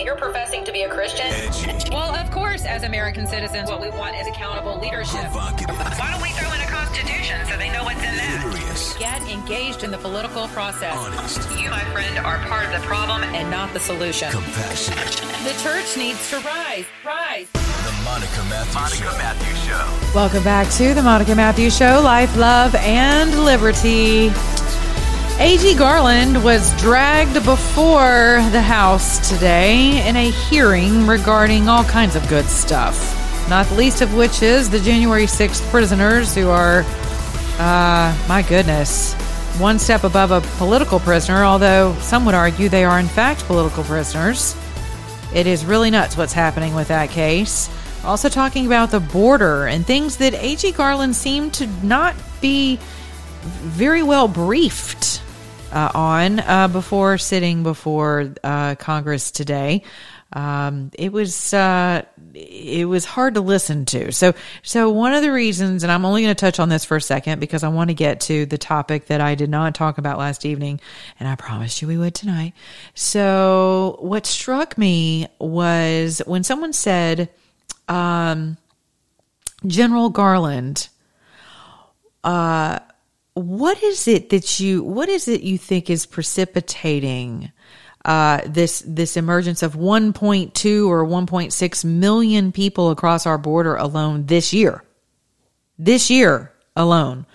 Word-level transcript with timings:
an 0.00 0.06
American 0.06 0.06
and 0.06 0.06
you're 0.06 0.16
professing 0.16 0.64
to 0.64 0.72
be 0.72 0.82
a 0.82 0.88
Christian, 0.88 1.92
well, 1.92 2.14
of 2.14 2.30
course, 2.30 2.64
as 2.64 2.82
American 2.84 3.26
citizens, 3.26 3.70
what 3.70 3.80
we 3.80 3.90
want 3.90 4.16
is 4.16 4.26
accountable 4.26 4.78
leadership. 4.80 5.24
Why 5.32 6.10
don't 6.10 6.22
we 6.22 6.30
throw 6.30 6.52
in 6.52 6.60
a 6.60 6.66
constitution 6.66 7.36
so 7.46 7.56
they 7.56 7.70
know 7.70 7.84
what's 7.84 7.98
in 7.98 8.16
that? 8.16 8.40
Curious. 8.40 8.96
Get 8.96 9.22
engaged 9.22 9.82
in 9.82 9.90
the 9.90 9.98
political 9.98 10.48
process. 10.48 10.96
Honest. 10.96 11.38
You, 11.58 11.70
my 11.70 11.84
friend, 11.92 12.18
are 12.18 12.38
part 12.48 12.66
of 12.66 12.72
the 12.72 12.86
problem 12.86 13.22
and 13.22 13.50
not 13.50 13.72
the 13.72 13.80
solution. 13.80 14.30
Compassionate. 14.30 15.06
The 15.44 15.58
church 15.62 15.96
needs 15.96 16.30
to 16.30 16.38
rise. 16.40 16.84
Rise. 17.04 17.50
The 17.52 18.02
Monica 18.04 18.44
Matthews 18.48 18.98
Show. 18.98 19.18
Matthews 19.18 19.64
Show. 19.64 20.14
Welcome 20.14 20.44
back 20.44 20.70
to 20.74 20.94
the 20.94 21.02
Monica 21.02 21.34
Matthews 21.34 21.76
Show, 21.76 22.00
Life, 22.02 22.36
Love, 22.36 22.74
and 22.76 23.44
Liberty. 23.44 24.30
A.G. 25.40 25.74
Garland 25.76 26.44
was 26.44 26.78
dragged 26.78 27.32
before 27.46 28.44
the 28.52 28.60
House 28.60 29.26
today 29.26 30.06
in 30.06 30.14
a 30.14 30.30
hearing 30.30 31.06
regarding 31.06 31.66
all 31.66 31.82
kinds 31.82 32.14
of 32.14 32.28
good 32.28 32.44
stuff. 32.44 33.48
Not 33.48 33.64
the 33.68 33.74
least 33.74 34.02
of 34.02 34.14
which 34.14 34.42
is 34.42 34.68
the 34.68 34.78
January 34.80 35.24
6th 35.24 35.66
prisoners 35.70 36.34
who 36.34 36.50
are, 36.50 36.84
uh, 37.58 38.14
my 38.28 38.44
goodness, 38.50 39.14
one 39.58 39.78
step 39.78 40.04
above 40.04 40.30
a 40.30 40.42
political 40.58 41.00
prisoner, 41.00 41.42
although 41.42 41.94
some 42.00 42.26
would 42.26 42.34
argue 42.34 42.68
they 42.68 42.84
are 42.84 43.00
in 43.00 43.08
fact 43.08 43.42
political 43.46 43.82
prisoners. 43.82 44.54
It 45.34 45.46
is 45.46 45.64
really 45.64 45.90
nuts 45.90 46.18
what's 46.18 46.34
happening 46.34 46.74
with 46.74 46.88
that 46.88 47.08
case. 47.08 47.70
Also, 48.04 48.28
talking 48.28 48.66
about 48.66 48.90
the 48.90 49.00
border 49.00 49.66
and 49.66 49.86
things 49.86 50.18
that 50.18 50.34
A.G. 50.34 50.72
Garland 50.72 51.16
seemed 51.16 51.54
to 51.54 51.66
not 51.82 52.14
be 52.42 52.78
very 53.42 54.02
well 54.02 54.28
briefed 54.28 55.22
uh, 55.72 55.90
on 55.94 56.40
uh, 56.40 56.68
before 56.68 57.18
sitting 57.18 57.62
before 57.62 58.34
uh, 58.42 58.74
Congress 58.76 59.30
today. 59.30 59.82
Um, 60.32 60.92
it 60.96 61.12
was 61.12 61.52
uh, 61.52 62.02
it 62.34 62.86
was 62.86 63.04
hard 63.04 63.34
to 63.34 63.40
listen 63.40 63.84
to. 63.86 64.12
So 64.12 64.34
so 64.62 64.90
one 64.90 65.12
of 65.12 65.22
the 65.22 65.32
reasons, 65.32 65.82
and 65.82 65.90
I'm 65.90 66.04
only 66.04 66.22
going 66.22 66.34
to 66.34 66.40
touch 66.40 66.60
on 66.60 66.68
this 66.68 66.84
for 66.84 66.96
a 66.96 67.00
second 67.00 67.40
because 67.40 67.64
I 67.64 67.68
want 67.68 67.90
to 67.90 67.94
get 67.94 68.20
to 68.22 68.46
the 68.46 68.58
topic 68.58 69.06
that 69.06 69.20
I 69.20 69.34
did 69.34 69.50
not 69.50 69.74
talk 69.74 69.98
about 69.98 70.18
last 70.18 70.46
evening, 70.46 70.80
and 71.18 71.28
I 71.28 71.34
promised 71.34 71.82
you 71.82 71.88
we 71.88 71.98
would 71.98 72.14
tonight. 72.14 72.52
So 72.94 73.96
what 74.00 74.24
struck 74.24 74.78
me 74.78 75.26
was 75.40 76.22
when 76.26 76.44
someone 76.44 76.72
said, 76.72 77.28
um, 77.88 78.56
General 79.66 80.10
Garland, 80.10 80.88
uh, 82.22 82.78
what 83.34 83.82
is 83.82 84.08
it 84.08 84.30
that 84.30 84.60
you 84.60 84.82
what 84.82 85.08
is 85.08 85.28
it 85.28 85.42
you 85.42 85.56
think 85.56 85.88
is 85.88 86.06
precipitating 86.06 87.52
uh, 88.04 88.40
this 88.46 88.82
this 88.86 89.16
emergence 89.16 89.62
of 89.62 89.74
1.2 89.74 90.88
or 90.88 91.04
1.6 91.04 91.84
million 91.84 92.52
people 92.52 92.90
across 92.90 93.26
our 93.26 93.38
border 93.38 93.76
alone 93.76 94.26
this 94.26 94.52
year? 94.52 94.82
This 95.78 96.10
year 96.10 96.52
alone, 96.76 97.26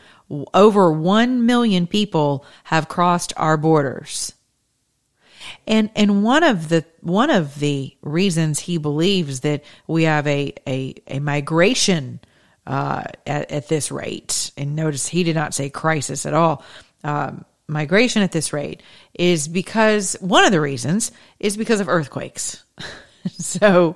over 0.54 0.92
1 0.92 1.46
million 1.46 1.88
people 1.88 2.46
have 2.66 2.88
crossed 2.88 3.34
our 3.38 3.58
borders. 3.58 4.34
And 5.68 5.90
and 5.96 6.24
one 6.24 6.44
of 6.44 6.70
the 6.70 6.86
one 7.02 7.30
of 7.30 7.60
the 7.60 7.96
reasons 8.02 8.60
he 8.60 8.78
believes 8.78 9.42
that 9.42 9.64
we 9.88 10.04
have 10.04 10.28
a 10.28 10.54
a, 10.68 10.96
a 11.08 11.20
migration 11.20 12.20
uh, 12.68 13.04
at, 13.26 13.52
at 13.52 13.68
this 13.68 13.92
rate, 13.92 14.52
and 14.58 14.76
notice 14.76 15.08
he 15.08 15.24
did 15.24 15.36
not 15.36 15.54
say 15.54 15.70
crisis 15.70 16.26
at 16.26 16.34
all. 16.34 16.64
Um, 17.04 17.46
migration 17.68 18.22
at 18.22 18.32
this 18.32 18.54
rate 18.54 18.82
is 19.14 19.48
because 19.48 20.16
one 20.20 20.46
of 20.46 20.52
the 20.52 20.62
reasons 20.62 21.12
is 21.40 21.58
because 21.58 21.80
of 21.80 21.90
earthquakes. 21.90 22.64
so, 23.32 23.96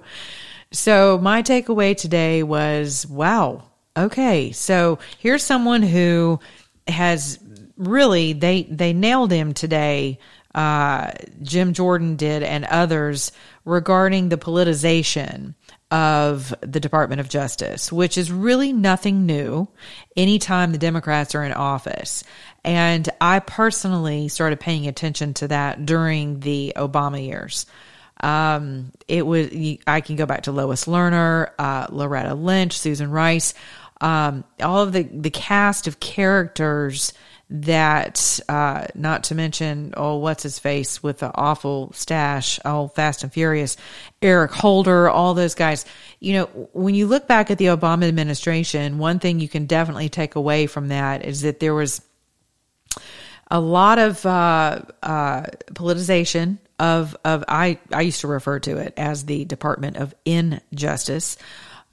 so 0.72 1.18
my 1.22 1.42
takeaway 1.42 1.96
today 1.96 2.44
was, 2.44 3.06
wow, 3.08 3.64
okay, 3.98 4.52
so 4.52 5.00
here's 5.18 5.44
someone 5.44 5.82
who 5.84 6.40
has 6.88 7.40
really 7.78 8.34
they 8.34 8.64
they 8.64 8.94
nailed 8.94 9.32
him 9.32 9.54
today. 9.54 10.20
Uh, 10.54 11.12
Jim 11.44 11.74
Jordan 11.74 12.16
did, 12.16 12.42
and 12.44 12.66
others 12.66 13.32
regarding 13.66 14.30
the 14.30 14.38
politicization 14.38 15.54
of 15.92 16.54
the 16.62 16.80
Department 16.80 17.20
of 17.20 17.30
Justice, 17.30 17.92
which 17.92 18.18
is 18.18 18.32
really 18.32 18.74
nothing 18.74 19.26
new 19.26 19.68
anytime 20.16 20.72
the 20.72 20.78
Democrats 20.78 21.34
are 21.34 21.44
in 21.44 21.52
office. 21.52 22.24
And 22.64 23.10
I 23.20 23.40
personally 23.40 24.28
started 24.28 24.60
paying 24.60 24.88
attention 24.88 25.34
to 25.36 25.48
that 25.48 25.86
during 25.86 26.42
the 26.42 26.74
Obama 26.76 27.24
years. 27.24 27.66
Um, 28.22 28.92
it 29.08 29.26
was, 29.26 29.50
I 29.88 30.02
can 30.02 30.16
go 30.16 30.26
back 30.26 30.44
to 30.44 30.52
Lois 30.52 30.86
Lerner, 30.86 31.52
uh, 31.58 31.88
Loretta 31.90 32.36
Lynch, 32.36 32.78
Susan 32.78 33.10
Rice, 33.10 33.54
um, 34.02 34.44
all 34.62 34.84
of 34.84 34.94
the, 34.94 35.04
the 35.04 35.30
cast 35.30 35.88
of 35.88 36.00
characters 36.00 37.14
that 37.52 38.40
uh, 38.48 38.86
not 38.94 39.24
to 39.26 39.36
mention 39.36 39.94
oh 39.98 40.18
what's 40.18 40.44
his 40.44 40.60
face 40.60 41.02
with 41.02 41.20
the 41.20 41.32
awful 41.36 41.92
stash 41.94 42.60
oh 42.64 42.88
fast 42.90 43.24
and 43.24 43.34
furious 43.34 43.76
eric 44.22 44.52
holder 44.52 45.10
all 45.10 45.34
those 45.34 45.56
guys. 45.56 45.86
You 46.20 46.34
know 46.34 46.46
when 46.74 46.94
you 46.94 47.08
look 47.08 47.28
back 47.28 47.50
at 47.50 47.58
the 47.58 47.66
obama 47.66 48.08
administration 48.08 49.00
one 49.00 49.20
thing 49.20 49.40
you 49.40 49.50
can 49.50 49.66
definitely 49.66 50.10
take 50.10 50.36
away 50.36 50.68
from 50.68 50.90
that 50.90 51.26
is 51.26 51.42
that 51.42 51.60
there 51.60 51.74
was 51.74 52.02
a 53.52 53.60
lot 53.60 53.98
of 53.98 54.24
uh, 54.26 54.82
uh, 55.02 55.42
politicization 55.74 56.60
of 56.78 57.18
of 57.26 57.44
I 57.48 57.80
I 57.92 58.02
used 58.02 58.22
to 58.22 58.28
refer 58.28 58.60
to 58.60 58.78
it 58.78 58.94
as 58.96 59.26
the 59.26 59.46
Department 59.46 59.98
of 59.98 60.14
Injustice 60.26 61.38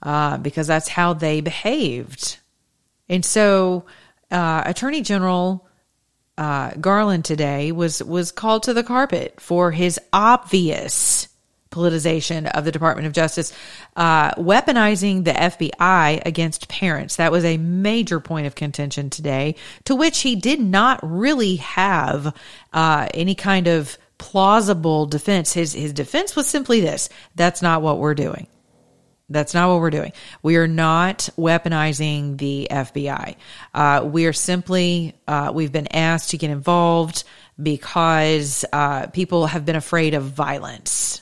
uh, 0.03 0.37
because 0.37 0.67
that's 0.67 0.87
how 0.87 1.13
they 1.13 1.41
behaved, 1.41 2.37
and 3.09 3.25
so 3.25 3.85
uh, 4.31 4.63
Attorney 4.65 5.01
General 5.01 5.67
uh, 6.37 6.71
Garland 6.79 7.25
today 7.25 7.71
was 7.71 8.03
was 8.03 8.31
called 8.31 8.63
to 8.63 8.73
the 8.73 8.83
carpet 8.83 9.39
for 9.39 9.71
his 9.71 9.99
obvious 10.13 11.27
politicization 11.71 12.49
of 12.49 12.65
the 12.65 12.71
Department 12.71 13.07
of 13.07 13.13
Justice, 13.13 13.53
uh, 13.95 14.31
weaponizing 14.31 15.23
the 15.23 15.31
FBI 15.31 16.25
against 16.25 16.69
parents. 16.69 17.17
That 17.17 17.31
was 17.31 17.43
a 17.43 17.57
major 17.57 18.19
point 18.19 18.47
of 18.47 18.55
contention 18.55 19.09
today, 19.09 19.55
to 19.85 19.95
which 19.95 20.21
he 20.21 20.35
did 20.35 20.59
not 20.59 20.99
really 21.03 21.57
have 21.57 22.35
uh, 22.73 23.07
any 23.13 23.35
kind 23.35 23.67
of 23.67 23.97
plausible 24.17 25.05
defense. 25.05 25.53
His 25.53 25.73
his 25.73 25.93
defense 25.93 26.35
was 26.35 26.47
simply 26.47 26.81
this: 26.81 27.09
"That's 27.35 27.61
not 27.61 27.81
what 27.81 27.99
we're 27.99 28.15
doing." 28.15 28.47
That's 29.29 29.53
not 29.53 29.69
what 29.69 29.81
we're 29.81 29.89
doing. 29.89 30.13
We 30.41 30.55
are 30.55 30.67
not 30.67 31.29
weaponizing 31.37 32.37
the 32.37 32.67
FBI. 32.71 33.35
Uh, 33.73 34.03
we 34.05 34.25
are 34.25 34.33
simply, 34.33 35.15
uh, 35.27 35.51
we've 35.53 35.71
been 35.71 35.93
asked 35.93 36.29
to 36.31 36.37
get 36.37 36.49
involved 36.49 37.25
because 37.61 38.63
uh, 38.71 39.07
people 39.07 39.47
have 39.47 39.65
been 39.65 39.75
afraid 39.75 40.13
of 40.13 40.23
violence. 40.23 41.21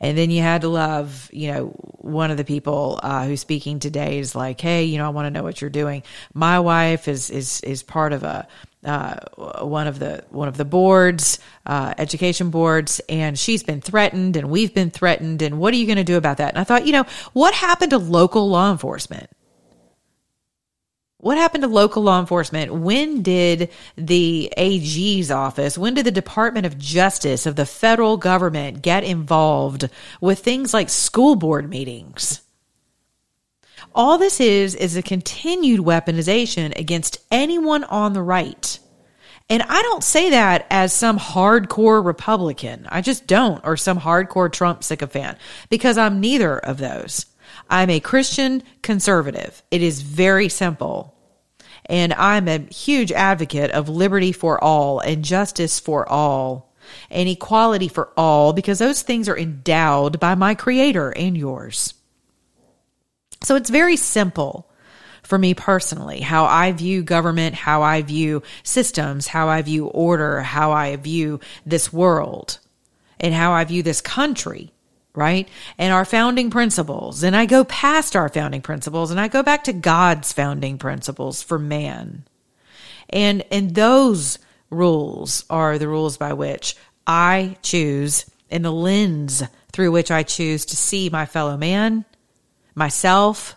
And 0.00 0.18
then 0.18 0.30
you 0.30 0.42
had 0.42 0.62
to 0.62 0.68
love, 0.68 1.30
you 1.32 1.52
know, 1.52 1.66
one 1.68 2.30
of 2.32 2.36
the 2.36 2.44
people 2.44 2.98
uh, 3.02 3.24
who's 3.24 3.40
speaking 3.40 3.78
today 3.78 4.18
is 4.18 4.34
like, 4.34 4.60
hey, 4.60 4.84
you 4.84 4.98
know, 4.98 5.06
I 5.06 5.10
want 5.10 5.26
to 5.26 5.30
know 5.30 5.44
what 5.44 5.60
you're 5.60 5.70
doing. 5.70 6.02
My 6.34 6.58
wife 6.60 7.06
is 7.06 7.30
is 7.30 7.60
is 7.60 7.82
part 7.82 8.12
of 8.12 8.24
a 8.24 8.48
uh, 8.84 9.16
one 9.64 9.86
of 9.86 9.98
the 9.98 10.24
one 10.30 10.48
of 10.48 10.56
the 10.56 10.64
boards, 10.64 11.38
uh, 11.66 11.94
education 11.98 12.50
boards, 12.50 13.00
and 13.08 13.38
she's 13.38 13.62
been 13.62 13.80
threatened, 13.80 14.36
and 14.36 14.50
we've 14.50 14.74
been 14.74 14.90
threatened, 14.90 15.42
and 15.42 15.58
what 15.58 15.72
are 15.74 15.76
you 15.76 15.86
going 15.86 15.96
to 15.96 16.04
do 16.04 16.16
about 16.16 16.36
that? 16.36 16.50
And 16.50 16.58
I 16.58 16.64
thought, 16.64 16.86
you 16.86 16.92
know, 16.92 17.04
what 17.32 17.54
happened 17.54 17.90
to 17.90 17.98
local 17.98 18.48
law 18.48 18.70
enforcement? 18.70 19.30
What 21.18 21.38
happened 21.38 21.62
to 21.62 21.68
local 21.68 22.02
law 22.02 22.20
enforcement? 22.20 22.74
When 22.74 23.22
did 23.22 23.70
the 23.96 24.52
AG's 24.58 25.30
office, 25.30 25.78
when 25.78 25.94
did 25.94 26.04
the 26.04 26.10
Department 26.10 26.66
of 26.66 26.76
Justice 26.76 27.46
of 27.46 27.56
the 27.56 27.64
federal 27.64 28.18
government 28.18 28.82
get 28.82 29.04
involved 29.04 29.88
with 30.20 30.40
things 30.40 30.74
like 30.74 30.90
school 30.90 31.34
board 31.34 31.70
meetings? 31.70 32.43
All 33.94 34.18
this 34.18 34.40
is, 34.40 34.74
is 34.74 34.96
a 34.96 35.02
continued 35.02 35.80
weaponization 35.80 36.76
against 36.76 37.24
anyone 37.30 37.84
on 37.84 38.12
the 38.12 38.22
right. 38.22 38.78
And 39.48 39.62
I 39.62 39.82
don't 39.82 40.02
say 40.02 40.30
that 40.30 40.66
as 40.70 40.92
some 40.92 41.18
hardcore 41.18 42.04
Republican. 42.04 42.88
I 42.90 43.02
just 43.02 43.26
don't, 43.26 43.64
or 43.64 43.76
some 43.76 44.00
hardcore 44.00 44.50
Trump 44.50 44.82
sycophant, 44.82 45.38
because 45.68 45.96
I'm 45.96 46.20
neither 46.20 46.58
of 46.58 46.78
those. 46.78 47.26
I'm 47.70 47.90
a 47.90 48.00
Christian 48.00 48.62
conservative. 48.82 49.62
It 49.70 49.82
is 49.82 50.02
very 50.02 50.48
simple. 50.48 51.14
And 51.86 52.14
I'm 52.14 52.48
a 52.48 52.58
huge 52.58 53.12
advocate 53.12 53.70
of 53.70 53.88
liberty 53.88 54.32
for 54.32 54.62
all 54.62 55.00
and 55.00 55.24
justice 55.24 55.78
for 55.78 56.08
all 56.08 56.74
and 57.10 57.28
equality 57.28 57.88
for 57.88 58.10
all 58.16 58.52
because 58.52 58.78
those 58.78 59.02
things 59.02 59.28
are 59.28 59.36
endowed 59.36 60.18
by 60.18 60.34
my 60.34 60.54
creator 60.54 61.10
and 61.10 61.36
yours. 61.36 61.94
So 63.44 63.56
it's 63.56 63.70
very 63.70 63.96
simple 63.96 64.68
for 65.22 65.38
me 65.38 65.54
personally, 65.54 66.20
how 66.20 66.44
I 66.44 66.72
view 66.72 67.02
government, 67.02 67.54
how 67.54 67.82
I 67.82 68.02
view 68.02 68.42
systems, 68.62 69.28
how 69.28 69.48
I 69.48 69.62
view 69.62 69.86
order, 69.86 70.42
how 70.42 70.72
I 70.72 70.96
view 70.96 71.40
this 71.64 71.92
world, 71.92 72.58
and 73.18 73.32
how 73.32 73.52
I 73.52 73.64
view 73.64 73.82
this 73.82 74.00
country 74.00 74.70
right? 75.14 75.48
And 75.78 75.92
our 75.92 76.04
founding 76.04 76.50
principles. 76.50 77.22
And 77.22 77.36
I 77.36 77.46
go 77.46 77.64
past 77.64 78.16
our 78.16 78.28
founding 78.28 78.62
principles 78.62 79.10
and 79.10 79.20
I 79.20 79.28
go 79.28 79.42
back 79.42 79.64
to 79.64 79.72
God's 79.72 80.32
founding 80.32 80.76
principles 80.76 81.42
for 81.42 81.58
man. 81.58 82.24
And, 83.10 83.44
and 83.50 83.74
those 83.74 84.38
rules 84.70 85.44
are 85.48 85.78
the 85.78 85.88
rules 85.88 86.16
by 86.16 86.32
which 86.32 86.76
I 87.06 87.56
choose 87.62 88.28
and 88.50 88.64
the 88.64 88.72
lens 88.72 89.42
through 89.72 89.92
which 89.92 90.10
I 90.10 90.22
choose 90.22 90.64
to 90.66 90.76
see 90.76 91.08
my 91.10 91.26
fellow 91.26 91.56
man, 91.56 92.04
myself. 92.74 93.56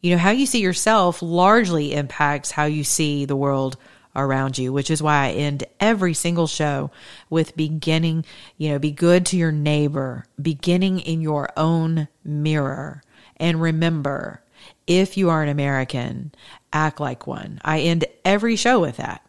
You 0.00 0.12
know, 0.12 0.18
how 0.18 0.30
you 0.30 0.46
see 0.46 0.60
yourself 0.60 1.22
largely 1.22 1.94
impacts 1.94 2.50
how 2.50 2.64
you 2.64 2.84
see 2.84 3.24
the 3.24 3.36
world 3.36 3.76
around 4.16 4.58
you, 4.58 4.72
which 4.72 4.90
is 4.90 5.02
why 5.02 5.26
I 5.26 5.30
end 5.32 5.64
every 5.80 6.14
single 6.14 6.46
show 6.46 6.90
with 7.30 7.56
beginning, 7.56 8.24
you 8.56 8.70
know, 8.70 8.78
be 8.78 8.90
good 8.90 9.26
to 9.26 9.36
your 9.36 9.52
neighbor, 9.52 10.24
beginning 10.40 11.00
in 11.00 11.20
your 11.20 11.48
own 11.56 12.08
mirror. 12.22 13.02
And 13.36 13.60
remember, 13.60 14.42
if 14.86 15.16
you 15.16 15.30
are 15.30 15.42
an 15.42 15.48
American, 15.48 16.32
act 16.72 17.00
like 17.00 17.26
one. 17.26 17.60
I 17.64 17.80
end 17.80 18.04
every 18.24 18.56
show 18.56 18.80
with 18.80 18.98
that. 18.98 19.26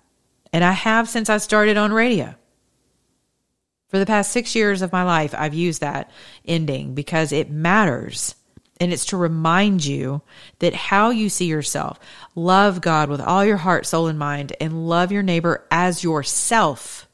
And 0.54 0.64
I 0.64 0.72
have 0.72 1.10
since 1.10 1.30
I 1.30 1.38
started 1.38 1.78
on 1.78 1.92
radio. 1.92 2.36
For 3.88 4.00
the 4.00 4.06
past 4.06 4.32
six 4.32 4.56
years 4.56 4.82
of 4.82 4.92
my 4.92 5.04
life, 5.04 5.34
I've 5.38 5.54
used 5.54 5.82
that 5.82 6.12
ending 6.46 6.94
because 6.96 7.32
it 7.32 7.50
matters. 7.50 8.36
And 8.80 8.92
it's 8.92 9.06
to 9.08 9.18
remind 9.18 9.86
you 9.86 10.22
that 10.60 10.74
how 10.74 11.10
you 11.10 11.30
see 11.30 11.46
yourself, 11.46 12.00
love 12.36 12.82
God 12.82 13.10
with 13.10 13.22
all 13.22 13.46
your 13.46 13.58
heart, 13.58 13.86
soul, 13.86 14.08
and 14.08 14.20
mind, 14.20 14.54
and 14.60 14.88
love 14.88 15.12
your 15.12 15.24
neighbor 15.24 15.66
as 15.72 16.04
yourself. 16.04 17.08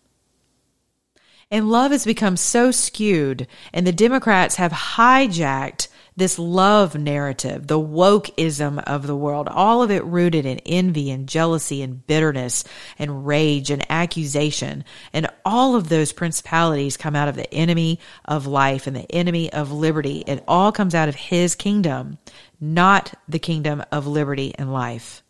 And 1.51 1.69
love 1.69 1.91
has 1.91 2.05
become 2.05 2.37
so 2.37 2.71
skewed, 2.71 3.45
and 3.73 3.85
the 3.85 3.91
Democrats 3.91 4.55
have 4.55 4.71
hijacked 4.71 5.87
this 6.21 6.37
love 6.37 6.93
narrative, 6.93 7.65
the 7.65 7.79
wokeism 7.79 8.81
of 8.83 9.07
the 9.07 9.15
world, 9.15 9.47
all 9.49 9.81
of 9.81 9.89
it 9.89 10.05
rooted 10.05 10.45
in 10.45 10.59
envy 10.67 11.09
and 11.09 11.27
jealousy 11.27 11.81
and 11.81 12.05
bitterness 12.05 12.63
and 12.99 13.25
rage 13.25 13.71
and 13.71 13.83
accusation. 13.89 14.83
And 15.13 15.27
all 15.43 15.75
of 15.75 15.89
those 15.89 16.13
principalities 16.13 16.95
come 16.95 17.15
out 17.15 17.27
of 17.27 17.35
the 17.35 17.51
enemy 17.51 17.99
of 18.23 18.45
life 18.45 18.85
and 18.85 18.95
the 18.95 19.11
enemy 19.11 19.51
of 19.51 19.71
liberty. 19.71 20.23
It 20.27 20.43
all 20.47 20.71
comes 20.71 20.93
out 20.93 21.09
of 21.09 21.15
his 21.15 21.55
kingdom, 21.55 22.19
not 22.59 23.15
the 23.27 23.39
kingdom 23.39 23.83
of 23.91 24.05
liberty 24.05 24.53
and 24.59 24.71
life. 24.71 25.23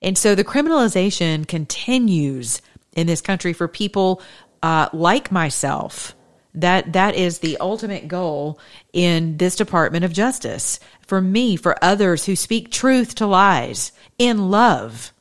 And 0.00 0.16
so 0.16 0.34
the 0.34 0.44
criminalization 0.44 1.46
continues 1.46 2.62
in 2.94 3.06
this 3.06 3.20
country 3.20 3.52
for 3.52 3.68
people 3.68 4.22
uh, 4.62 4.88
like 4.94 5.30
myself 5.30 6.15
that 6.56 6.94
that 6.94 7.14
is 7.14 7.38
the 7.38 7.56
ultimate 7.58 8.08
goal 8.08 8.58
in 8.92 9.36
this 9.36 9.56
Department 9.56 10.04
of 10.04 10.12
Justice. 10.12 10.80
For 11.06 11.20
me, 11.20 11.56
for 11.56 11.82
others 11.82 12.24
who 12.24 12.34
speak 12.34 12.70
truth 12.70 13.14
to 13.16 13.26
lies 13.26 13.92
in 14.18 14.50
love. 14.50 15.12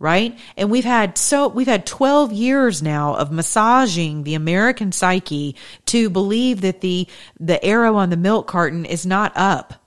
Right? 0.00 0.38
And 0.56 0.70
we've 0.70 0.84
had 0.84 1.16
so 1.16 1.48
we've 1.48 1.68
had 1.68 1.86
12 1.86 2.32
years 2.32 2.82
now 2.82 3.14
of 3.14 3.30
massaging 3.30 4.24
the 4.24 4.34
American 4.34 4.90
psyche 4.90 5.54
to 5.86 6.10
believe 6.10 6.62
that 6.62 6.80
the 6.80 7.06
the 7.38 7.64
arrow 7.64 7.96
on 7.96 8.10
the 8.10 8.16
milk 8.16 8.46
carton 8.46 8.84
is 8.84 9.06
not 9.06 9.32
up 9.36 9.83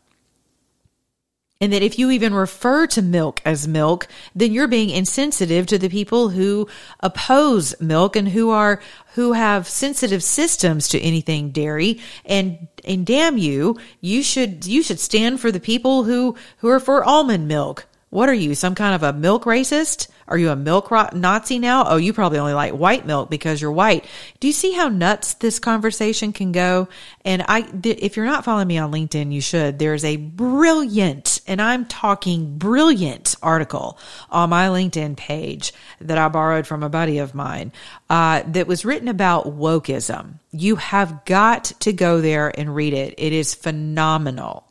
and 1.59 1.73
that 1.73 1.81
if 1.81 1.97
you 1.97 2.11
even 2.11 2.33
refer 2.33 2.87
to 2.87 3.01
milk 3.01 3.41
as 3.43 3.67
milk, 3.67 4.07
then 4.35 4.51
you're 4.51 4.67
being 4.67 4.89
insensitive 4.89 5.65
to 5.67 5.77
the 5.77 5.89
people 5.89 6.29
who 6.29 6.67
oppose 6.99 7.79
milk 7.81 8.15
and 8.15 8.29
who 8.29 8.49
are, 8.49 8.81
who 9.15 9.33
have 9.33 9.67
sensitive 9.67 10.23
systems 10.23 10.87
to 10.89 10.99
anything 10.99 11.51
dairy. 11.51 11.99
And, 12.25 12.67
and 12.85 13.05
damn 13.05 13.37
you, 13.37 13.79
you 14.01 14.21
should, 14.21 14.65
you 14.65 14.83
should 14.83 14.99
stand 14.99 15.39
for 15.39 15.51
the 15.51 15.59
people 15.59 16.03
who, 16.03 16.35
who 16.57 16.69
are 16.69 16.79
for 16.79 17.03
almond 17.03 17.47
milk. 17.47 17.87
What 18.09 18.29
are 18.29 18.33
you, 18.33 18.55
some 18.55 18.75
kind 18.75 18.95
of 18.95 19.03
a 19.03 19.13
milk 19.17 19.43
racist? 19.43 20.07
Are 20.27 20.37
you 20.37 20.49
a 20.49 20.55
milk 20.55 20.91
Nazi 21.13 21.57
now? 21.57 21.85
Oh, 21.87 21.95
you 21.95 22.11
probably 22.11 22.39
only 22.39 22.53
like 22.53 22.73
white 22.73 23.05
milk 23.05 23.29
because 23.29 23.61
you're 23.61 23.71
white. 23.71 24.05
Do 24.39 24.47
you 24.47 24.53
see 24.53 24.73
how 24.73 24.89
nuts 24.89 25.35
this 25.35 25.57
conversation 25.57 26.33
can 26.33 26.51
go? 26.51 26.89
And 27.23 27.43
I, 27.47 27.65
if 27.83 28.17
you're 28.17 28.25
not 28.25 28.43
following 28.43 28.67
me 28.67 28.77
on 28.77 28.91
LinkedIn, 28.91 29.31
you 29.31 29.39
should. 29.39 29.79
There's 29.79 30.03
a 30.03 30.17
brilliant, 30.17 31.41
and 31.47 31.61
I'm 31.61 31.85
talking 31.85 32.57
brilliant 32.57 33.35
article 33.41 33.97
on 34.29 34.49
my 34.49 34.67
LinkedIn 34.67 35.15
page 35.15 35.73
that 36.01 36.17
I 36.17 36.27
borrowed 36.27 36.67
from 36.67 36.83
a 36.83 36.89
buddy 36.89 37.19
of 37.19 37.33
mine 37.33 37.71
uh, 38.09 38.43
that 38.47 38.67
was 38.67 38.83
written 38.83 39.07
about 39.07 39.57
wokeism. 39.57 40.39
You 40.51 40.75
have 40.75 41.23
got 41.23 41.65
to 41.79 41.93
go 41.93 42.19
there 42.19 42.51
and 42.57 42.75
read 42.75 42.93
it. 42.93 43.15
It 43.17 43.31
is 43.31 43.55
phenomenal. 43.55 44.66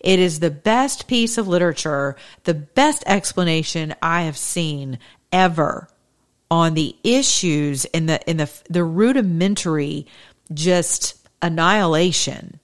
It 0.00 0.18
is 0.18 0.40
the 0.40 0.50
best 0.50 1.06
piece 1.06 1.38
of 1.38 1.48
literature, 1.48 2.16
the 2.44 2.54
best 2.54 3.04
explanation 3.06 3.94
I 4.02 4.22
have 4.22 4.36
seen 4.36 4.98
ever 5.30 5.88
on 6.50 6.74
the 6.74 6.94
issues 7.02 7.84
in 7.86 8.06
the 8.06 8.20
in 8.28 8.36
the 8.36 8.50
the 8.68 8.84
rudimentary 8.84 10.06
just 10.52 11.16
annihilation 11.40 12.60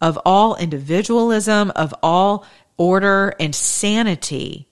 of 0.00 0.18
all 0.24 0.56
individualism, 0.56 1.72
of 1.74 1.94
all 2.02 2.44
order 2.76 3.34
and 3.40 3.54
sanity. 3.54 4.68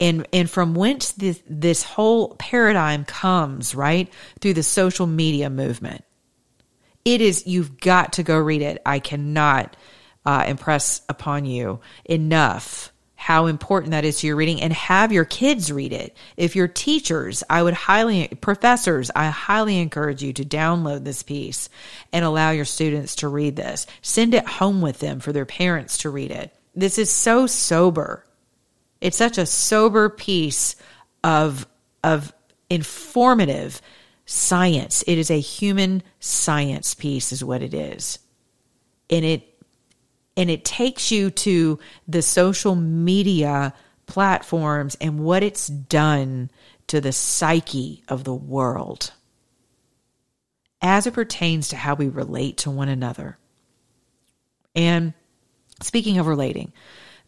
And, 0.00 0.26
and 0.32 0.48
from 0.48 0.74
whence 0.74 1.12
this, 1.12 1.42
this 1.46 1.82
whole 1.82 2.34
paradigm 2.36 3.04
comes, 3.04 3.74
right? 3.74 4.10
Through 4.40 4.54
the 4.54 4.62
social 4.62 5.06
media 5.06 5.50
movement. 5.50 6.04
It 7.04 7.20
is, 7.20 7.46
you've 7.46 7.78
got 7.78 8.14
to 8.14 8.22
go 8.22 8.38
read 8.38 8.62
it. 8.62 8.80
I 8.86 8.98
cannot 8.98 9.76
uh, 10.26 10.44
impress 10.46 11.02
upon 11.08 11.44
you 11.44 11.80
enough 12.04 12.92
how 13.20 13.44
important 13.46 13.90
that 13.90 14.06
is 14.06 14.18
to 14.18 14.26
your 14.26 14.34
reading 14.34 14.62
and 14.62 14.72
have 14.72 15.12
your 15.12 15.26
kids 15.26 15.70
read 15.70 15.92
it. 15.92 16.16
If 16.38 16.56
you're 16.56 16.66
teachers, 16.66 17.44
I 17.50 17.62
would 17.62 17.74
highly, 17.74 18.28
professors, 18.28 19.10
I 19.14 19.26
highly 19.26 19.78
encourage 19.78 20.22
you 20.22 20.32
to 20.32 20.44
download 20.44 21.04
this 21.04 21.22
piece 21.22 21.68
and 22.14 22.24
allow 22.24 22.50
your 22.50 22.64
students 22.64 23.16
to 23.16 23.28
read 23.28 23.56
this. 23.56 23.86
Send 24.00 24.32
it 24.32 24.46
home 24.46 24.80
with 24.80 25.00
them 25.00 25.20
for 25.20 25.34
their 25.34 25.44
parents 25.44 25.98
to 25.98 26.08
read 26.08 26.30
it. 26.30 26.50
This 26.74 26.96
is 26.96 27.10
so 27.10 27.46
sober. 27.46 28.24
It's 29.02 29.18
such 29.18 29.36
a 29.36 29.44
sober 29.44 30.08
piece 30.08 30.76
of, 31.22 31.66
of 32.02 32.32
informative 32.70 33.82
science. 34.24 35.04
It 35.06 35.18
is 35.18 35.30
a 35.30 35.40
human 35.40 36.02
science 36.20 36.94
piece 36.94 37.32
is 37.32 37.44
what 37.44 37.62
it 37.62 37.74
is. 37.74 38.18
And 39.10 39.26
it 39.26 39.49
and 40.36 40.50
it 40.50 40.64
takes 40.64 41.10
you 41.10 41.30
to 41.30 41.78
the 42.08 42.22
social 42.22 42.74
media 42.74 43.74
platforms 44.06 44.96
and 45.00 45.20
what 45.20 45.42
it's 45.42 45.66
done 45.66 46.50
to 46.88 47.00
the 47.00 47.12
psyche 47.12 48.02
of 48.08 48.24
the 48.24 48.34
world 48.34 49.12
as 50.82 51.06
it 51.06 51.14
pertains 51.14 51.68
to 51.68 51.76
how 51.76 51.94
we 51.94 52.08
relate 52.08 52.58
to 52.58 52.70
one 52.70 52.88
another. 52.88 53.38
And 54.74 55.12
speaking 55.82 56.18
of 56.18 56.26
relating, 56.26 56.72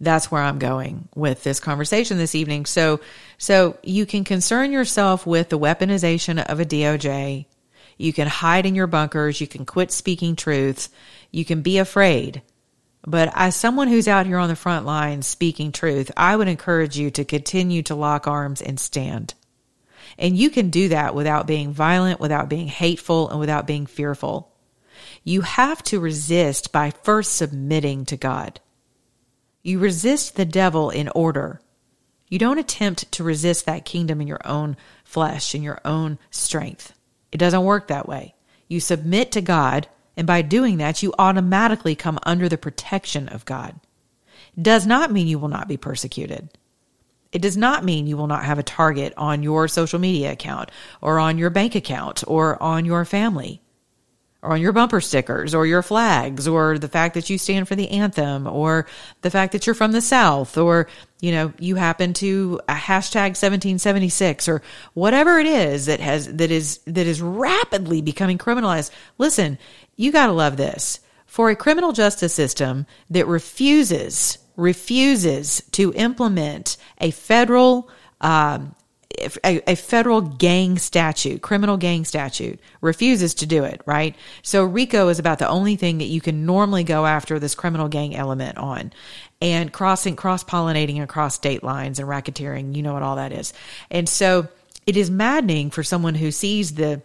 that's 0.00 0.30
where 0.30 0.42
I'm 0.42 0.58
going 0.58 1.08
with 1.14 1.44
this 1.44 1.60
conversation 1.60 2.18
this 2.18 2.34
evening. 2.34 2.66
So, 2.66 3.00
so 3.38 3.78
you 3.82 4.06
can 4.06 4.24
concern 4.24 4.72
yourself 4.72 5.26
with 5.26 5.48
the 5.48 5.58
weaponization 5.58 6.42
of 6.44 6.58
a 6.58 6.64
DOJ. 6.64 7.46
You 7.98 8.12
can 8.12 8.26
hide 8.26 8.66
in 8.66 8.74
your 8.74 8.88
bunkers. 8.88 9.40
You 9.40 9.46
can 9.46 9.64
quit 9.64 9.92
speaking 9.92 10.34
truth. 10.34 10.88
You 11.30 11.44
can 11.44 11.62
be 11.62 11.78
afraid 11.78 12.42
But 13.04 13.32
as 13.34 13.56
someone 13.56 13.88
who's 13.88 14.06
out 14.06 14.26
here 14.26 14.38
on 14.38 14.48
the 14.48 14.56
front 14.56 14.86
line 14.86 15.22
speaking 15.22 15.72
truth, 15.72 16.10
I 16.16 16.36
would 16.36 16.48
encourage 16.48 16.96
you 16.96 17.10
to 17.12 17.24
continue 17.24 17.82
to 17.84 17.94
lock 17.94 18.26
arms 18.26 18.62
and 18.62 18.78
stand. 18.78 19.34
And 20.18 20.36
you 20.36 20.50
can 20.50 20.70
do 20.70 20.88
that 20.90 21.14
without 21.14 21.46
being 21.46 21.72
violent, 21.72 22.20
without 22.20 22.48
being 22.48 22.68
hateful, 22.68 23.28
and 23.28 23.40
without 23.40 23.66
being 23.66 23.86
fearful. 23.86 24.52
You 25.24 25.40
have 25.40 25.82
to 25.84 25.98
resist 25.98 26.70
by 26.70 26.90
first 26.90 27.34
submitting 27.34 28.04
to 28.06 28.16
God. 28.16 28.60
You 29.62 29.78
resist 29.78 30.36
the 30.36 30.44
devil 30.44 30.90
in 30.90 31.08
order. 31.08 31.60
You 32.28 32.38
don't 32.38 32.58
attempt 32.58 33.10
to 33.12 33.24
resist 33.24 33.66
that 33.66 33.84
kingdom 33.84 34.20
in 34.20 34.26
your 34.26 34.40
own 34.44 34.76
flesh, 35.04 35.54
in 35.54 35.62
your 35.62 35.80
own 35.84 36.18
strength. 36.30 36.92
It 37.30 37.38
doesn't 37.38 37.64
work 37.64 37.88
that 37.88 38.08
way. 38.08 38.34
You 38.68 38.80
submit 38.80 39.32
to 39.32 39.40
God 39.40 39.88
and 40.16 40.26
by 40.26 40.42
doing 40.42 40.78
that, 40.78 41.02
you 41.02 41.14
automatically 41.18 41.94
come 41.94 42.18
under 42.24 42.48
the 42.48 42.58
protection 42.58 43.28
of 43.28 43.44
God. 43.44 43.80
It 44.56 44.62
does 44.62 44.86
not 44.86 45.10
mean 45.10 45.26
you 45.26 45.38
will 45.38 45.48
not 45.48 45.68
be 45.68 45.76
persecuted. 45.76 46.50
It 47.32 47.40
does 47.40 47.56
not 47.56 47.84
mean 47.84 48.06
you 48.06 48.18
will 48.18 48.26
not 48.26 48.44
have 48.44 48.58
a 48.58 48.62
target 48.62 49.14
on 49.16 49.42
your 49.42 49.66
social 49.66 49.98
media 49.98 50.32
account 50.32 50.70
or 51.00 51.18
on 51.18 51.38
your 51.38 51.48
bank 51.48 51.74
account 51.74 52.22
or 52.26 52.62
on 52.62 52.84
your 52.84 53.06
family 53.06 53.61
or 54.42 54.52
on 54.52 54.60
your 54.60 54.72
bumper 54.72 55.00
stickers 55.00 55.54
or 55.54 55.64
your 55.66 55.82
flags 55.82 56.48
or 56.48 56.76
the 56.76 56.88
fact 56.88 57.14
that 57.14 57.30
you 57.30 57.38
stand 57.38 57.68
for 57.68 57.76
the 57.76 57.88
anthem 57.90 58.46
or 58.46 58.86
the 59.20 59.30
fact 59.30 59.52
that 59.52 59.66
you're 59.66 59.74
from 59.74 59.92
the 59.92 60.00
South 60.00 60.58
or, 60.58 60.88
you 61.20 61.30
know, 61.30 61.52
you 61.60 61.76
happen 61.76 62.12
to 62.12 62.60
a 62.68 62.74
hashtag 62.74 63.36
1776 63.38 64.48
or 64.48 64.60
whatever 64.94 65.38
it 65.38 65.46
is 65.46 65.86
that 65.86 66.00
has, 66.00 66.26
that 66.34 66.50
is, 66.50 66.78
that 66.86 67.06
is 67.06 67.22
rapidly 67.22 68.02
becoming 68.02 68.36
criminalized. 68.36 68.90
Listen, 69.16 69.58
you 69.96 70.10
got 70.10 70.26
to 70.26 70.32
love 70.32 70.56
this. 70.56 70.98
For 71.26 71.48
a 71.48 71.56
criminal 71.56 71.92
justice 71.92 72.34
system 72.34 72.84
that 73.08 73.26
refuses, 73.26 74.38
refuses 74.56 75.62
to 75.72 75.94
implement 75.94 76.76
a 77.00 77.10
federal, 77.10 77.88
um, 78.20 78.74
a, 79.44 79.70
a, 79.70 79.74
federal 79.74 80.20
gang 80.20 80.78
statute, 80.78 81.42
criminal 81.42 81.76
gang 81.76 82.04
statute, 82.04 82.60
refuses 82.80 83.34
to 83.34 83.46
do 83.46 83.64
it, 83.64 83.80
right? 83.86 84.14
So 84.42 84.64
RICO 84.64 85.08
is 85.08 85.18
about 85.18 85.38
the 85.38 85.48
only 85.48 85.76
thing 85.76 85.98
that 85.98 86.06
you 86.06 86.20
can 86.20 86.46
normally 86.46 86.84
go 86.84 87.06
after 87.06 87.38
this 87.38 87.54
criminal 87.54 87.88
gang 87.88 88.14
element 88.14 88.58
on. 88.58 88.92
And 89.40 89.72
crossing, 89.72 90.16
cross 90.16 90.44
pollinating 90.44 91.02
across 91.02 91.34
state 91.34 91.62
lines 91.64 91.98
and 91.98 92.08
racketeering, 92.08 92.76
you 92.76 92.82
know 92.82 92.92
what 92.92 93.02
all 93.02 93.16
that 93.16 93.32
is. 93.32 93.52
And 93.90 94.08
so 94.08 94.48
it 94.86 94.96
is 94.96 95.10
maddening 95.10 95.70
for 95.70 95.82
someone 95.82 96.14
who 96.14 96.30
sees 96.30 96.74
the, 96.74 97.02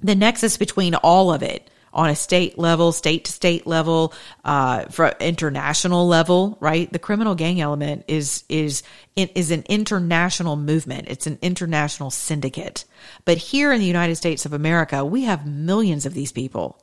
the 0.00 0.14
nexus 0.14 0.56
between 0.56 0.94
all 0.94 1.32
of 1.32 1.42
it 1.42 1.70
on 1.92 2.10
a 2.10 2.16
state 2.16 2.58
level, 2.58 2.92
state 2.92 3.24
to 3.24 3.32
state 3.32 3.66
level, 3.66 4.12
uh, 4.44 4.84
for 4.86 5.08
international 5.20 6.06
level, 6.06 6.56
right? 6.60 6.92
The 6.92 6.98
criminal 6.98 7.34
gang 7.34 7.60
element 7.60 8.04
is 8.08 8.44
is 8.48 8.82
is 9.16 9.50
an 9.50 9.64
international 9.68 10.56
movement. 10.56 11.08
It's 11.08 11.26
an 11.26 11.38
international 11.42 12.10
syndicate. 12.10 12.84
But 13.24 13.38
here 13.38 13.72
in 13.72 13.80
the 13.80 13.86
United 13.86 14.16
States 14.16 14.46
of 14.46 14.52
America, 14.52 15.04
we 15.04 15.24
have 15.24 15.46
millions 15.46 16.06
of 16.06 16.14
these 16.14 16.32
people. 16.32 16.80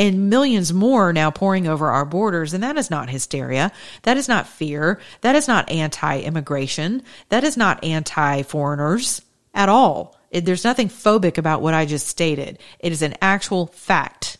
And 0.00 0.30
millions 0.30 0.72
more 0.72 1.12
now 1.12 1.32
pouring 1.32 1.66
over 1.66 1.88
our 1.88 2.04
borders. 2.04 2.54
And 2.54 2.62
that 2.62 2.78
is 2.78 2.88
not 2.88 3.10
hysteria. 3.10 3.72
That 4.02 4.16
is 4.16 4.28
not 4.28 4.46
fear. 4.46 5.00
That 5.22 5.34
is 5.34 5.48
not 5.48 5.68
anti 5.70 6.20
immigration. 6.20 7.02
That 7.30 7.42
is 7.42 7.56
not 7.56 7.82
anti 7.82 8.42
foreigners 8.42 9.20
at 9.52 9.68
all. 9.68 10.17
It, 10.30 10.44
there's 10.44 10.64
nothing 10.64 10.88
phobic 10.88 11.38
about 11.38 11.62
what 11.62 11.74
I 11.74 11.86
just 11.86 12.06
stated. 12.06 12.58
It 12.78 12.92
is 12.92 13.02
an 13.02 13.14
actual 13.20 13.66
fact. 13.68 14.36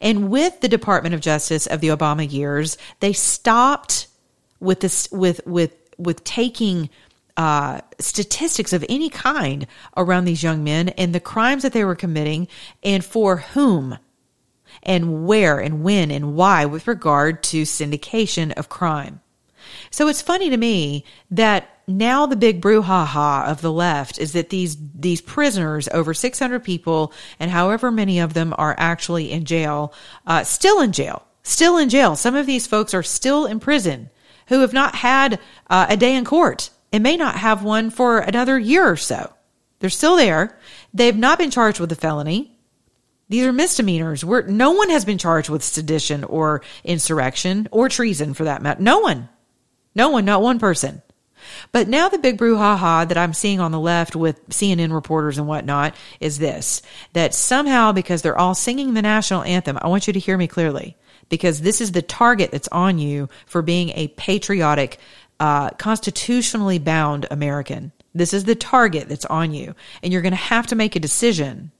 And 0.00 0.30
with 0.30 0.60
the 0.60 0.68
Department 0.68 1.14
of 1.14 1.20
Justice 1.20 1.66
of 1.66 1.80
the 1.80 1.88
Obama 1.88 2.30
years, 2.30 2.76
they 3.00 3.12
stopped 3.12 4.08
with 4.60 4.80
this 4.80 5.08
with 5.10 5.40
with 5.46 5.74
with 5.96 6.24
taking 6.24 6.90
uh, 7.36 7.80
statistics 7.98 8.72
of 8.72 8.84
any 8.88 9.08
kind 9.08 9.66
around 9.96 10.24
these 10.24 10.42
young 10.42 10.64
men 10.64 10.88
and 10.90 11.14
the 11.14 11.20
crimes 11.20 11.62
that 11.62 11.72
they 11.72 11.84
were 11.84 11.94
committing 11.94 12.48
and 12.82 13.04
for 13.04 13.38
whom 13.38 13.96
and 14.82 15.26
where 15.26 15.58
and 15.58 15.82
when 15.82 16.10
and 16.10 16.34
why 16.34 16.64
with 16.64 16.88
regard 16.88 17.42
to 17.42 17.62
syndication 17.62 18.52
of 18.54 18.68
crime. 18.68 19.20
So 19.90 20.08
it's 20.08 20.22
funny 20.22 20.50
to 20.50 20.56
me 20.56 21.04
that 21.30 21.77
now 21.88 22.26
the 22.26 22.36
big 22.36 22.60
brouhaha 22.60 23.46
of 23.46 23.62
the 23.62 23.72
left 23.72 24.18
is 24.18 24.32
that 24.32 24.50
these 24.50 24.76
these 24.94 25.20
prisoners, 25.20 25.88
over 25.88 26.12
600 26.12 26.62
people, 26.62 27.12
and 27.40 27.50
however 27.50 27.90
many 27.90 28.20
of 28.20 28.34
them 28.34 28.54
are 28.58 28.74
actually 28.78 29.32
in 29.32 29.44
jail, 29.44 29.92
uh, 30.26 30.44
still 30.44 30.80
in 30.80 30.92
jail, 30.92 31.26
still 31.42 31.78
in 31.78 31.88
jail. 31.88 32.14
Some 32.14 32.34
of 32.34 32.46
these 32.46 32.66
folks 32.66 32.94
are 32.94 33.02
still 33.02 33.46
in 33.46 33.58
prison 33.58 34.10
who 34.48 34.60
have 34.60 34.72
not 34.72 34.96
had 34.96 35.40
uh, 35.68 35.86
a 35.88 35.96
day 35.96 36.14
in 36.14 36.24
court 36.24 36.70
and 36.92 37.02
may 37.02 37.16
not 37.16 37.36
have 37.36 37.62
one 37.62 37.90
for 37.90 38.18
another 38.18 38.58
year 38.58 38.88
or 38.88 38.96
so. 38.96 39.32
They're 39.80 39.90
still 39.90 40.16
there. 40.16 40.58
They've 40.92 41.16
not 41.16 41.38
been 41.38 41.50
charged 41.50 41.80
with 41.80 41.92
a 41.92 41.96
felony. 41.96 42.56
These 43.28 43.46
are 43.46 43.52
misdemeanors 43.52 44.24
where 44.24 44.42
no 44.42 44.72
one 44.72 44.90
has 44.90 45.04
been 45.04 45.18
charged 45.18 45.50
with 45.50 45.62
sedition 45.62 46.24
or 46.24 46.62
insurrection 46.82 47.68
or 47.70 47.88
treason 47.88 48.34
for 48.34 48.44
that 48.44 48.62
matter. 48.62 48.82
No 48.82 49.00
one. 49.00 49.28
No 49.94 50.10
one, 50.10 50.24
not 50.24 50.42
one 50.42 50.58
person. 50.58 51.02
But 51.72 51.88
now 51.88 52.08
the 52.08 52.18
big 52.18 52.38
brouhaha 52.38 53.08
that 53.08 53.18
I'm 53.18 53.34
seeing 53.34 53.60
on 53.60 53.72
the 53.72 53.80
left 53.80 54.16
with 54.16 54.48
CNN 54.48 54.92
reporters 54.92 55.38
and 55.38 55.46
whatnot 55.46 55.94
is 56.20 56.38
this 56.38 56.82
that 57.12 57.34
somehow, 57.34 57.92
because 57.92 58.22
they're 58.22 58.38
all 58.38 58.54
singing 58.54 58.94
the 58.94 59.02
national 59.02 59.42
anthem, 59.42 59.78
I 59.80 59.88
want 59.88 60.06
you 60.06 60.12
to 60.12 60.18
hear 60.18 60.38
me 60.38 60.46
clearly, 60.46 60.96
because 61.28 61.60
this 61.60 61.80
is 61.80 61.92
the 61.92 62.02
target 62.02 62.50
that's 62.50 62.68
on 62.68 62.98
you 62.98 63.28
for 63.46 63.62
being 63.62 63.90
a 63.90 64.08
patriotic, 64.08 64.98
uh, 65.40 65.70
constitutionally 65.70 66.78
bound 66.78 67.26
American. 67.30 67.92
This 68.14 68.32
is 68.32 68.44
the 68.44 68.54
target 68.54 69.08
that's 69.08 69.26
on 69.26 69.52
you. 69.52 69.74
And 70.02 70.12
you're 70.12 70.22
going 70.22 70.32
to 70.32 70.36
have 70.36 70.66
to 70.68 70.76
make 70.76 70.96
a 70.96 71.00
decision. 71.00 71.70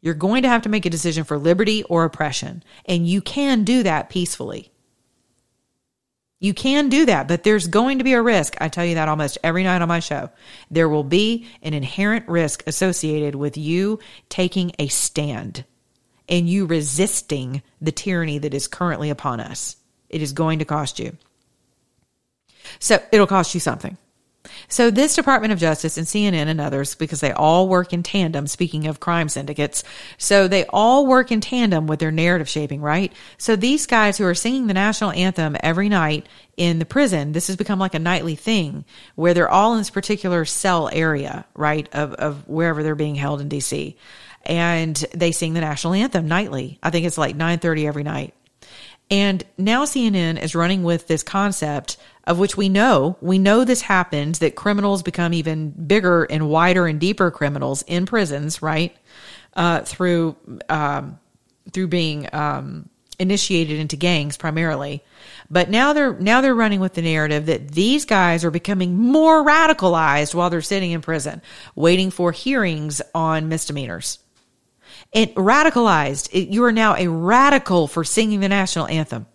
You're 0.00 0.14
going 0.14 0.42
to 0.42 0.48
have 0.48 0.62
to 0.62 0.68
make 0.68 0.84
a 0.84 0.90
decision 0.90 1.24
for 1.24 1.38
liberty 1.38 1.84
or 1.84 2.04
oppression. 2.04 2.62
And 2.86 3.06
you 3.06 3.20
can 3.20 3.64
do 3.64 3.82
that 3.84 4.10
peacefully. 4.10 4.71
You 6.42 6.54
can 6.54 6.88
do 6.88 7.06
that, 7.06 7.28
but 7.28 7.44
there's 7.44 7.68
going 7.68 7.98
to 7.98 8.04
be 8.04 8.14
a 8.14 8.20
risk. 8.20 8.56
I 8.60 8.66
tell 8.66 8.84
you 8.84 8.96
that 8.96 9.08
almost 9.08 9.38
every 9.44 9.62
night 9.62 9.80
on 9.80 9.86
my 9.86 10.00
show. 10.00 10.28
There 10.72 10.88
will 10.88 11.04
be 11.04 11.46
an 11.62 11.72
inherent 11.72 12.28
risk 12.28 12.64
associated 12.66 13.36
with 13.36 13.56
you 13.56 14.00
taking 14.28 14.72
a 14.76 14.88
stand 14.88 15.64
and 16.28 16.48
you 16.48 16.66
resisting 16.66 17.62
the 17.80 17.92
tyranny 17.92 18.38
that 18.38 18.54
is 18.54 18.66
currently 18.66 19.08
upon 19.08 19.38
us. 19.38 19.76
It 20.08 20.20
is 20.20 20.32
going 20.32 20.58
to 20.58 20.64
cost 20.64 20.98
you. 20.98 21.16
So 22.80 22.98
it'll 23.12 23.28
cost 23.28 23.54
you 23.54 23.60
something. 23.60 23.96
So 24.68 24.90
this 24.90 25.14
Department 25.14 25.52
of 25.52 25.58
Justice 25.58 25.96
and 25.96 26.06
CNN 26.06 26.48
and 26.48 26.60
others, 26.60 26.94
because 26.94 27.20
they 27.20 27.32
all 27.32 27.68
work 27.68 27.92
in 27.92 28.02
tandem, 28.02 28.46
speaking 28.46 28.86
of 28.86 29.00
crime 29.00 29.28
syndicates, 29.28 29.84
so 30.18 30.48
they 30.48 30.64
all 30.66 31.06
work 31.06 31.30
in 31.30 31.40
tandem 31.40 31.86
with 31.86 32.00
their 32.00 32.10
narrative 32.10 32.48
shaping, 32.48 32.80
right? 32.80 33.12
So 33.38 33.54
these 33.54 33.86
guys 33.86 34.18
who 34.18 34.24
are 34.24 34.34
singing 34.34 34.66
the 34.66 34.74
national 34.74 35.12
anthem 35.12 35.56
every 35.60 35.88
night 35.88 36.26
in 36.56 36.78
the 36.78 36.84
prison, 36.84 37.32
this 37.32 37.46
has 37.46 37.56
become 37.56 37.78
like 37.78 37.94
a 37.94 38.00
nightly 38.00 38.34
thing 38.34 38.84
where 39.14 39.34
they're 39.34 39.50
all 39.50 39.72
in 39.72 39.78
this 39.78 39.90
particular 39.90 40.44
cell 40.44 40.88
area, 40.92 41.44
right? 41.54 41.88
Of, 41.92 42.14
of 42.14 42.48
wherever 42.48 42.82
they're 42.82 42.94
being 42.94 43.14
held 43.14 43.40
in 43.40 43.48
DC. 43.48 43.94
And 44.44 44.96
they 45.14 45.30
sing 45.30 45.54
the 45.54 45.60
national 45.60 45.94
anthem 45.94 46.26
nightly. 46.26 46.78
I 46.82 46.90
think 46.90 47.06
it's 47.06 47.18
like 47.18 47.36
930 47.36 47.86
every 47.86 48.02
night. 48.02 48.34
And 49.12 49.44
now 49.58 49.84
CNN 49.84 50.42
is 50.42 50.54
running 50.54 50.84
with 50.84 51.06
this 51.06 51.22
concept 51.22 51.98
of 52.24 52.38
which 52.38 52.56
we 52.56 52.68
know, 52.68 53.16
we 53.20 53.38
know 53.38 53.64
this 53.64 53.82
happens, 53.82 54.38
that 54.38 54.54
criminals 54.54 55.02
become 55.02 55.34
even 55.34 55.70
bigger 55.70 56.24
and 56.24 56.48
wider 56.48 56.86
and 56.86 57.00
deeper 57.00 57.30
criminals 57.30 57.82
in 57.82 58.06
prisons, 58.06 58.62
right? 58.62 58.96
Uh, 59.54 59.80
through, 59.80 60.36
um, 60.68 61.18
through 61.72 61.88
being, 61.88 62.28
um, 62.32 62.88
initiated 63.18 63.78
into 63.78 63.96
gangs 63.96 64.36
primarily. 64.36 65.02
But 65.50 65.70
now 65.70 65.92
they're, 65.92 66.14
now 66.14 66.40
they're 66.40 66.54
running 66.54 66.80
with 66.80 66.94
the 66.94 67.02
narrative 67.02 67.46
that 67.46 67.70
these 67.70 68.04
guys 68.04 68.44
are 68.44 68.50
becoming 68.50 68.96
more 68.96 69.44
radicalized 69.44 70.34
while 70.34 70.50
they're 70.50 70.62
sitting 70.62 70.92
in 70.92 71.02
prison, 71.02 71.42
waiting 71.74 72.10
for 72.10 72.32
hearings 72.32 73.02
on 73.14 73.48
misdemeanors. 73.48 74.18
It 75.12 75.34
radicalized, 75.34 76.52
you 76.52 76.64
are 76.64 76.72
now 76.72 76.96
a 76.96 77.08
radical 77.08 77.86
for 77.86 78.02
singing 78.02 78.40
the 78.40 78.48
national 78.48 78.86
anthem. 78.86 79.26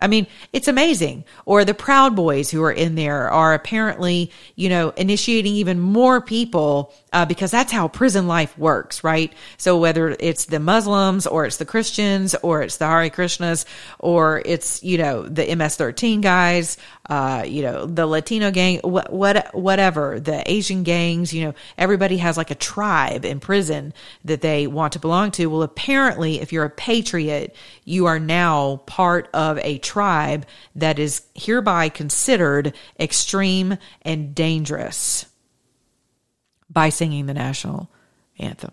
I 0.00 0.06
mean, 0.06 0.26
it's 0.52 0.68
amazing. 0.68 1.24
Or 1.44 1.64
the 1.64 1.74
Proud 1.74 2.14
Boys 2.14 2.50
who 2.50 2.62
are 2.62 2.72
in 2.72 2.94
there 2.94 3.30
are 3.30 3.52
apparently, 3.52 4.30
you 4.54 4.68
know, 4.68 4.90
initiating 4.90 5.54
even 5.54 5.80
more 5.80 6.20
people 6.20 6.92
uh, 7.12 7.24
because 7.24 7.50
that's 7.50 7.72
how 7.72 7.88
prison 7.88 8.26
life 8.26 8.56
works, 8.58 9.02
right? 9.02 9.32
So 9.56 9.78
whether 9.78 10.14
it's 10.18 10.46
the 10.46 10.60
Muslims 10.60 11.26
or 11.26 11.46
it's 11.46 11.56
the 11.56 11.64
Christians 11.64 12.34
or 12.42 12.62
it's 12.62 12.76
the 12.76 12.86
Hare 12.86 13.08
Krishnas 13.10 13.64
or 13.98 14.42
it's, 14.44 14.82
you 14.82 14.98
know, 14.98 15.22
the 15.22 15.54
MS-13 15.54 16.20
guys, 16.20 16.76
uh, 17.08 17.44
you 17.46 17.62
know, 17.62 17.86
the 17.86 18.06
Latino 18.06 18.50
gang, 18.50 18.80
what, 18.80 19.12
what, 19.12 19.54
whatever, 19.54 20.20
the 20.20 20.42
Asian 20.50 20.82
gangs, 20.82 21.32
you 21.32 21.44
know, 21.44 21.54
everybody 21.78 22.18
has 22.18 22.36
like 22.36 22.50
a 22.50 22.54
tribe 22.54 23.24
in 23.24 23.40
prison 23.40 23.94
that 24.24 24.42
they 24.42 24.66
want 24.66 24.92
to 24.92 24.98
belong 24.98 25.30
to. 25.30 25.46
Well, 25.46 25.62
apparently, 25.62 26.40
if 26.40 26.52
you're 26.52 26.64
a 26.64 26.70
patriot, 26.70 27.56
you 27.84 28.06
are 28.06 28.18
now 28.18 28.76
part 28.86 29.28
of 29.32 29.58
a 29.58 29.78
tribe 29.78 30.46
that 30.76 30.98
is 30.98 31.22
hereby 31.34 31.88
considered 31.88 32.74
extreme 33.00 33.78
and 34.02 34.34
dangerous 34.34 35.24
by 36.70 36.88
singing 36.88 37.26
the 37.26 37.34
national 37.34 37.90
anthem. 38.38 38.72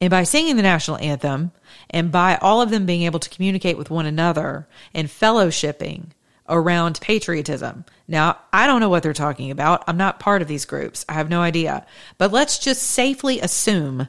And 0.00 0.10
by 0.10 0.22
singing 0.22 0.56
the 0.56 0.62
national 0.62 0.98
anthem 0.98 1.50
and 1.90 2.12
by 2.12 2.36
all 2.36 2.62
of 2.62 2.70
them 2.70 2.86
being 2.86 3.02
able 3.02 3.18
to 3.18 3.30
communicate 3.30 3.76
with 3.76 3.90
one 3.90 4.06
another 4.06 4.68
and 4.94 5.08
fellowshipping 5.08 6.10
around 6.48 7.00
patriotism. 7.00 7.84
Now, 8.06 8.38
I 8.52 8.66
don't 8.66 8.80
know 8.80 8.88
what 8.88 9.02
they're 9.02 9.12
talking 9.12 9.50
about. 9.50 9.84
I'm 9.86 9.96
not 9.96 10.20
part 10.20 10.40
of 10.40 10.48
these 10.48 10.64
groups. 10.64 11.04
I 11.08 11.14
have 11.14 11.28
no 11.28 11.40
idea. 11.40 11.84
But 12.16 12.32
let's 12.32 12.58
just 12.58 12.82
safely 12.82 13.40
assume 13.40 14.08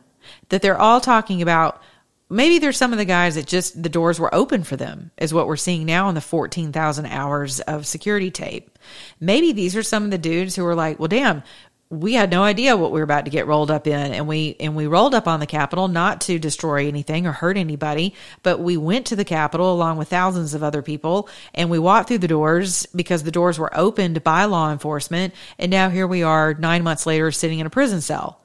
that 0.50 0.62
they're 0.62 0.80
all 0.80 1.02
talking 1.02 1.42
about 1.42 1.82
maybe 2.30 2.60
there's 2.60 2.78
some 2.78 2.92
of 2.92 3.00
the 3.00 3.06
guys 3.06 3.36
that 3.36 3.48
just 3.48 3.82
the 3.82 3.90
doors 3.90 4.20
were 4.20 4.34
open 4.34 4.64
for 4.64 4.76
them 4.76 5.12
is 5.18 5.34
what 5.34 5.48
we're 5.48 5.56
seeing 5.56 5.86
now 5.86 6.10
in 6.10 6.16
the 6.16 6.22
14,000 6.22 7.06
hours 7.08 7.60
of 7.62 7.88
security 7.88 8.30
tape. 8.30 8.78
Maybe 9.20 9.52
these 9.52 9.76
are 9.76 9.84
some 9.84 10.04
of 10.04 10.12
the 10.12 10.18
dudes 10.18 10.56
who 10.56 10.66
are 10.66 10.76
like, 10.76 11.00
well, 11.00 11.08
damn, 11.08 11.44
we 11.92 12.14
had 12.14 12.30
no 12.30 12.44
idea 12.44 12.78
what 12.78 12.92
we 12.92 13.00
were 13.00 13.04
about 13.04 13.26
to 13.26 13.32
get 13.32 13.48
rolled 13.48 13.72
up 13.72 13.88
in 13.88 14.14
and 14.14 14.28
we 14.28 14.56
and 14.60 14.76
we 14.76 14.86
rolled 14.86 15.16
up 15.16 15.28
on 15.28 15.40
the 15.40 15.48
capitol 15.48 15.88
not 15.88 16.22
to 16.22 16.38
destroy 16.38 16.88
anything 16.88 17.26
or 17.26 17.32
hurt 17.32 17.58
anybody 17.58 18.14
but 18.44 18.60
we 18.60 18.78
went 18.78 19.08
to 19.08 19.16
the 19.16 19.26
capitol 19.26 19.74
along 19.74 19.98
with 19.98 20.08
thousands 20.08 20.54
of 20.54 20.62
other 20.62 20.84
people 20.84 21.28
and 21.56 21.70
we 21.70 21.80
walked 21.80 22.08
through 22.08 22.20
the 22.20 22.28
doors 22.28 22.86
because 22.96 23.24
the 23.24 23.32
doors 23.32 23.58
were 23.58 23.76
opened 23.76 24.24
by 24.24 24.46
law 24.46 24.72
enforcement 24.72 25.34
and 25.58 25.72
now 25.72 25.90
here 25.90 26.06
we 26.06 26.22
are 26.22 26.54
9 26.54 26.84
months 26.84 27.08
later 27.08 27.32
sitting 27.32 27.58
in 27.58 27.66
a 27.66 27.72
prison 27.72 28.02
cell 28.02 28.40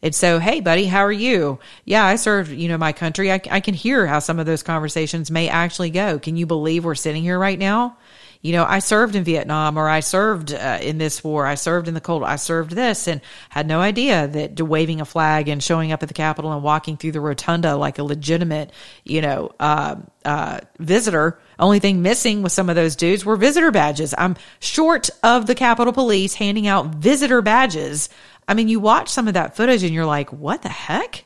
and 0.00 0.14
so, 0.14 0.38
hey, 0.38 0.60
buddy, 0.60 0.84
how 0.84 1.00
are 1.00 1.10
you? 1.10 1.58
Yeah, 1.84 2.04
I 2.04 2.14
served, 2.14 2.52
you 2.52 2.68
know, 2.68 2.78
my 2.78 2.92
country. 2.92 3.32
I, 3.32 3.40
I 3.50 3.58
can 3.58 3.74
hear 3.74 4.06
how 4.06 4.20
some 4.20 4.38
of 4.38 4.46
those 4.46 4.62
conversations 4.62 5.28
may 5.28 5.48
actually 5.48 5.90
go. 5.90 6.20
Can 6.20 6.36
you 6.36 6.46
believe 6.46 6.84
we're 6.84 6.94
sitting 6.94 7.24
here 7.24 7.36
right 7.36 7.58
now? 7.58 7.96
You 8.40 8.52
know, 8.52 8.64
I 8.64 8.78
served 8.78 9.16
in 9.16 9.24
Vietnam 9.24 9.76
or 9.76 9.88
I 9.88 10.00
served 10.00 10.54
uh, 10.54 10.78
in 10.80 10.98
this 10.98 11.24
war. 11.24 11.44
I 11.44 11.56
served 11.56 11.88
in 11.88 11.94
the 11.94 12.00
Cold. 12.00 12.22
I 12.22 12.36
served 12.36 12.70
this 12.70 13.08
and 13.08 13.20
had 13.48 13.66
no 13.66 13.80
idea 13.80 14.28
that 14.28 14.60
waving 14.60 15.00
a 15.00 15.04
flag 15.04 15.48
and 15.48 15.62
showing 15.62 15.90
up 15.90 16.02
at 16.04 16.08
the 16.08 16.14
Capitol 16.14 16.52
and 16.52 16.62
walking 16.62 16.96
through 16.96 17.12
the 17.12 17.20
rotunda 17.20 17.74
like 17.74 17.98
a 17.98 18.04
legitimate, 18.04 18.72
you 19.04 19.22
know, 19.22 19.50
uh, 19.58 19.96
uh, 20.24 20.60
visitor. 20.78 21.40
Only 21.58 21.80
thing 21.80 22.00
missing 22.00 22.42
with 22.42 22.52
some 22.52 22.70
of 22.70 22.76
those 22.76 22.94
dudes 22.94 23.24
were 23.24 23.34
visitor 23.34 23.72
badges. 23.72 24.14
I'm 24.16 24.36
short 24.60 25.10
of 25.24 25.46
the 25.46 25.56
Capitol 25.56 25.92
Police 25.92 26.34
handing 26.34 26.68
out 26.68 26.94
visitor 26.94 27.42
badges. 27.42 28.08
I 28.46 28.54
mean, 28.54 28.68
you 28.68 28.78
watch 28.78 29.08
some 29.08 29.26
of 29.26 29.34
that 29.34 29.56
footage 29.56 29.82
and 29.82 29.92
you're 29.92 30.06
like, 30.06 30.32
what 30.32 30.62
the 30.62 30.68
heck? 30.68 31.24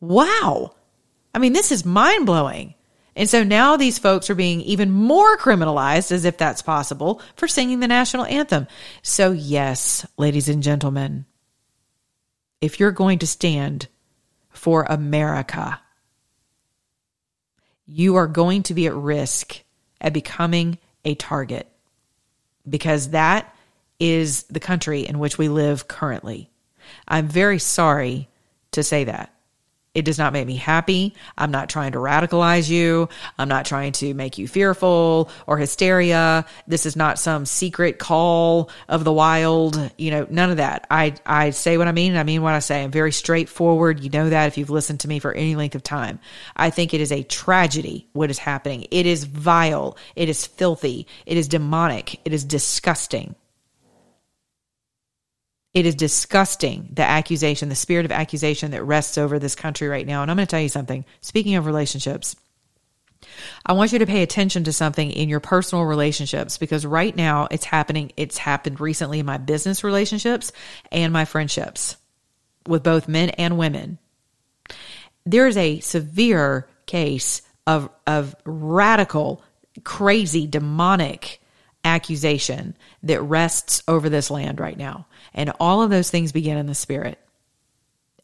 Wow. 0.00 0.74
I 1.32 1.38
mean, 1.38 1.52
this 1.52 1.70
is 1.70 1.84
mind 1.84 2.26
blowing. 2.26 2.74
And 3.14 3.28
so 3.28 3.44
now 3.44 3.76
these 3.76 3.98
folks 3.98 4.30
are 4.30 4.34
being 4.34 4.62
even 4.62 4.90
more 4.90 5.36
criminalized, 5.36 6.12
as 6.12 6.24
if 6.24 6.38
that's 6.38 6.62
possible, 6.62 7.20
for 7.36 7.46
singing 7.46 7.80
the 7.80 7.88
national 7.88 8.24
anthem. 8.24 8.66
So, 9.02 9.32
yes, 9.32 10.06
ladies 10.16 10.48
and 10.48 10.62
gentlemen, 10.62 11.26
if 12.60 12.80
you're 12.80 12.90
going 12.90 13.18
to 13.18 13.26
stand 13.26 13.88
for 14.50 14.84
America, 14.84 15.80
you 17.86 18.16
are 18.16 18.26
going 18.26 18.62
to 18.64 18.74
be 18.74 18.86
at 18.86 18.94
risk 18.94 19.62
at 20.00 20.14
becoming 20.14 20.78
a 21.04 21.14
target 21.14 21.68
because 22.68 23.10
that 23.10 23.54
is 23.98 24.44
the 24.44 24.60
country 24.60 25.06
in 25.06 25.18
which 25.18 25.36
we 25.36 25.48
live 25.48 25.88
currently. 25.88 26.50
I'm 27.06 27.28
very 27.28 27.58
sorry 27.58 28.28
to 28.72 28.82
say 28.82 29.04
that. 29.04 29.31
It 29.94 30.06
does 30.06 30.16
not 30.16 30.32
make 30.32 30.46
me 30.46 30.56
happy. 30.56 31.14
I'm 31.36 31.50
not 31.50 31.68
trying 31.68 31.92
to 31.92 31.98
radicalize 31.98 32.70
you. 32.70 33.10
I'm 33.38 33.48
not 33.48 33.66
trying 33.66 33.92
to 33.92 34.14
make 34.14 34.38
you 34.38 34.48
fearful 34.48 35.30
or 35.46 35.58
hysteria. 35.58 36.46
This 36.66 36.86
is 36.86 36.96
not 36.96 37.18
some 37.18 37.44
secret 37.44 37.98
call 37.98 38.70
of 38.88 39.04
the 39.04 39.12
wild. 39.12 39.90
You 39.98 40.10
know, 40.12 40.26
none 40.30 40.48
of 40.48 40.56
that. 40.56 40.86
I, 40.90 41.14
I 41.26 41.50
say 41.50 41.76
what 41.76 41.88
I 41.88 41.92
mean 41.92 42.12
and 42.12 42.18
I 42.18 42.22
mean 42.22 42.40
what 42.40 42.54
I 42.54 42.60
say. 42.60 42.82
I'm 42.82 42.90
very 42.90 43.12
straightforward. 43.12 44.00
You 44.00 44.08
know 44.08 44.30
that 44.30 44.46
if 44.46 44.56
you've 44.56 44.70
listened 44.70 45.00
to 45.00 45.08
me 45.08 45.18
for 45.18 45.34
any 45.34 45.56
length 45.56 45.74
of 45.74 45.82
time. 45.82 46.20
I 46.56 46.70
think 46.70 46.94
it 46.94 47.02
is 47.02 47.12
a 47.12 47.22
tragedy 47.22 48.08
what 48.14 48.30
is 48.30 48.38
happening. 48.38 48.86
It 48.90 49.04
is 49.04 49.24
vile. 49.24 49.98
It 50.16 50.30
is 50.30 50.46
filthy. 50.46 51.06
It 51.26 51.36
is 51.36 51.48
demonic. 51.48 52.18
It 52.24 52.32
is 52.32 52.44
disgusting. 52.44 53.34
It 55.74 55.86
is 55.86 55.94
disgusting, 55.94 56.88
the 56.92 57.02
accusation, 57.02 57.68
the 57.68 57.74
spirit 57.74 58.04
of 58.04 58.12
accusation 58.12 58.72
that 58.72 58.84
rests 58.84 59.16
over 59.16 59.38
this 59.38 59.54
country 59.54 59.88
right 59.88 60.06
now. 60.06 60.22
And 60.22 60.30
I'm 60.30 60.36
going 60.36 60.46
to 60.46 60.50
tell 60.50 60.60
you 60.60 60.68
something. 60.68 61.04
Speaking 61.22 61.54
of 61.54 61.64
relationships, 61.64 62.36
I 63.64 63.72
want 63.72 63.92
you 63.92 63.98
to 64.00 64.06
pay 64.06 64.22
attention 64.22 64.64
to 64.64 64.72
something 64.72 65.10
in 65.10 65.28
your 65.28 65.40
personal 65.40 65.84
relationships 65.84 66.58
because 66.58 66.84
right 66.84 67.14
now 67.14 67.48
it's 67.50 67.64
happening. 67.64 68.12
It's 68.16 68.36
happened 68.36 68.80
recently 68.80 69.20
in 69.20 69.26
my 69.26 69.38
business 69.38 69.84
relationships 69.84 70.52
and 70.90 71.12
my 71.12 71.24
friendships 71.24 71.96
with 72.66 72.82
both 72.82 73.08
men 73.08 73.30
and 73.30 73.56
women. 73.56 73.98
There 75.24 75.46
is 75.46 75.56
a 75.56 75.80
severe 75.80 76.68
case 76.86 77.42
of, 77.66 77.88
of 78.06 78.34
radical, 78.44 79.42
crazy, 79.84 80.46
demonic 80.46 81.40
accusation 81.84 82.76
that 83.02 83.22
rests 83.22 83.82
over 83.88 84.08
this 84.08 84.30
land 84.30 84.60
right 84.60 84.76
now. 84.76 85.06
And 85.34 85.52
all 85.58 85.82
of 85.82 85.90
those 85.90 86.10
things 86.10 86.32
begin 86.32 86.58
in 86.58 86.66
the 86.66 86.74
spirit. 86.74 87.18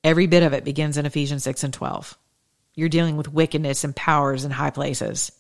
Every 0.05 0.27
bit 0.27 0.43
of 0.43 0.53
it 0.53 0.65
begins 0.65 0.97
in 0.97 1.07
Ephesians 1.07 1.45
6 1.45 1.65
and 1.65 1.75
12. 1.75 2.17
You're 2.75 2.89
dealing 2.89 3.17
with 3.17 3.33
wickedness 3.33 3.83
and 3.85 3.97
powers 3.97 4.45
in 4.45 4.51
high 4.51 4.71
places 4.71 5.33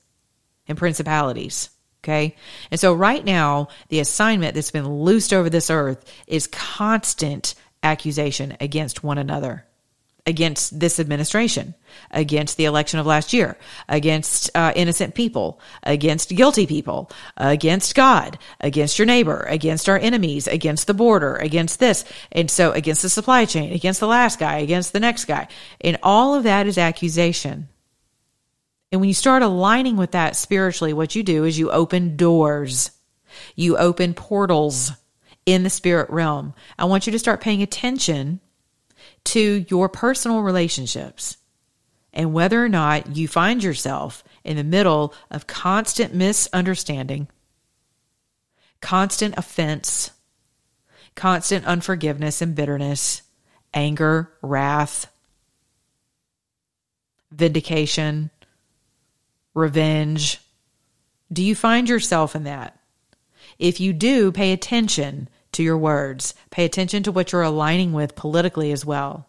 and 0.67 0.77
principalities. 0.77 1.71
Okay. 2.03 2.37
And 2.71 2.81
so 2.81 2.95
right 2.95 3.25
now, 3.25 3.69
the 3.89 4.01
assignment 4.01 4.55
that's 4.55 4.71
been 4.71 4.89
loosed 4.89 5.33
over 5.33 5.51
this 5.51 5.71
earth 5.71 6.05
is 6.27 6.47
constant 6.47 7.55
accusation 7.83 8.57
against 8.61 9.05
one 9.05 9.19
another 9.19 9.68
against 10.27 10.79
this 10.79 11.01
administration, 11.01 11.75
against 12.11 12.57
the 12.57 12.67
election 12.67 13.01
of 13.01 13.07
last 13.07 13.33
year, 13.33 13.57
against 13.89 14.51
uh, 14.55 14.73
innocent 14.77 15.15
people, 15.15 15.61
against 15.83 16.29
guilty 16.29 16.67
people, 16.67 17.11
against 17.37 17.95
God, 17.95 18.39
against 18.61 18.99
your 18.99 19.07
neighbor, 19.07 19.41
against 19.49 19.89
our 19.89 19.99
enemies, 19.99 20.47
against 20.47 20.87
the 20.87 20.95
border, 20.95 21.37
against 21.37 21.81
this. 21.81 22.05
And 22.31 22.51
so 22.51 22.73
against 22.73 23.03
the 23.03 23.09
supply 23.09 23.47
chain, 23.47 23.73
against 23.73 24.01
the 24.01 24.07
last 24.07 24.39
guy, 24.39 24.59
against 24.59 24.93
the 24.93 25.01
next 25.01 25.25
guy. 25.25 25.49
And 25.81 25.99
all 26.03 26.35
of 26.35 26.45
that 26.45 26.67
is 26.67 26.77
accusation. 26.77 27.69
And 28.93 29.01
when 29.01 29.09
you 29.09 29.15
start 29.15 29.43
aligning 29.43 29.97
with 29.97 30.13
that 30.13 30.37
spiritually, 30.37 30.93
what 30.93 31.15
you 31.15 31.23
do 31.23 31.45
is 31.45 31.59
you 31.59 31.71
open 31.71 32.17
doors, 32.17 32.91
you 33.55 33.77
open 33.77 34.15
portals 34.15 34.93
in 35.47 35.63
the 35.63 35.71
spirit 35.71 36.11
realm. 36.11 36.55
I 36.79 36.85
want 36.85 37.07
you 37.07 37.13
to 37.13 37.19
start 37.19 37.41
paying 37.41 37.63
attention 37.63 38.41
to 39.29 39.65
your 39.69 39.89
personal 39.89 40.43
relationships 40.43 41.37
and 42.13 42.33
whether 42.33 42.65
or 42.65 42.69
not 42.69 43.17
you 43.17 43.29
find 43.29 43.63
yourself 43.63 44.25
in 44.43 44.57
the 44.57 44.65
middle 44.65 45.13
of 45.31 45.47
constant 45.47 46.15
misunderstanding, 46.15 47.29
constant 48.81 49.35
offense, 49.37 50.11
constant 51.15 51.67
unforgiveness 51.67 52.41
and 52.41 52.55
bitterness, 52.55 53.23
anger, 53.75 54.33
wrath, 54.41 55.13
vindication, 57.31 58.31
revenge. 59.53 60.41
Do 61.31 61.43
you 61.43 61.55
find 61.55 61.89
yourself 61.89 62.35
in 62.35 62.45
that? 62.45 62.79
If 63.59 63.79
you 63.81 63.93
do, 63.93 64.33
pay 64.33 64.53
attention 64.53 65.29
to 65.53 65.63
your 65.63 65.79
words. 65.79 66.35
Pay 66.51 66.65
attention 66.65 67.03
to 67.05 67.13
what 67.13 67.33
you're 67.33 67.43
aligning 67.43 67.93
with 67.93 68.17
politically 68.17 68.73
as 68.73 68.85
well. 68.85 69.27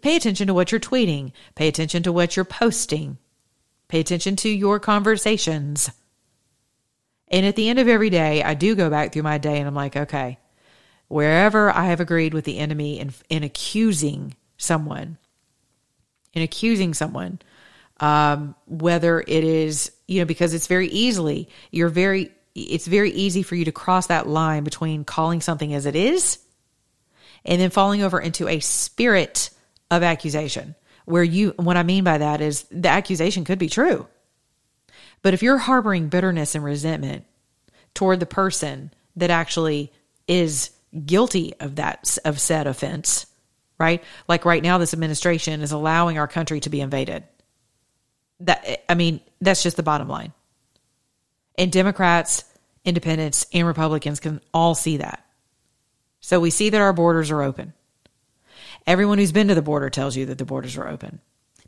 Pay 0.00 0.16
attention 0.16 0.46
to 0.46 0.54
what 0.54 0.72
you're 0.72 0.80
tweeting. 0.80 1.32
Pay 1.54 1.68
attention 1.68 2.02
to 2.02 2.12
what 2.12 2.36
you're 2.36 2.44
posting. 2.44 3.18
Pay 3.88 4.00
attention 4.00 4.36
to 4.36 4.48
your 4.48 4.80
conversations. 4.80 5.90
And 7.28 7.44
at 7.44 7.56
the 7.56 7.68
end 7.68 7.78
of 7.78 7.88
every 7.88 8.10
day, 8.10 8.42
I 8.42 8.54
do 8.54 8.74
go 8.74 8.90
back 8.90 9.12
through 9.12 9.22
my 9.22 9.38
day 9.38 9.58
and 9.58 9.66
I'm 9.66 9.74
like, 9.74 9.96
okay, 9.96 10.38
wherever 11.08 11.70
I 11.70 11.86
have 11.86 12.00
agreed 12.00 12.34
with 12.34 12.44
the 12.44 12.58
enemy 12.58 12.98
in, 12.98 13.12
in 13.28 13.42
accusing 13.42 14.34
someone, 14.56 15.18
in 16.32 16.42
accusing 16.42 16.94
someone, 16.94 17.40
um, 17.98 18.54
whether 18.66 19.20
it 19.20 19.44
is, 19.44 19.90
you 20.06 20.20
know, 20.20 20.24
because 20.24 20.54
it's 20.54 20.66
very 20.66 20.88
easily, 20.88 21.48
you're 21.70 21.88
very 21.88 22.30
it's 22.56 22.86
very 22.86 23.10
easy 23.10 23.42
for 23.42 23.54
you 23.54 23.66
to 23.66 23.72
cross 23.72 24.06
that 24.06 24.26
line 24.26 24.64
between 24.64 25.04
calling 25.04 25.40
something 25.40 25.74
as 25.74 25.84
it 25.84 25.94
is 25.94 26.38
and 27.44 27.60
then 27.60 27.70
falling 27.70 28.02
over 28.02 28.18
into 28.18 28.48
a 28.48 28.60
spirit 28.60 29.50
of 29.90 30.02
accusation 30.02 30.74
where 31.04 31.22
you 31.22 31.54
what 31.56 31.76
I 31.76 31.82
mean 31.82 32.04
by 32.04 32.18
that 32.18 32.40
is 32.40 32.64
the 32.70 32.88
accusation 32.88 33.44
could 33.44 33.58
be 33.58 33.68
true. 33.68 34.06
But 35.22 35.34
if 35.34 35.42
you're 35.42 35.58
harboring 35.58 36.08
bitterness 36.08 36.54
and 36.54 36.64
resentment 36.64 37.24
toward 37.94 38.20
the 38.20 38.26
person 38.26 38.92
that 39.16 39.30
actually 39.30 39.92
is 40.26 40.70
guilty 41.04 41.54
of 41.60 41.76
that 41.76 42.18
of 42.24 42.40
said 42.40 42.66
offense, 42.66 43.26
right? 43.78 44.02
Like 44.28 44.44
right 44.44 44.62
now 44.62 44.78
this 44.78 44.94
administration 44.94 45.62
is 45.62 45.72
allowing 45.72 46.18
our 46.18 46.28
country 46.28 46.60
to 46.60 46.70
be 46.70 46.80
invaded. 46.80 47.24
That 48.40 48.84
I 48.90 48.94
mean, 48.94 49.20
that's 49.40 49.62
just 49.62 49.76
the 49.76 49.82
bottom 49.82 50.08
line. 50.08 50.32
And 51.58 51.72
Democrats, 51.72 52.44
independents, 52.84 53.46
and 53.52 53.66
Republicans 53.66 54.20
can 54.20 54.40
all 54.52 54.74
see 54.74 54.98
that. 54.98 55.24
So 56.20 56.40
we 56.40 56.50
see 56.50 56.70
that 56.70 56.80
our 56.80 56.92
borders 56.92 57.30
are 57.30 57.42
open. 57.42 57.72
Everyone 58.86 59.18
who's 59.18 59.32
been 59.32 59.48
to 59.48 59.54
the 59.54 59.62
border 59.62 59.90
tells 59.90 60.16
you 60.16 60.26
that 60.26 60.38
the 60.38 60.44
borders 60.44 60.76
are 60.76 60.88
open. 60.88 61.20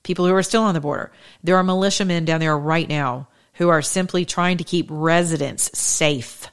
People 0.03 0.27
who 0.27 0.35
are 0.35 0.42
still 0.42 0.62
on 0.62 0.74
the 0.74 0.81
border. 0.81 1.12
There 1.42 1.57
are 1.57 1.64
militiamen 1.64 2.24
down 2.24 2.40
there 2.40 2.57
right 2.57 2.88
now 2.88 3.29
who 3.55 3.68
are 3.68 3.83
simply 3.83 4.24
trying 4.24 4.59
to 4.59 4.64
keep 4.64 4.87
residents 4.88 5.77
safe. 5.77 6.48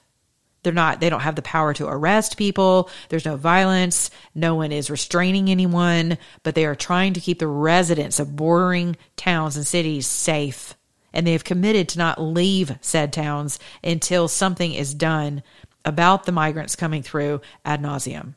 They're 0.64 0.74
not, 0.74 1.00
they 1.00 1.12
don't 1.12 1.22
have 1.22 1.36
the 1.36 1.44
power 1.44 1.76
to 1.76 1.88
arrest 1.88 2.38
people. 2.38 2.90
There's 3.10 3.26
no 3.26 3.36
violence. 3.36 4.10
No 4.34 4.56
one 4.56 4.72
is 4.72 4.90
restraining 4.90 5.50
anyone, 5.50 6.18
but 6.42 6.56
they 6.56 6.66
are 6.66 6.74
trying 6.74 7.14
to 7.14 7.20
keep 7.20 7.38
the 7.38 7.48
residents 7.48 8.20
of 8.20 8.36
bordering 8.36 8.98
towns 9.16 9.56
and 9.58 9.68
cities 9.68 10.08
safe. 10.08 10.74
And 11.16 11.26
they 11.26 11.32
have 11.32 11.44
committed 11.44 11.90
to 11.90 11.98
not 11.98 12.22
leave 12.22 12.78
said 12.82 13.12
towns 13.12 13.58
until 13.84 14.28
something 14.28 14.74
is 14.74 14.94
done 14.94 15.42
about 15.86 16.26
the 16.26 16.32
migrants 16.32 16.76
coming 16.76 17.02
through 17.02 17.42
ad 17.64 17.82
nauseum. 17.82 18.36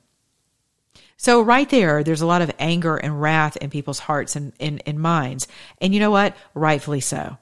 So 1.16 1.42
right 1.42 1.68
there, 1.68 2.04
there's 2.04 2.20
a 2.20 2.26
lot 2.26 2.42
of 2.42 2.52
anger 2.60 2.96
and 2.96 3.20
wrath 3.20 3.56
in 3.56 3.70
people's 3.70 3.98
hearts 3.98 4.36
and 4.36 4.52
in, 4.60 4.78
in 4.78 5.00
minds. 5.00 5.48
And 5.80 5.92
you 5.92 5.98
know 5.98 6.12
what? 6.12 6.36
Rightfully 6.54 7.00
so. 7.00 7.36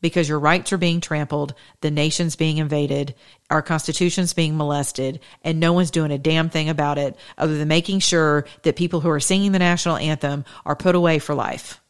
Because 0.00 0.28
your 0.28 0.40
rights 0.40 0.72
are 0.72 0.78
being 0.78 1.00
trampled, 1.00 1.54
the 1.80 1.92
nation's 1.92 2.34
being 2.34 2.58
invaded, 2.58 3.14
our 3.48 3.62
constitution's 3.62 4.34
being 4.34 4.56
molested, 4.56 5.20
and 5.42 5.60
no 5.60 5.72
one's 5.72 5.92
doing 5.92 6.10
a 6.10 6.18
damn 6.18 6.50
thing 6.50 6.68
about 6.68 6.98
it 6.98 7.16
other 7.38 7.56
than 7.56 7.68
making 7.68 8.00
sure 8.00 8.44
that 8.62 8.76
people 8.76 9.00
who 9.00 9.08
are 9.08 9.20
singing 9.20 9.52
the 9.52 9.60
national 9.60 9.96
anthem 9.96 10.44
are 10.66 10.76
put 10.76 10.96
away 10.96 11.20
for 11.20 11.34
life 11.34 11.80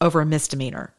over 0.00 0.20
a 0.20 0.26
misdemeanor 0.26 0.94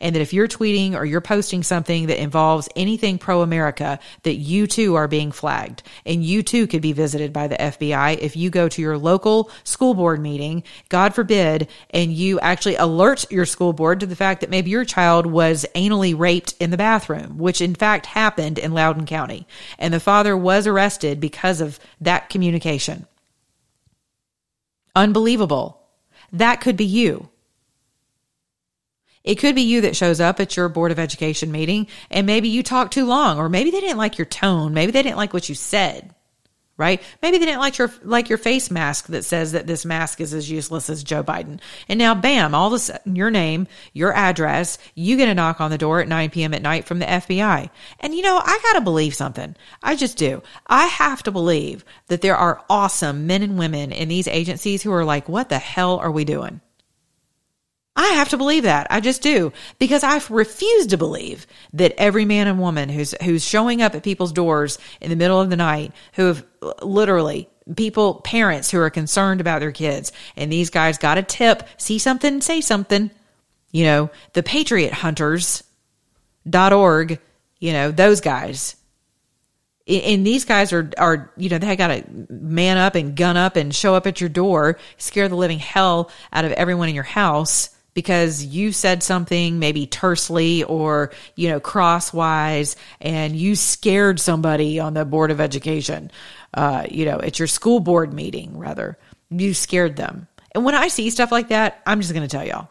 and 0.00 0.14
that 0.14 0.22
if 0.22 0.32
you're 0.32 0.48
tweeting 0.48 0.94
or 0.94 1.04
you're 1.04 1.20
posting 1.20 1.62
something 1.62 2.06
that 2.06 2.20
involves 2.20 2.68
anything 2.76 3.18
pro 3.18 3.42
America, 3.42 3.98
that 4.22 4.34
you 4.34 4.66
too 4.66 4.94
are 4.94 5.08
being 5.08 5.32
flagged 5.32 5.82
and 6.06 6.24
you 6.24 6.42
too 6.42 6.66
could 6.66 6.82
be 6.82 6.92
visited 6.92 7.32
by 7.32 7.48
the 7.48 7.56
FBI 7.56 8.18
if 8.18 8.36
you 8.36 8.50
go 8.50 8.68
to 8.68 8.82
your 8.82 8.98
local 8.98 9.50
school 9.64 9.94
board 9.94 10.20
meeting, 10.20 10.62
God 10.88 11.14
forbid, 11.14 11.68
and 11.90 12.12
you 12.12 12.40
actually 12.40 12.76
alert 12.76 13.30
your 13.30 13.46
school 13.46 13.72
board 13.72 14.00
to 14.00 14.06
the 14.06 14.16
fact 14.16 14.40
that 14.40 14.50
maybe 14.50 14.70
your 14.70 14.84
child 14.84 15.26
was 15.26 15.66
anally 15.74 16.18
raped 16.18 16.54
in 16.60 16.70
the 16.70 16.76
bathroom, 16.76 17.38
which 17.38 17.60
in 17.60 17.74
fact 17.74 18.06
happened 18.06 18.58
in 18.58 18.72
Loudoun 18.72 19.06
County. 19.06 19.46
And 19.78 19.92
the 19.92 20.00
father 20.00 20.36
was 20.36 20.66
arrested 20.66 21.20
because 21.20 21.60
of 21.60 21.78
that 22.00 22.28
communication. 22.28 23.06
Unbelievable. 24.96 25.80
That 26.32 26.60
could 26.60 26.76
be 26.76 26.84
you. 26.84 27.28
It 29.24 29.36
could 29.36 29.54
be 29.54 29.62
you 29.62 29.80
that 29.80 29.96
shows 29.96 30.20
up 30.20 30.38
at 30.38 30.54
your 30.54 30.68
Board 30.68 30.92
of 30.92 30.98
Education 30.98 31.50
meeting 31.50 31.86
and 32.10 32.26
maybe 32.26 32.48
you 32.48 32.62
talk 32.62 32.90
too 32.90 33.06
long, 33.06 33.38
or 33.38 33.48
maybe 33.48 33.70
they 33.70 33.80
didn't 33.80 33.96
like 33.96 34.18
your 34.18 34.26
tone. 34.26 34.74
Maybe 34.74 34.92
they 34.92 35.02
didn't 35.02 35.16
like 35.16 35.32
what 35.32 35.48
you 35.48 35.54
said, 35.54 36.14
right? 36.76 37.02
Maybe 37.22 37.38
they 37.38 37.46
didn't 37.46 37.62
like 37.62 37.78
your, 37.78 37.90
like 38.02 38.28
your 38.28 38.36
face 38.36 38.70
mask 38.70 39.06
that 39.06 39.24
says 39.24 39.52
that 39.52 39.66
this 39.66 39.86
mask 39.86 40.20
is 40.20 40.34
as 40.34 40.50
useless 40.50 40.90
as 40.90 41.02
Joe 41.02 41.24
Biden. 41.24 41.58
And 41.88 41.98
now, 41.98 42.14
bam, 42.14 42.54
all 42.54 42.66
of 42.66 42.74
a 42.74 42.78
sudden, 42.78 43.16
your 43.16 43.30
name, 43.30 43.66
your 43.94 44.12
address, 44.12 44.76
you 44.94 45.16
get 45.16 45.30
a 45.30 45.34
knock 45.34 45.58
on 45.58 45.70
the 45.70 45.78
door 45.78 46.00
at 46.00 46.08
9 46.08 46.28
p.m. 46.28 46.52
at 46.52 46.60
night 46.60 46.84
from 46.84 46.98
the 46.98 47.06
FBI. 47.06 47.70
And 48.00 48.14
you 48.14 48.20
know, 48.20 48.38
I 48.44 48.58
gotta 48.62 48.82
believe 48.82 49.14
something. 49.14 49.56
I 49.82 49.96
just 49.96 50.18
do. 50.18 50.42
I 50.66 50.84
have 50.84 51.22
to 51.22 51.32
believe 51.32 51.82
that 52.08 52.20
there 52.20 52.36
are 52.36 52.62
awesome 52.68 53.26
men 53.26 53.42
and 53.42 53.58
women 53.58 53.90
in 53.90 54.08
these 54.08 54.28
agencies 54.28 54.82
who 54.82 54.92
are 54.92 55.04
like, 55.04 55.30
what 55.30 55.48
the 55.48 55.58
hell 55.58 55.96
are 55.96 56.10
we 56.10 56.26
doing? 56.26 56.60
I 57.96 58.08
have 58.08 58.30
to 58.30 58.36
believe 58.36 58.64
that. 58.64 58.88
I 58.90 59.00
just 59.00 59.22
do 59.22 59.52
because 59.78 60.02
I 60.02 60.20
refuse 60.28 60.88
to 60.88 60.96
believe 60.96 61.46
that 61.74 61.94
every 61.96 62.24
man 62.24 62.48
and 62.48 62.58
woman 62.58 62.88
who's 62.88 63.14
who's 63.22 63.44
showing 63.44 63.82
up 63.82 63.94
at 63.94 64.02
people's 64.02 64.32
doors 64.32 64.78
in 65.00 65.10
the 65.10 65.16
middle 65.16 65.40
of 65.40 65.48
the 65.48 65.56
night 65.56 65.92
who 66.14 66.26
have 66.26 66.44
literally 66.82 67.48
people 67.76 68.16
parents 68.16 68.70
who 68.70 68.78
are 68.80 68.90
concerned 68.90 69.40
about 69.40 69.60
their 69.60 69.72
kids 69.72 70.12
and 70.36 70.50
these 70.50 70.70
guys 70.70 70.98
got 70.98 71.18
a 71.18 71.22
tip, 71.22 71.68
see 71.76 71.98
something, 71.98 72.40
say 72.40 72.60
something. 72.60 73.10
You 73.70 73.84
know, 73.84 74.10
the 74.32 74.42
patriot 74.42 74.92
hunters 74.92 75.62
dot 76.48 76.72
org, 76.72 77.20
you 77.60 77.72
know, 77.72 77.92
those 77.92 78.20
guys. 78.20 78.76
And 79.86 80.26
these 80.26 80.46
guys 80.46 80.72
are, 80.72 80.90
are, 80.96 81.30
you 81.36 81.50
know, 81.50 81.58
they 81.58 81.76
got 81.76 81.88
to 81.88 82.04
man 82.30 82.78
up 82.78 82.94
and 82.94 83.14
gun 83.14 83.36
up 83.36 83.56
and 83.56 83.74
show 83.74 83.94
up 83.94 84.06
at 84.06 84.18
your 84.18 84.30
door, 84.30 84.78
scare 84.96 85.28
the 85.28 85.36
living 85.36 85.58
hell 85.58 86.10
out 86.32 86.46
of 86.46 86.52
everyone 86.52 86.88
in 86.88 86.94
your 86.94 87.04
house 87.04 87.73
because 87.94 88.44
you 88.44 88.72
said 88.72 89.02
something 89.02 89.58
maybe 89.58 89.86
tersely 89.86 90.64
or, 90.64 91.12
you 91.36 91.48
know, 91.48 91.60
crosswise 91.60 92.76
and 93.00 93.36
you 93.36 93.54
scared 93.54 94.20
somebody 94.20 94.80
on 94.80 94.94
the 94.94 95.04
board 95.04 95.30
of 95.30 95.40
education, 95.40 96.10
uh, 96.52 96.84
you 96.90 97.04
know, 97.04 97.20
at 97.20 97.38
your 97.38 97.48
school 97.48 97.80
board 97.80 98.12
meeting, 98.12 98.58
rather. 98.58 98.98
You 99.30 99.54
scared 99.54 99.96
them. 99.96 100.28
And 100.54 100.64
when 100.64 100.74
I 100.74 100.88
see 100.88 101.10
stuff 101.10 101.32
like 101.32 101.48
that, 101.48 101.80
I'm 101.86 102.00
just 102.00 102.12
going 102.12 102.26
to 102.26 102.36
tell 102.36 102.46
y'all, 102.46 102.68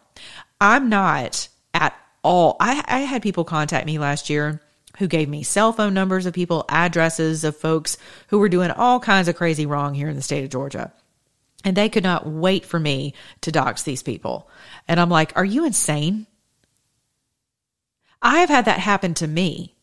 I'm 0.61 0.89
not 0.89 1.47
at 1.73 1.93
all. 2.23 2.55
I, 2.59 2.83
I 2.87 2.99
had 2.99 3.21
people 3.21 3.43
contact 3.43 3.85
me 3.85 3.99
last 3.99 4.29
year 4.29 4.61
who 4.97 5.07
gave 5.07 5.27
me 5.27 5.43
cell 5.43 5.73
phone 5.73 5.93
numbers 5.93 6.25
of 6.25 6.33
people, 6.33 6.65
addresses 6.69 7.43
of 7.43 7.57
folks 7.57 7.97
who 8.27 8.39
were 8.39 8.49
doing 8.49 8.71
all 8.71 8.99
kinds 8.99 9.27
of 9.27 9.35
crazy 9.35 9.65
wrong 9.65 9.93
here 9.93 10.07
in 10.07 10.15
the 10.15 10.21
state 10.21 10.43
of 10.43 10.49
Georgia. 10.49 10.93
And 11.63 11.75
they 11.75 11.89
could 11.89 12.03
not 12.03 12.27
wait 12.27 12.65
for 12.65 12.79
me 12.79 13.13
to 13.41 13.51
dox 13.51 13.83
these 13.83 14.03
people. 14.03 14.49
And 14.87 14.99
I'm 14.99 15.09
like, 15.09 15.31
are 15.35 15.45
you 15.45 15.65
insane? 15.65 16.27
I 18.21 18.39
have 18.39 18.49
had 18.49 18.65
that 18.65 18.79
happen 18.79 19.13
to 19.15 19.27
me. 19.27 19.75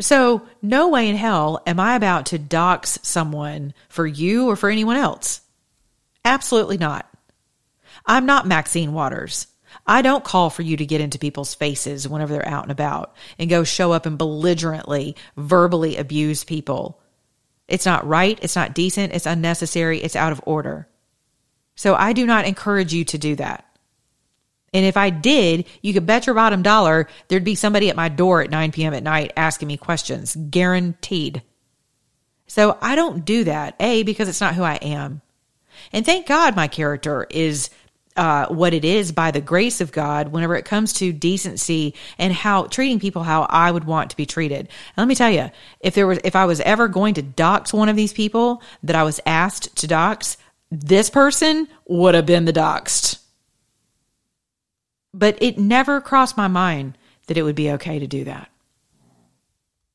So, 0.00 0.42
no 0.62 0.88
way 0.88 1.08
in 1.08 1.16
hell 1.16 1.60
am 1.66 1.78
I 1.78 1.94
about 1.94 2.26
to 2.26 2.38
dox 2.38 2.98
someone 3.02 3.74
for 3.88 4.06
you 4.06 4.48
or 4.48 4.56
for 4.56 4.70
anyone 4.70 4.96
else. 4.96 5.42
Absolutely 6.24 6.78
not. 6.78 7.06
I'm 8.06 8.26
not 8.26 8.46
Maxine 8.46 8.92
Waters. 8.92 9.46
I 9.86 10.02
don't 10.02 10.24
call 10.24 10.50
for 10.50 10.62
you 10.62 10.76
to 10.76 10.86
get 10.86 11.00
into 11.00 11.18
people's 11.18 11.54
faces 11.54 12.08
whenever 12.08 12.32
they're 12.32 12.48
out 12.48 12.64
and 12.64 12.72
about 12.72 13.14
and 13.38 13.50
go 13.50 13.64
show 13.64 13.92
up 13.92 14.06
and 14.06 14.18
belligerently 14.18 15.16
verbally 15.36 15.96
abuse 15.96 16.44
people. 16.44 16.99
It's 17.70 17.86
not 17.86 18.06
right. 18.06 18.38
It's 18.42 18.56
not 18.56 18.74
decent. 18.74 19.14
It's 19.14 19.26
unnecessary. 19.26 20.00
It's 20.00 20.16
out 20.16 20.32
of 20.32 20.42
order. 20.44 20.88
So 21.76 21.94
I 21.94 22.12
do 22.12 22.26
not 22.26 22.44
encourage 22.44 22.92
you 22.92 23.04
to 23.06 23.18
do 23.18 23.36
that. 23.36 23.64
And 24.72 24.84
if 24.84 24.96
I 24.96 25.10
did, 25.10 25.66
you 25.82 25.92
could 25.92 26.06
bet 26.06 26.26
your 26.26 26.34
bottom 26.34 26.62
dollar 26.62 27.08
there'd 27.28 27.44
be 27.44 27.54
somebody 27.54 27.88
at 27.88 27.96
my 27.96 28.08
door 28.08 28.42
at 28.42 28.50
9 28.50 28.72
p.m. 28.72 28.94
at 28.94 29.02
night 29.02 29.32
asking 29.36 29.68
me 29.68 29.76
questions, 29.76 30.36
guaranteed. 30.36 31.42
So 32.46 32.76
I 32.80 32.96
don't 32.96 33.24
do 33.24 33.44
that, 33.44 33.76
A, 33.80 34.02
because 34.02 34.28
it's 34.28 34.40
not 34.40 34.54
who 34.54 34.62
I 34.62 34.74
am. 34.76 35.22
And 35.92 36.04
thank 36.04 36.26
God 36.26 36.56
my 36.56 36.68
character 36.68 37.26
is 37.30 37.70
uh, 38.20 38.46
what 38.48 38.74
it 38.74 38.84
is 38.84 39.12
by 39.12 39.30
the 39.30 39.40
grace 39.40 39.80
of 39.80 39.92
God 39.92 40.28
whenever 40.28 40.54
it 40.54 40.66
comes 40.66 40.92
to 40.92 41.10
decency 41.10 41.94
and 42.18 42.34
how 42.34 42.64
treating 42.64 43.00
people 43.00 43.22
how 43.22 43.46
I 43.48 43.70
would 43.70 43.84
want 43.84 44.10
to 44.10 44.16
be 44.16 44.26
treated. 44.26 44.58
And 44.58 44.98
let 44.98 45.08
me 45.08 45.14
tell 45.14 45.30
you, 45.30 45.50
if 45.80 45.94
there 45.94 46.06
was, 46.06 46.18
if 46.22 46.36
I 46.36 46.44
was 46.44 46.60
ever 46.60 46.86
going 46.86 47.14
to 47.14 47.22
dox 47.22 47.72
one 47.72 47.88
of 47.88 47.96
these 47.96 48.12
people 48.12 48.62
that 48.82 48.94
I 48.94 49.04
was 49.04 49.20
asked 49.24 49.74
to 49.76 49.86
dox, 49.86 50.36
this 50.70 51.08
person 51.08 51.66
would 51.88 52.14
have 52.14 52.26
been 52.26 52.44
the 52.44 52.52
doxed. 52.52 53.20
But 55.14 55.38
it 55.42 55.56
never 55.56 56.02
crossed 56.02 56.36
my 56.36 56.46
mind 56.46 56.98
that 57.26 57.38
it 57.38 57.42
would 57.42 57.56
be 57.56 57.70
okay 57.72 58.00
to 58.00 58.06
do 58.06 58.24
that. 58.24 58.50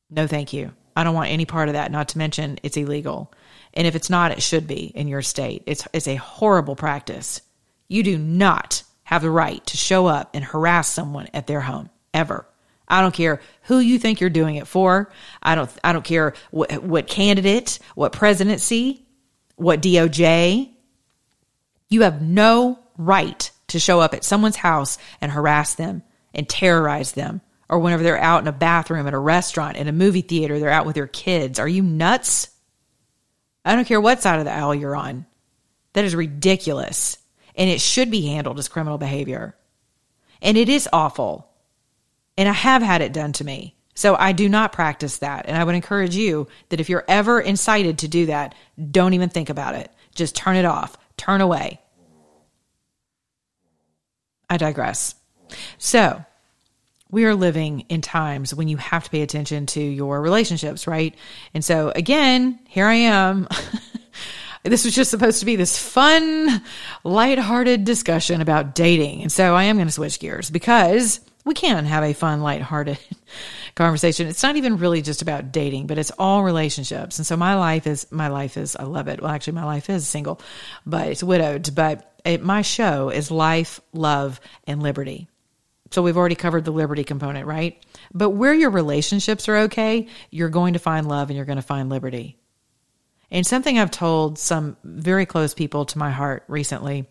No, 0.10 0.26
thank 0.26 0.52
you. 0.52 0.72
I 0.96 1.04
don't 1.04 1.14
want 1.14 1.30
any 1.30 1.46
part 1.46 1.70
of 1.70 1.74
that, 1.74 1.92
not 1.92 2.08
to 2.10 2.18
mention 2.18 2.58
it's 2.64 2.76
illegal. 2.76 3.32
And 3.76 3.86
if 3.86 3.96
it's 3.96 4.10
not, 4.10 4.32
it 4.32 4.42
should 4.42 4.66
be 4.66 4.86
in 4.96 5.08
your 5.08 5.22
state. 5.22 5.62
It's, 5.68 5.88
it's 5.94 6.08
a 6.08 6.16
horrible 6.16 6.76
practice. 6.76 7.42
You 7.88 8.04
do 8.04 8.18
not 8.18 8.84
have 9.04 9.22
the 9.22 9.30
right 9.30 9.66
to 9.68 9.78
show 9.78 10.08
up 10.08 10.32
and 10.34 10.44
harass 10.44 10.88
someone 10.88 11.28
at 11.34 11.48
their 11.48 11.62
home 11.62 11.90
ever. 12.14 12.48
I 12.88 13.02
don't 13.02 13.14
care 13.14 13.42
who 13.64 13.80
you 13.80 13.98
think 14.00 14.22
you're 14.22 14.30
doing 14.30 14.56
it 14.56 14.68
for. 14.68 15.12
I 15.42 15.56
don't 15.56 15.72
I 15.84 15.94
don't 15.94 16.06
care 16.06 16.34
what, 16.52 16.84
what 16.84 17.08
candidate, 17.08 17.80
what 17.96 18.12
presidency, 18.12 19.06
what 19.56 19.82
DOJ. 19.82 20.72
You 21.90 22.02
have 22.02 22.22
no 22.22 22.80
right 22.98 23.50
to 23.68 23.80
show 23.80 24.00
up 24.00 24.14
at 24.14 24.24
someone's 24.24 24.56
house 24.56 24.98
and 25.22 25.32
harass 25.32 25.76
them 25.76 26.04
and 26.34 26.48
terrorize 26.48 27.14
them 27.14 27.42
or 27.70 27.80
whenever 27.80 28.04
they're 28.04 28.18
out 28.18 28.42
in 28.42 28.48
a 28.48 28.54
bathroom 28.54 29.08
at 29.08 29.14
a 29.14 29.20
restaurant, 29.20 29.78
in 29.78 29.88
a 29.88 29.94
movie 29.94 30.22
theater, 30.22 30.60
they're 30.60 30.70
out 30.70 30.86
with 30.86 30.96
their 30.96 31.08
kids. 31.08 31.60
Are 31.60 31.68
you 31.68 31.82
nuts? 31.82 32.50
I 33.64 33.76
don't 33.76 33.86
care 33.86 34.02
what 34.02 34.22
side 34.22 34.40
of 34.40 34.46
the 34.46 34.52
aisle 34.52 34.76
you're 34.76 34.96
on. 34.96 35.26
That 35.94 36.06
is 36.06 36.16
ridiculous. 36.16 37.18
And 37.56 37.70
it 37.70 37.82
should 37.82 38.12
be 38.12 38.28
handled 38.28 38.60
as 38.60 38.68
criminal 38.68 38.98
behavior. 38.98 39.56
And 40.42 40.58
it 40.58 40.70
is 40.70 40.90
awful. 40.92 41.50
And 42.38 42.50
I 42.50 42.54
have 42.54 42.82
had 42.82 43.02
it 43.02 43.14
done 43.14 43.34
to 43.34 43.44
me. 43.44 43.76
So 43.96 44.16
I 44.18 44.34
do 44.34 44.50
not 44.50 44.74
practice 44.74 45.20
that. 45.20 45.46
And 45.48 45.58
I 45.58 45.64
would 45.64 45.76
encourage 45.76 46.16
you 46.16 46.48
that 46.70 46.82
if 46.82 46.90
you're 46.90 47.06
ever 47.08 47.40
incited 47.40 48.00
to 48.00 48.10
do 48.10 48.26
that, 48.26 48.54
don't 48.92 49.14
even 49.14 49.30
think 49.30 49.50
about 49.50 49.76
it. 49.76 49.90
Just 50.14 50.36
turn 50.36 50.58
it 50.58 50.66
off, 50.66 50.98
turn 51.16 51.40
away. 51.42 51.82
I 54.50 54.58
digress. 54.58 55.16
So, 55.78 56.24
we 57.10 57.26
are 57.26 57.36
living 57.36 57.82
in 57.88 58.02
times 58.02 58.54
when 58.54 58.68
you 58.68 58.78
have 58.78 59.06
to 59.06 59.10
pay 59.10 59.22
attention 59.22 59.68
to 59.68 59.82
your 59.82 60.22
relationships, 60.22 60.88
right? 60.88 61.16
And 61.54 61.64
so, 61.64 61.92
again, 61.96 62.60
here 62.68 62.86
I 62.86 62.96
am. 62.96 63.48
this 64.66 64.86
was 64.86 64.96
just 64.96 65.12
supposed 65.12 65.40
to 65.40 65.46
be 65.46 65.56
this 65.56 65.78
fun, 65.78 66.62
lighthearted 67.04 67.86
discussion 67.86 68.42
about 68.42 68.76
dating. 68.76 69.22
And 69.22 69.32
so, 69.32 69.56
I 69.56 69.66
am 69.66 69.78
going 69.78 69.88
to 69.88 69.94
switch 69.94 70.20
gears 70.20 70.50
because 70.50 71.20
we 71.46 71.54
can 71.54 71.86
have 71.86 72.04
a 72.04 72.14
fun, 72.14 72.42
lighthearted 72.42 72.98
conversation. 73.76 74.28
It's 74.28 74.42
not 74.42 74.56
even 74.56 74.78
really 74.78 75.02
just 75.04 75.22
about 75.22 75.52
dating, 75.52 75.86
but 75.88 76.00
it's 76.00 76.12
all 76.18 76.44
relationships. 76.44 77.20
And 77.20 77.26
so 77.26 77.38
my 77.38 77.56
life 77.56 77.86
is, 77.86 78.12
my 78.12 78.30
life 78.30 78.58
is, 78.58 78.76
I 78.76 78.84
love 78.84 79.08
it. 79.08 79.22
Well, 79.22 79.32
actually, 79.32 79.54
my 79.54 79.64
life 79.64 79.90
is 79.90 80.08
single, 80.08 80.42
but 80.86 81.08
it's 81.08 81.24
widowed. 81.24 81.74
But 81.76 82.20
it, 82.26 82.44
my 82.44 82.64
show 82.64 83.10
is 83.10 83.30
life, 83.30 83.80
love, 83.94 84.42
and 84.66 84.82
liberty. 84.82 85.28
So 85.92 86.02
we've 86.02 86.18
already 86.18 86.36
covered 86.36 86.66
the 86.66 86.72
liberty 86.72 87.04
component, 87.04 87.46
right? 87.46 87.82
But 88.12 88.32
where 88.32 88.54
your 88.54 88.72
relationships 88.72 89.48
are 89.48 89.58
okay, 89.58 90.08
you're 90.32 90.50
going 90.50 90.74
to 90.74 90.80
find 90.80 91.08
love 91.08 91.30
and 91.30 91.38
you're 91.38 91.46
going 91.46 91.58
to 91.58 91.62
find 91.62 91.90
liberty. 91.90 92.38
And 93.32 93.46
something 93.46 93.78
I've 93.78 93.92
told 93.92 94.38
some 94.38 94.78
very 94.84 95.26
close 95.26 95.54
people 95.54 95.86
to 95.86 95.98
my 95.98 96.12
heart 96.12 96.44
recently, 96.48 97.06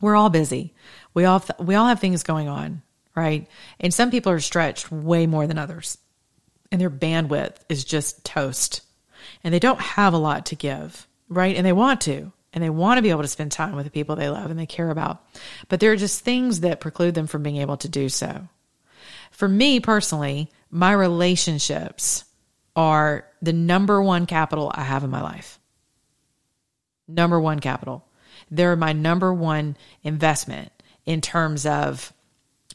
we're 0.00 0.16
all 0.16 0.30
busy. 0.30 0.74
We 1.14 1.24
all 1.24 1.44
we 1.58 1.74
all 1.74 1.88
have 1.88 2.00
things 2.00 2.22
going 2.22 2.48
on 2.48 2.82
right? 3.14 3.46
And 3.78 3.92
some 3.92 4.10
people 4.10 4.32
are 4.32 4.40
stretched 4.40 4.90
way 4.90 5.26
more 5.26 5.46
than 5.46 5.58
others, 5.58 5.98
and 6.70 6.80
their 6.80 6.90
bandwidth 6.90 7.56
is 7.68 7.84
just 7.84 8.24
toast. 8.24 8.82
And 9.44 9.52
they 9.52 9.58
don't 9.58 9.80
have 9.80 10.14
a 10.14 10.18
lot 10.18 10.46
to 10.46 10.56
give, 10.56 11.06
right? 11.28 11.56
And 11.56 11.66
they 11.66 11.72
want 11.72 12.00
to, 12.02 12.32
and 12.52 12.64
they 12.64 12.70
want 12.70 12.98
to 12.98 13.02
be 13.02 13.10
able 13.10 13.22
to 13.22 13.28
spend 13.28 13.52
time 13.52 13.76
with 13.76 13.84
the 13.84 13.90
people 13.90 14.16
they 14.16 14.30
love 14.30 14.50
and 14.50 14.58
they 14.58 14.66
care 14.66 14.90
about. 14.90 15.24
But 15.68 15.80
there 15.80 15.92
are 15.92 15.96
just 15.96 16.24
things 16.24 16.60
that 16.60 16.80
preclude 16.80 17.14
them 17.14 17.26
from 17.26 17.42
being 17.42 17.58
able 17.58 17.76
to 17.78 17.88
do 17.88 18.08
so. 18.08 18.48
For 19.30 19.48
me 19.48 19.80
personally, 19.80 20.50
my 20.70 20.92
relationships 20.92 22.24
are 22.80 23.26
the 23.42 23.52
number 23.52 24.02
one 24.02 24.24
capital 24.24 24.72
I 24.74 24.84
have 24.84 25.04
in 25.04 25.10
my 25.10 25.20
life. 25.20 25.60
Number 27.06 27.38
one 27.38 27.60
capital. 27.60 28.06
They're 28.50 28.74
my 28.74 28.94
number 28.94 29.34
one 29.34 29.76
investment 30.02 30.72
in 31.04 31.20
terms 31.20 31.66
of 31.66 32.10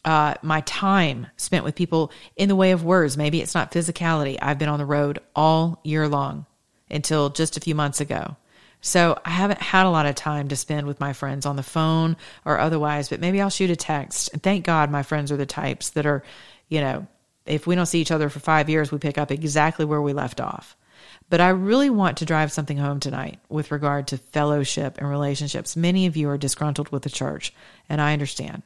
uh, 0.06 0.36
my 0.44 0.62
time 0.62 1.26
spent 1.38 1.63
with 1.63 1.74
people 1.74 2.12
in 2.36 2.50
the 2.50 2.56
way 2.56 2.70
of 2.70 2.86
words. 2.86 3.18
Maybe 3.18 3.41
it's 3.41 3.56
not 3.56 3.72
physicality. 3.72 4.38
I've 4.39 4.60
been 4.60 4.70
on 4.70 4.78
the 4.78 4.86
road 4.86 5.18
all 5.36 5.82
year 5.84 6.08
long 6.08 6.46
until 6.91 7.32
just 7.32 7.58
a 7.58 7.62
few 7.62 7.74
months 7.74 8.00
ago. 8.00 8.36
So 8.82 9.20
I 9.26 9.32
haven't 9.32 9.60
had 9.60 9.88
a 9.88 9.89
lot 9.89 10.06
of 10.06 10.13
time 10.13 10.50
to 10.50 10.56
spend 10.56 10.86
with 10.86 11.00
my 11.00 11.13
friends 11.13 11.48
on 11.48 11.56
the 11.56 11.63
phone 11.63 12.15
or 12.46 12.60
otherwise, 12.60 13.10
but 13.10 13.20
maybe 13.20 13.41
I'll 13.41 13.50
shoot 13.50 13.72
a 13.72 13.76
text. 13.76 14.30
And 14.34 14.44
thank 14.44 14.65
God 14.65 14.91
my 14.91 15.02
friends 15.02 15.32
are 15.32 15.38
the 15.38 15.48
types 15.48 15.89
that 15.91 16.06
are, 16.06 16.22
you 16.70 16.82
know, 16.82 17.08
if 17.46 17.68
we 17.68 17.76
don't 17.76 17.86
see 17.86 18.02
each 18.02 18.12
other 18.12 18.30
for 18.30 18.40
five 18.40 18.70
years, 18.70 18.92
we 18.92 18.98
pick 18.98 19.18
up 19.18 19.32
exactly 19.32 19.86
where 19.86 20.02
we 20.02 20.14
left 20.14 20.42
off. 20.42 20.76
But 21.30 21.42
I 21.42 21.50
really 21.50 21.90
want 21.90 22.18
to 22.18 22.26
drive 22.26 22.52
something 22.52 22.78
home 22.78 23.00
tonight 23.00 23.40
with 23.50 23.72
regard 23.72 24.08
to 24.08 24.18
fellowship 24.18 24.98
and 24.98 25.10
relationships. 25.10 25.76
Many 25.76 26.06
of 26.06 26.16
you 26.16 26.30
are 26.30 26.38
disgruntled 26.38 26.90
with 26.90 27.04
the 27.04 27.10
church, 27.10 27.54
and 27.90 28.02
I 28.02 28.14
understand. 28.14 28.64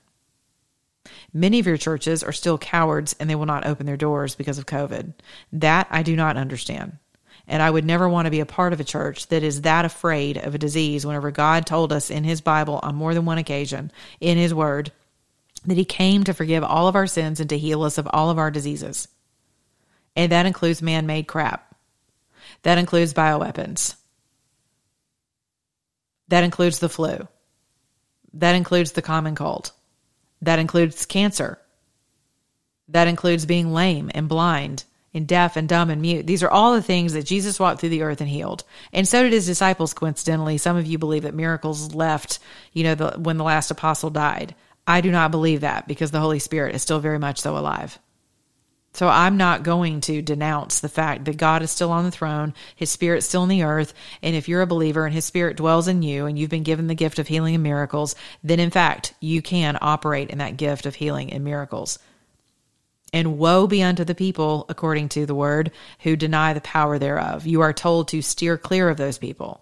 Many 1.33 1.59
of 1.59 1.67
your 1.67 1.77
churches 1.77 2.23
are 2.23 2.31
still 2.31 2.57
cowards 2.57 3.15
and 3.19 3.29
they 3.29 3.35
will 3.35 3.45
not 3.45 3.65
open 3.65 3.85
their 3.85 3.97
doors 3.97 4.35
because 4.35 4.57
of 4.57 4.65
COVID. 4.65 5.13
That 5.53 5.87
I 5.89 6.03
do 6.03 6.15
not 6.15 6.37
understand. 6.37 6.97
And 7.47 7.63
I 7.63 7.71
would 7.71 7.85
never 7.85 8.07
want 8.07 8.25
to 8.25 8.31
be 8.31 8.41
a 8.41 8.45
part 8.45 8.73
of 8.73 8.79
a 8.79 8.83
church 8.83 9.27
that 9.27 9.41
is 9.41 9.61
that 9.61 9.85
afraid 9.85 10.37
of 10.37 10.53
a 10.53 10.59
disease 10.59 11.05
whenever 11.05 11.31
God 11.31 11.65
told 11.65 11.91
us 11.91 12.11
in 12.11 12.23
His 12.23 12.41
Bible 12.41 12.79
on 12.83 12.95
more 12.95 13.13
than 13.13 13.25
one 13.25 13.39
occasion, 13.39 13.91
in 14.19 14.37
His 14.37 14.53
Word, 14.53 14.91
that 15.65 15.77
He 15.77 15.85
came 15.85 16.23
to 16.23 16.33
forgive 16.33 16.63
all 16.63 16.87
of 16.87 16.95
our 16.95 17.07
sins 17.07 17.39
and 17.39 17.49
to 17.49 17.57
heal 17.57 17.83
us 17.83 17.97
of 17.97 18.07
all 18.11 18.29
of 18.29 18.37
our 18.37 18.51
diseases. 18.51 19.07
And 20.15 20.31
that 20.31 20.45
includes 20.45 20.81
man 20.81 21.05
made 21.05 21.27
crap. 21.27 21.75
That 22.63 22.77
includes 22.77 23.13
bioweapons. 23.13 23.95
That 26.29 26.43
includes 26.43 26.79
the 26.79 26.89
flu. 26.89 27.27
That 28.33 28.55
includes 28.55 28.91
the 28.91 29.01
common 29.01 29.35
cold. 29.35 29.71
That 30.41 30.59
includes 30.59 31.05
cancer. 31.05 31.59
That 32.89 33.07
includes 33.07 33.45
being 33.45 33.73
lame 33.73 34.11
and 34.13 34.27
blind 34.27 34.83
and 35.13 35.27
deaf 35.27 35.57
and 35.57 35.67
dumb 35.67 35.89
and 35.89 36.01
mute. 36.01 36.27
These 36.27 36.43
are 36.43 36.49
all 36.49 36.73
the 36.73 36.83
things 36.83 37.13
that 37.13 37.25
Jesus 37.25 37.59
walked 37.59 37.79
through 37.79 37.89
the 37.89 38.03
earth 38.03 38.21
and 38.21 38.29
healed. 38.29 38.63
And 38.93 39.07
so 39.07 39.23
did 39.23 39.33
his 39.33 39.45
disciples, 39.45 39.93
coincidentally. 39.93 40.57
Some 40.57 40.77
of 40.77 40.85
you 40.85 40.97
believe 40.97 41.23
that 41.23 41.33
miracles 41.33 41.95
left, 41.95 42.39
you 42.73 42.83
know, 42.83 42.95
the, 42.95 43.11
when 43.17 43.37
the 43.37 43.43
last 43.43 43.71
apostle 43.71 44.11
died. 44.11 44.55
I 44.89 45.01
do 45.01 45.11
not 45.11 45.29
believe 45.29 45.61
that 45.61 45.87
because 45.87 46.09
the 46.09 46.19
Holy 46.19 46.39
Spirit 46.39 46.73
is 46.73 46.81
still 46.81 46.99
very 46.99 47.19
much 47.19 47.39
so 47.39 47.55
alive. 47.55 47.99
So 48.91 49.07
I'm 49.07 49.37
not 49.37 49.61
going 49.61 50.01
to 50.01 50.23
denounce 50.23 50.79
the 50.79 50.89
fact 50.89 51.25
that 51.25 51.37
God 51.37 51.61
is 51.61 51.69
still 51.69 51.91
on 51.91 52.05
the 52.05 52.11
throne, 52.11 52.55
his 52.75 52.89
spirit's 52.89 53.27
still 53.27 53.43
in 53.43 53.49
the 53.49 53.61
earth, 53.61 53.93
and 54.23 54.35
if 54.35 54.49
you're 54.49 54.63
a 54.63 54.67
believer 54.67 55.05
and 55.05 55.13
his 55.13 55.25
spirit 55.25 55.57
dwells 55.57 55.87
in 55.87 56.01
you 56.01 56.25
and 56.25 56.39
you've 56.39 56.49
been 56.49 56.63
given 56.63 56.87
the 56.87 56.95
gift 56.95 57.19
of 57.19 57.27
healing 57.27 57.53
and 57.53 57.63
miracles, 57.63 58.15
then 58.43 58.59
in 58.59 58.71
fact, 58.71 59.13
you 59.19 59.43
can 59.43 59.77
operate 59.79 60.31
in 60.31 60.39
that 60.39 60.57
gift 60.57 60.87
of 60.87 60.95
healing 60.95 61.31
and 61.31 61.43
miracles. 61.43 61.99
And 63.13 63.37
woe 63.37 63.67
be 63.67 63.83
unto 63.83 64.03
the 64.03 64.15
people, 64.15 64.65
according 64.69 65.09
to 65.09 65.27
the 65.27 65.35
word, 65.35 65.71
who 65.99 66.15
deny 66.15 66.53
the 66.53 66.61
power 66.61 66.97
thereof. 66.97 67.45
You 67.45 67.61
are 67.61 67.73
told 67.73 68.07
to 68.07 68.23
steer 68.23 68.57
clear 68.57 68.89
of 68.89 68.97
those 68.97 69.19
people. 69.19 69.61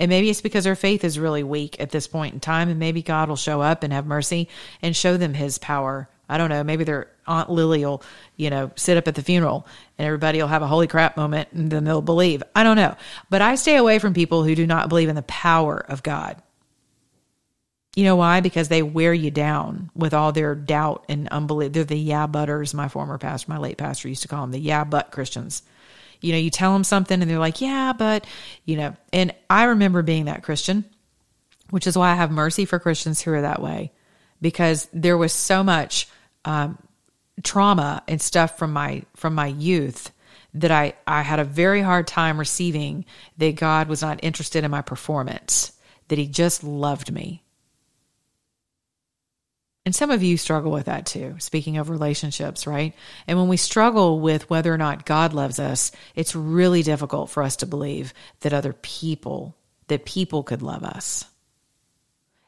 And 0.00 0.08
maybe 0.08 0.30
it's 0.30 0.40
because 0.40 0.64
their 0.64 0.74
faith 0.74 1.04
is 1.04 1.18
really 1.18 1.44
weak 1.44 1.78
at 1.78 1.90
this 1.90 2.08
point 2.08 2.34
in 2.34 2.40
time, 2.40 2.68
and 2.68 2.80
maybe 2.80 3.02
God 3.02 3.28
will 3.28 3.36
show 3.36 3.60
up 3.60 3.84
and 3.84 3.92
have 3.92 4.06
mercy 4.06 4.48
and 4.82 4.96
show 4.96 5.16
them 5.16 5.34
his 5.34 5.58
power 5.58 6.08
I 6.30 6.38
don't 6.38 6.48
know, 6.48 6.62
maybe 6.62 6.84
their 6.84 7.08
Aunt 7.26 7.50
Lily 7.50 7.84
will, 7.84 8.04
you 8.36 8.50
know, 8.50 8.70
sit 8.76 8.96
up 8.96 9.08
at 9.08 9.16
the 9.16 9.22
funeral 9.22 9.66
and 9.98 10.06
everybody 10.06 10.38
will 10.38 10.46
have 10.46 10.62
a 10.62 10.68
holy 10.68 10.86
crap 10.86 11.16
moment 11.16 11.48
and 11.50 11.70
then 11.70 11.82
they'll 11.82 12.00
believe. 12.00 12.40
I 12.54 12.62
don't 12.62 12.76
know. 12.76 12.96
But 13.28 13.42
I 13.42 13.56
stay 13.56 13.74
away 13.74 13.98
from 13.98 14.14
people 14.14 14.44
who 14.44 14.54
do 14.54 14.64
not 14.64 14.88
believe 14.88 15.08
in 15.08 15.16
the 15.16 15.22
power 15.22 15.76
of 15.76 16.04
God. 16.04 16.40
You 17.96 18.04
know 18.04 18.14
why? 18.14 18.40
Because 18.40 18.68
they 18.68 18.84
wear 18.84 19.12
you 19.12 19.32
down 19.32 19.90
with 19.96 20.14
all 20.14 20.30
their 20.30 20.54
doubt 20.54 21.04
and 21.08 21.26
unbelief. 21.28 21.72
They're 21.72 21.82
the 21.82 21.98
yeah 21.98 22.28
butters, 22.28 22.72
my 22.74 22.86
former 22.86 23.18
pastor, 23.18 23.50
my 23.50 23.58
late 23.58 23.76
pastor 23.76 24.08
used 24.08 24.22
to 24.22 24.28
call 24.28 24.42
them 24.42 24.52
the 24.52 24.60
yeah 24.60 24.84
but 24.84 25.10
Christians. 25.10 25.64
You 26.20 26.32
know, 26.32 26.38
you 26.38 26.50
tell 26.50 26.72
them 26.72 26.84
something 26.84 27.20
and 27.20 27.30
they're 27.30 27.38
like, 27.38 27.60
yeah, 27.60 27.92
but, 27.92 28.26
you 28.64 28.76
know, 28.76 28.96
and 29.12 29.34
I 29.48 29.64
remember 29.64 30.02
being 30.02 30.26
that 30.26 30.42
Christian, 30.42 30.84
which 31.70 31.86
is 31.86 31.96
why 31.96 32.10
I 32.10 32.14
have 32.14 32.30
mercy 32.30 32.64
for 32.64 32.78
Christians 32.78 33.20
who 33.20 33.32
are 33.32 33.42
that 33.42 33.62
way 33.62 33.92
because 34.40 34.88
there 34.92 35.18
was 35.18 35.32
so 35.32 35.62
much 35.62 36.08
um, 36.44 36.78
trauma 37.42 38.02
and 38.08 38.20
stuff 38.20 38.58
from 38.58 38.72
my 38.72 39.02
from 39.14 39.34
my 39.34 39.46
youth 39.46 40.10
that 40.54 40.70
I 40.70 40.94
I 41.06 41.22
had 41.22 41.40
a 41.40 41.44
very 41.44 41.82
hard 41.82 42.06
time 42.06 42.38
receiving 42.38 43.04
that 43.38 43.56
God 43.56 43.88
was 43.88 44.02
not 44.02 44.20
interested 44.22 44.64
in 44.64 44.70
my 44.70 44.82
performance, 44.82 45.72
that 46.08 46.18
He 46.18 46.26
just 46.26 46.64
loved 46.64 47.12
me. 47.12 47.42
And 49.90 49.94
some 49.96 50.12
of 50.12 50.22
you 50.22 50.36
struggle 50.36 50.70
with 50.70 50.86
that 50.86 51.04
too, 51.04 51.34
speaking 51.40 51.76
of 51.76 51.90
relationships, 51.90 52.64
right? 52.64 52.94
And 53.26 53.36
when 53.36 53.48
we 53.48 53.56
struggle 53.56 54.20
with 54.20 54.48
whether 54.48 54.72
or 54.72 54.78
not 54.78 55.04
God 55.04 55.32
loves 55.32 55.58
us, 55.58 55.90
it's 56.14 56.36
really 56.36 56.84
difficult 56.84 57.28
for 57.28 57.42
us 57.42 57.56
to 57.56 57.66
believe 57.66 58.14
that 58.42 58.52
other 58.52 58.72
people, 58.72 59.56
that 59.88 60.04
people 60.04 60.44
could 60.44 60.62
love 60.62 60.84
us. 60.84 61.24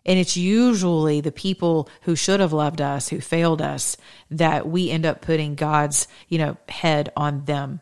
And 0.07 0.21
it's 0.21 0.37
usually 0.37 1.21
the 1.21 1.33
people 1.33 1.89
who 2.03 2.15
should 2.15 2.39
have 2.39 2.53
loved 2.53 2.81
us, 2.81 3.09
who 3.09 3.21
failed 3.21 3.61
us, 3.61 3.97
that 4.31 4.69
we 4.69 4.89
end 4.89 5.05
up 5.05 5.21
putting 5.21 5.57
God's, 5.57 6.07
you 6.29 6.39
know, 6.39 6.57
head 6.69 7.11
on 7.17 7.45
them 7.45 7.81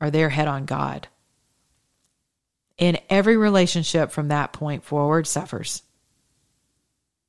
or 0.00 0.10
their 0.10 0.30
head 0.30 0.48
on 0.48 0.64
God. 0.64 1.08
And 2.78 3.02
every 3.10 3.36
relationship 3.36 4.12
from 4.12 4.28
that 4.28 4.54
point 4.54 4.82
forward 4.82 5.26
suffers. 5.26 5.82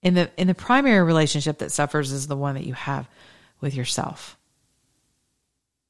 In 0.01 0.15
the 0.15 0.31
in 0.37 0.47
the 0.47 0.55
primary 0.55 1.03
relationship 1.03 1.59
that 1.59 1.71
suffers 1.71 2.11
is 2.11 2.27
the 2.27 2.35
one 2.35 2.55
that 2.55 2.65
you 2.65 2.73
have 2.73 3.07
with 3.59 3.75
yourself. 3.75 4.37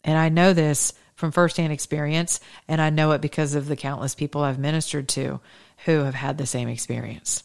And 0.04 0.17
I 0.17 0.30
know 0.30 0.54
this 0.54 0.93
from 1.15 1.32
firsthand 1.32 1.71
experience, 1.71 2.39
and 2.67 2.82
I 2.82 2.89
know 2.89 3.12
it 3.12 3.21
because 3.21 3.54
of 3.54 3.67
the 3.67 3.76
countless 3.76 4.15
people 4.15 4.41
I've 4.41 4.60
ministered 4.60 5.08
to 5.10 5.39
who 5.86 6.00
have 6.00 6.15
had 6.15 6.38
the 6.38 6.47
same 6.47 6.67
experience. 6.67 7.43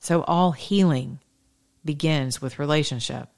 So 0.00 0.22
all 0.22 0.52
healing 0.52 1.20
begins 1.84 2.42
with 2.42 2.58
relationship. 2.58 3.28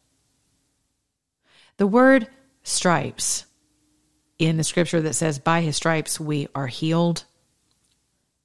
The 1.76 1.86
word 1.86 2.28
stripes 2.62 3.44
in 4.38 4.56
the 4.56 4.64
scripture 4.64 5.02
that 5.02 5.14
says, 5.14 5.38
by 5.38 5.60
his 5.60 5.76
stripes 5.76 6.18
we 6.18 6.48
are 6.54 6.66
healed, 6.66 7.24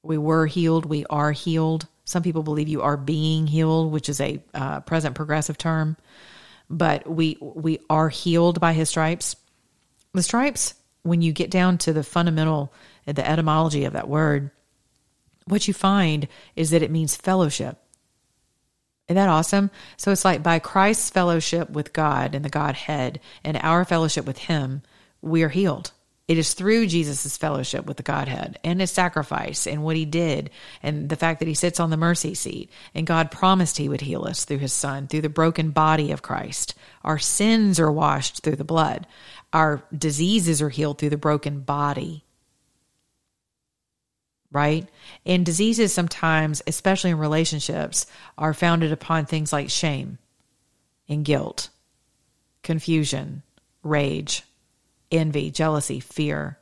We 0.05 0.17
were 0.19 0.45
healed. 0.45 0.85
We 0.85 1.03
are 1.09 1.31
healed. 1.31 1.87
Some 2.05 2.23
people 2.23 2.43
believe 2.43 2.67
you 2.67 2.83
are 2.83 2.97
being 2.97 3.47
healed, 3.47 3.91
which 3.91 4.09
is 4.09 4.21
a 4.21 4.41
uh, 4.53 4.81
present 4.81 5.15
progressive 5.15 5.57
term, 5.57 5.97
but 6.69 7.09
we 7.09 7.37
we 7.41 7.79
are 7.89 8.09
healed 8.09 8.59
by 8.59 8.73
His 8.73 8.89
stripes. 8.89 9.35
The 10.13 10.23
stripes, 10.23 10.75
when 11.01 11.21
you 11.21 11.33
get 11.33 11.51
down 11.51 11.79
to 11.79 11.93
the 11.93 12.03
fundamental, 12.03 12.71
the 13.05 13.27
etymology 13.27 13.85
of 13.85 13.93
that 13.93 14.07
word, 14.07 14.51
what 15.45 15.67
you 15.67 15.73
find 15.73 16.27
is 16.55 16.69
that 16.69 16.83
it 16.83 16.91
means 16.91 17.15
fellowship. 17.15 17.77
Isn't 19.07 19.17
that 19.17 19.29
awesome? 19.29 19.69
So 19.97 20.11
it's 20.11 20.25
like 20.25 20.41
by 20.41 20.59
Christ's 20.59 21.09
fellowship 21.09 21.69
with 21.69 21.93
God 21.93 22.33
and 22.33 22.43
the 22.43 22.49
Godhead 22.49 23.19
and 23.43 23.57
our 23.57 23.85
fellowship 23.85 24.25
with 24.25 24.39
Him, 24.39 24.81
we 25.21 25.43
are 25.43 25.49
healed. 25.49 25.91
It 26.27 26.39
is 26.39 26.55
through 26.55 26.87
Jesus' 26.87 27.37
fellowship 27.37 27.85
with 27.85 27.97
the 27.97 28.03
Godhead 28.03 28.57
and 28.63 28.81
his 28.81 28.89
sacrifice 28.89 29.67
and 29.67 29.83
what 29.83 29.95
he 29.95 30.05
did 30.05 30.49
and 30.81 31.07
the 31.07 31.15
fact 31.15 31.39
that 31.39 31.47
he 31.47 31.53
sits 31.53 31.79
on 31.79 31.91
the 31.91 31.97
mercy 31.97 32.33
seat. 32.33 32.71
And 32.95 33.05
God 33.05 33.29
promised 33.29 33.77
he 33.77 33.89
would 33.89 34.01
heal 34.01 34.25
us 34.25 34.43
through 34.43 34.57
his 34.57 34.73
son, 34.73 35.07
through 35.07 35.21
the 35.21 35.29
broken 35.29 35.69
body 35.69 36.11
of 36.11 36.23
Christ. 36.23 36.73
Our 37.03 37.19
sins 37.19 37.79
are 37.79 37.91
washed 37.91 38.41
through 38.41 38.55
the 38.55 38.63
blood. 38.63 39.05
Our 39.53 39.83
diseases 39.95 40.63
are 40.63 40.69
healed 40.69 40.97
through 40.97 41.11
the 41.11 41.17
broken 41.17 41.59
body. 41.59 42.23
Right? 44.51 44.89
And 45.27 45.45
diseases 45.45 45.93
sometimes, 45.93 46.63
especially 46.65 47.11
in 47.11 47.19
relationships, 47.19 48.07
are 48.35 48.53
founded 48.55 48.91
upon 48.91 49.27
things 49.27 49.53
like 49.53 49.69
shame 49.69 50.17
and 51.07 51.23
guilt, 51.23 51.69
confusion, 52.63 53.43
rage 53.83 54.41
envy, 55.11 55.51
jealousy, 55.51 55.99
fear, 55.99 56.57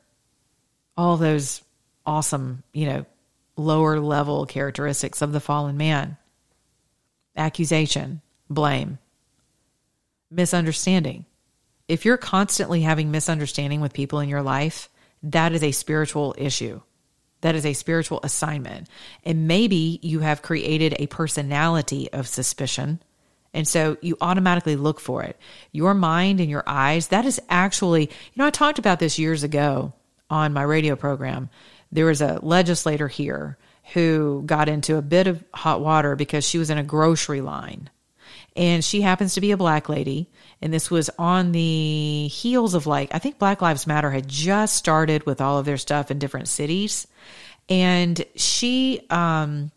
all 0.96 1.16
those 1.16 1.62
awesome, 2.06 2.62
you 2.72 2.86
know, 2.86 3.06
lower 3.56 4.00
level 4.00 4.46
characteristics 4.46 5.22
of 5.22 5.32
the 5.32 5.40
fallen 5.40 5.76
man. 5.76 6.16
Accusation, 7.36 8.20
blame, 8.48 8.98
misunderstanding. 10.30 11.24
If 11.88 12.04
you're 12.04 12.16
constantly 12.16 12.82
having 12.82 13.10
misunderstanding 13.10 13.80
with 13.80 13.92
people 13.92 14.20
in 14.20 14.28
your 14.28 14.42
life, 14.42 14.88
that 15.22 15.52
is 15.52 15.62
a 15.62 15.72
spiritual 15.72 16.34
issue. 16.38 16.80
That 17.40 17.54
is 17.54 17.66
a 17.66 17.74
spiritual 17.74 18.20
assignment. 18.22 18.88
And 19.24 19.46
maybe 19.46 19.98
you 20.02 20.20
have 20.20 20.42
created 20.42 20.96
a 20.98 21.08
personality 21.08 22.10
of 22.12 22.26
suspicion 22.26 23.00
and 23.54 23.66
so 23.66 23.96
you 24.02 24.16
automatically 24.20 24.76
look 24.76 25.00
for 25.00 25.22
it. 25.22 25.38
Your 25.72 25.94
mind 25.94 26.40
and 26.40 26.50
your 26.50 26.64
eyes, 26.66 27.08
that 27.08 27.24
is 27.24 27.40
actually, 27.48 28.02
you 28.02 28.36
know, 28.36 28.46
I 28.46 28.50
talked 28.50 28.80
about 28.80 28.98
this 28.98 29.18
years 29.18 29.44
ago 29.44 29.94
on 30.28 30.52
my 30.52 30.62
radio 30.62 30.96
program. 30.96 31.48
There 31.92 32.06
was 32.06 32.20
a 32.20 32.40
legislator 32.42 33.06
here 33.06 33.56
who 33.92 34.42
got 34.44 34.68
into 34.68 34.96
a 34.96 35.02
bit 35.02 35.28
of 35.28 35.44
hot 35.54 35.80
water 35.80 36.16
because 36.16 36.44
she 36.46 36.58
was 36.58 36.68
in 36.68 36.78
a 36.78 36.82
grocery 36.82 37.40
line. 37.40 37.88
And 38.56 38.84
she 38.84 39.00
happens 39.00 39.34
to 39.34 39.40
be 39.40 39.52
a 39.52 39.56
black 39.56 39.88
lady. 39.88 40.28
And 40.60 40.72
this 40.72 40.90
was 40.90 41.10
on 41.18 41.52
the 41.52 42.26
heels 42.28 42.74
of 42.74 42.86
like, 42.86 43.14
I 43.14 43.18
think 43.18 43.38
Black 43.38 43.60
Lives 43.60 43.86
Matter 43.86 44.10
had 44.10 44.28
just 44.28 44.76
started 44.76 45.26
with 45.26 45.40
all 45.40 45.58
of 45.58 45.64
their 45.64 45.76
stuff 45.76 46.10
in 46.10 46.18
different 46.18 46.48
cities. 46.48 47.06
And 47.68 48.24
she 48.36 49.06
um, 49.10 49.72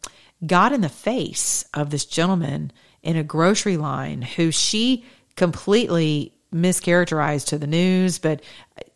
got 0.45 0.73
in 0.73 0.81
the 0.81 0.89
face 0.89 1.65
of 1.73 1.89
this 1.89 2.05
gentleman 2.05 2.71
in 3.03 3.15
a 3.15 3.23
grocery 3.23 3.77
line 3.77 4.21
who 4.21 4.51
she 4.51 5.05
completely 5.35 6.33
mischaracterized 6.53 7.47
to 7.47 7.57
the 7.57 7.67
news, 7.67 8.19
but 8.19 8.41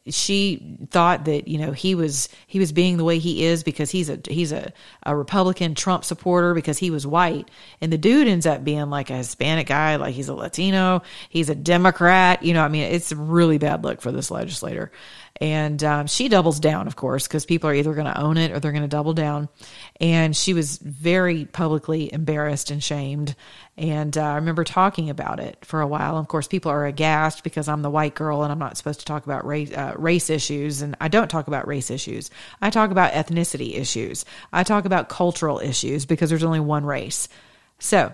she 0.08 0.78
thought 0.90 1.26
that 1.26 1.48
you 1.48 1.60
know 1.60 1.72
he 1.72 1.94
was 1.94 2.28
he 2.48 2.60
was 2.60 2.72
being 2.72 2.98
the 2.98 3.04
way 3.04 3.20
he 3.20 3.46
is 3.46 3.64
because 3.64 3.92
he's 3.92 4.10
a 4.10 4.20
he's 4.28 4.52
a, 4.52 4.74
a 5.04 5.16
Republican 5.16 5.76
Trump 5.76 6.04
supporter 6.04 6.54
because 6.56 6.80
he 6.80 6.90
was 6.90 7.06
white. 7.06 7.50
And 7.82 7.94
the 7.94 8.00
dude 8.00 8.28
ends 8.28 8.48
up 8.48 8.64
being 8.64 8.90
like 8.90 9.10
a 9.12 9.18
Hispanic 9.18 9.68
guy 9.68 9.98
like 9.98 10.16
he's 10.16 10.28
a 10.28 10.34
Latino 10.34 11.04
he's 11.30 11.50
a 11.50 11.56
Democrat 11.56 12.42
you 12.42 12.54
know 12.54 12.64
I 12.64 12.68
mean 12.68 12.84
it's 12.84 13.12
a 13.12 13.16
really 13.16 13.60
bad 13.60 13.84
look 13.84 14.02
for 14.02 14.12
this 14.12 14.32
legislator 14.32 14.92
and 15.42 15.84
um, 15.84 16.06
she 16.06 16.30
doubles 16.30 16.60
down, 16.60 16.86
of 16.86 16.96
course, 16.96 17.28
because 17.28 17.48
people 17.48 17.68
are 17.68 17.74
either 17.74 17.96
going 17.96 18.06
to 18.06 18.22
own 18.22 18.38
it 18.38 18.52
or 18.52 18.60
they're 18.60 18.72
going 18.72 18.84
to 18.84 18.88
double 18.88 19.14
down. 19.14 19.50
And 20.00 20.38
she 20.38 20.54
was 20.54 20.78
very 20.78 21.46
publicly 21.46 22.14
embarrassed 22.14 22.70
and 22.70 22.82
shamed. 22.82 23.36
And 23.76 24.16
uh, 24.16 24.22
I 24.22 24.36
remember 24.36 24.64
talking 24.64 25.10
about 25.10 25.40
it 25.40 25.58
for 25.66 25.82
a 25.82 25.88
while. 25.88 26.20
Of 26.20 26.28
course, 26.28 26.48
people 26.48 26.72
are 26.72 26.86
aghast 26.86 27.44
because 27.44 27.68
I'm 27.68 27.82
the 27.82 27.90
white 27.90 28.14
girl 28.14 28.44
and 28.44 28.52
I'm 28.52 28.60
not 28.60 28.78
supposed 28.78 29.00
to 29.00 29.06
talk 29.08 29.26
about 29.26 29.44
race, 29.44 29.74
uh, 29.74 29.96
race 29.98 30.30
issues. 30.30 30.84
And 30.84 30.96
I 31.02 31.08
don't 31.08 31.28
talk 31.28 31.48
about 31.48 31.68
race 31.68 31.90
issues. 31.90 32.30
I 32.62 32.70
talk 32.70 32.92
about 32.92 33.14
ethnicity 33.14 33.76
issues. 33.76 34.26
I 34.54 34.62
talk 34.62 34.86
about 34.86 35.10
cultural 35.10 35.58
issues 35.58 36.06
because 36.06 36.30
there's 36.30 36.44
only 36.44 36.60
one 36.60 36.86
race. 36.86 37.28
So 37.80 38.14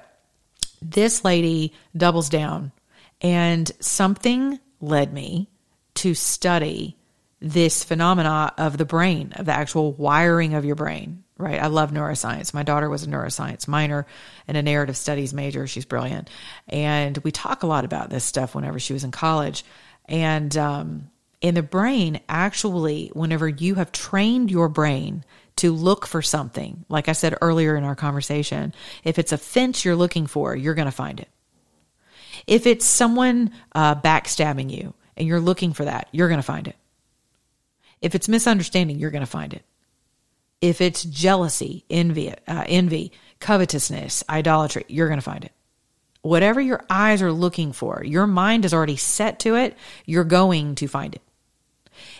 this 0.81 1.25
lady 1.25 1.73
doubles 1.95 2.29
down, 2.29 2.71
and 3.19 3.69
something 3.81 4.59
led 4.79 5.11
me 5.11 5.49
to 5.95 6.13
study 6.13 6.96
this 7.39 7.83
phenomena 7.83 8.53
of 8.57 8.77
the 8.77 8.85
brain, 8.85 9.33
of 9.35 9.45
the 9.45 9.53
actual 9.53 9.93
wiring 9.93 10.55
of 10.55 10.65
your 10.65 10.75
brain, 10.75 11.23
right? 11.37 11.61
I 11.61 11.67
love 11.67 11.91
neuroscience. 11.91 12.53
My 12.53 12.63
daughter 12.63 12.89
was 12.89 13.03
a 13.03 13.07
neuroscience 13.07 13.67
minor 13.67 14.07
and 14.47 14.57
a 14.57 14.63
narrative 14.63 14.97
studies 14.97 15.33
major. 15.33 15.67
She's 15.67 15.85
brilliant. 15.85 16.29
And 16.67 17.17
we 17.19 17.31
talk 17.31 17.63
a 17.63 17.67
lot 17.67 17.85
about 17.85 18.09
this 18.09 18.23
stuff 18.23 18.55
whenever 18.55 18.79
she 18.79 18.93
was 18.93 19.03
in 19.03 19.11
college. 19.11 19.63
And 20.05 20.55
um, 20.57 21.11
in 21.39 21.53
the 21.53 21.63
brain, 21.63 22.21
actually, 22.27 23.11
whenever 23.13 23.47
you 23.47 23.75
have 23.75 23.91
trained 23.91 24.49
your 24.49 24.67
brain 24.67 25.23
to 25.57 25.71
look 25.71 26.07
for 26.07 26.23
something, 26.23 26.85
like 26.89 27.07
I 27.07 27.13
said 27.13 27.37
earlier 27.41 27.75
in 27.75 27.83
our 27.83 27.95
conversation, 27.95 28.73
if 29.03 29.19
it's 29.19 29.31
a 29.31 29.37
fence 29.37 29.85
you're 29.85 29.95
looking 29.95 30.25
for, 30.25 30.55
you're 30.55 30.75
going 30.75 30.87
to 30.87 30.91
find 30.91 31.19
it. 31.19 31.29
If 32.47 32.65
it's 32.65 32.85
someone 32.85 33.51
uh, 33.73 33.95
backstabbing 33.95 34.71
you 34.71 34.95
and 35.15 35.27
you're 35.27 35.39
looking 35.39 35.73
for 35.73 35.85
that, 35.85 36.07
you're 36.11 36.29
going 36.29 36.39
to 36.39 36.43
find 36.43 36.67
it 36.67 36.75
if 38.01 38.15
it's 38.15 38.29
misunderstanding, 38.29 38.99
you're 38.99 39.11
going 39.11 39.21
to 39.21 39.27
find 39.27 39.53
it. 39.53 39.63
If 40.61 40.81
it's 40.81 41.03
jealousy, 41.03 41.85
envy, 41.89 42.31
uh, 42.47 42.63
envy, 42.67 43.11
covetousness, 43.39 44.23
idolatry, 44.29 44.85
you're 44.87 45.07
going 45.07 45.19
to 45.19 45.23
find 45.23 45.43
it. 45.43 45.51
Whatever 46.21 46.59
your 46.59 46.83
eyes 46.89 47.21
are 47.21 47.31
looking 47.31 47.71
for, 47.71 48.03
your 48.03 48.27
mind 48.27 48.65
is 48.65 48.73
already 48.73 48.97
set 48.97 49.39
to 49.41 49.55
it. 49.55 49.77
You're 50.05 50.23
going 50.23 50.75
to 50.75 50.87
find 50.87 51.13
it. 51.13 51.21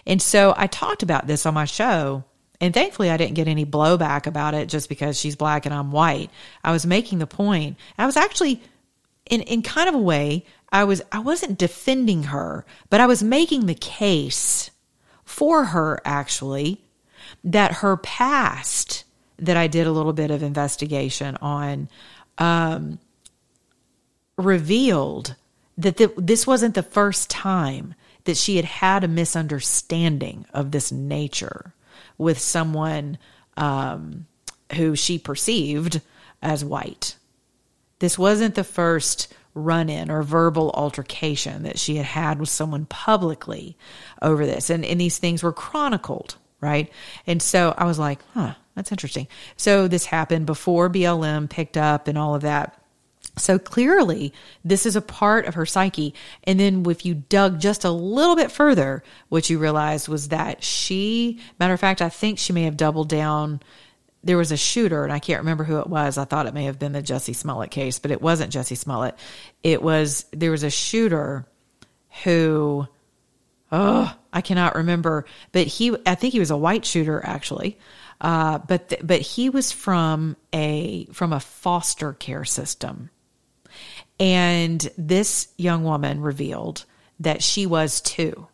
And 0.05 0.21
so 0.21 0.53
I 0.55 0.67
talked 0.67 1.03
about 1.03 1.27
this 1.27 1.45
on 1.45 1.53
my 1.53 1.65
show, 1.65 2.23
and 2.61 2.73
thankfully 2.73 3.09
I 3.09 3.17
didn't 3.17 3.35
get 3.35 3.47
any 3.47 3.65
blowback 3.65 4.27
about 4.27 4.53
it 4.53 4.69
just 4.69 4.89
because 4.89 5.19
she's 5.19 5.35
black 5.35 5.65
and 5.65 5.73
I'm 5.73 5.91
white. 5.91 6.29
I 6.63 6.71
was 6.71 6.85
making 6.85 7.19
the 7.19 7.27
point. 7.27 7.77
I 7.97 8.05
was 8.05 8.17
actually 8.17 8.61
in 9.29 9.41
in 9.41 9.61
kind 9.61 9.89
of 9.89 9.95
a 9.95 9.99
way, 9.99 10.45
I 10.71 10.83
was 10.83 11.01
I 11.11 11.19
wasn't 11.19 11.57
defending 11.57 12.23
her, 12.23 12.65
but 12.89 13.01
I 13.01 13.07
was 13.07 13.23
making 13.23 13.65
the 13.65 13.75
case 13.75 14.71
for 15.37 15.65
her, 15.65 16.01
actually, 16.03 16.81
that 17.43 17.71
her 17.71 17.95
past, 17.95 19.03
that 19.37 19.55
I 19.55 19.67
did 19.67 19.85
a 19.85 19.91
little 19.91 20.11
bit 20.11 20.31
of 20.31 20.41
investigation 20.41 21.37
on, 21.43 21.89
um, 22.39 22.97
revealed 24.35 25.35
that 25.77 26.01
this 26.17 26.47
wasn't 26.47 26.73
the 26.73 26.81
first 26.81 27.29
time 27.29 27.93
that 28.23 28.35
she 28.35 28.55
had 28.55 28.65
had 28.65 29.03
a 29.03 29.07
misunderstanding 29.07 30.47
of 30.55 30.71
this 30.71 30.91
nature 30.91 31.71
with 32.17 32.39
someone 32.39 33.19
um, 33.57 34.25
who 34.73 34.95
she 34.95 35.19
perceived 35.19 36.01
as 36.41 36.65
white. 36.65 37.15
This 37.99 38.17
wasn't 38.17 38.55
the 38.55 38.63
first 38.63 39.31
run 39.57 39.89
in 39.89 40.09
or 40.11 40.23
verbal 40.23 40.71
altercation 40.73 41.63
that 41.63 41.79
she 41.79 41.95
had 41.95 42.05
had 42.05 42.39
with 42.39 42.49
someone 42.49 42.85
publicly 42.85 43.77
over 44.21 44.45
this. 44.45 44.69
And, 44.69 44.85
and 44.85 44.99
these 44.99 45.17
things 45.17 45.43
were 45.43 45.53
chronicled, 45.53 46.35
right? 46.61 46.91
And 47.25 47.41
so 47.41 47.73
I 47.77 47.85
was 47.85 47.99
like, 47.99 48.19
huh, 48.33 48.53
that's 48.75 48.91
interesting. 48.91 49.27
So 49.57 49.87
this 49.87 50.05
happened 50.05 50.45
before 50.45 50.89
BLM 50.89 51.49
picked 51.49 51.77
up 51.77 52.07
and 52.07 52.17
all 52.17 52.35
of 52.35 52.43
that. 52.43 52.79
So 53.37 53.59
clearly, 53.59 54.33
this 54.65 54.85
is 54.85 54.95
a 54.95 55.01
part 55.01 55.45
of 55.45 55.55
her 55.55 55.65
psyche. 55.65 56.13
And 56.43 56.59
then, 56.59 56.85
if 56.89 57.05
you 57.05 57.13
dug 57.15 57.59
just 57.59 57.83
a 57.83 57.91
little 57.91 58.35
bit 58.35 58.51
further, 58.51 59.03
what 59.29 59.49
you 59.49 59.59
realized 59.59 60.07
was 60.07 60.29
that 60.29 60.63
she, 60.63 61.39
matter 61.59 61.73
of 61.73 61.79
fact, 61.79 62.01
I 62.01 62.09
think 62.09 62.39
she 62.39 62.53
may 62.53 62.63
have 62.63 62.77
doubled 62.77 63.09
down 63.09 63.61
there 64.27 64.37
was 64.37 64.51
a 64.51 64.57
shooter, 64.57 65.05
and 65.05 65.13
I 65.13 65.19
can't 65.19 65.39
remember 65.39 65.63
who 65.63 65.79
it 65.79 65.87
was. 65.87 66.17
I 66.17 66.25
thought 66.25 66.47
it 66.47 66.53
may 66.53 66.65
have 66.65 66.77
been 66.77 66.91
the 66.91 67.01
Jesse 67.01 67.31
Smollett 67.31 67.71
case, 67.71 67.97
but 67.97 68.11
it 68.11 68.21
wasn't 68.21 68.51
Jesse 68.51 68.75
Smollett. 68.75 69.15
It 69.63 69.81
was 69.81 70.25
there 70.31 70.51
was 70.51 70.63
a 70.63 70.69
shooter 70.69 71.47
who, 72.23 72.85
oh, 73.71 74.13
I 74.33 74.41
cannot 74.41 74.75
remember, 74.75 75.25
but 75.53 75.65
he, 75.65 75.95
I 76.05 76.15
think 76.15 76.33
he 76.33 76.39
was 76.39 76.51
a 76.51 76.57
white 76.57 76.85
shooter 76.85 77.21
actually, 77.25 77.77
uh, 78.19 78.57
but 78.57 78.89
th- 78.89 79.01
but 79.01 79.21
he 79.21 79.49
was 79.49 79.71
from 79.71 80.35
a 80.51 81.05
from 81.13 81.31
a 81.31 81.39
foster 81.39 82.11
care 82.11 82.43
system, 82.43 83.09
and 84.19 84.91
this 84.97 85.47
young 85.57 85.85
woman 85.85 86.19
revealed 86.19 86.83
that 87.21 87.41
she 87.41 87.65
was 87.65 88.01
too, 88.01 88.49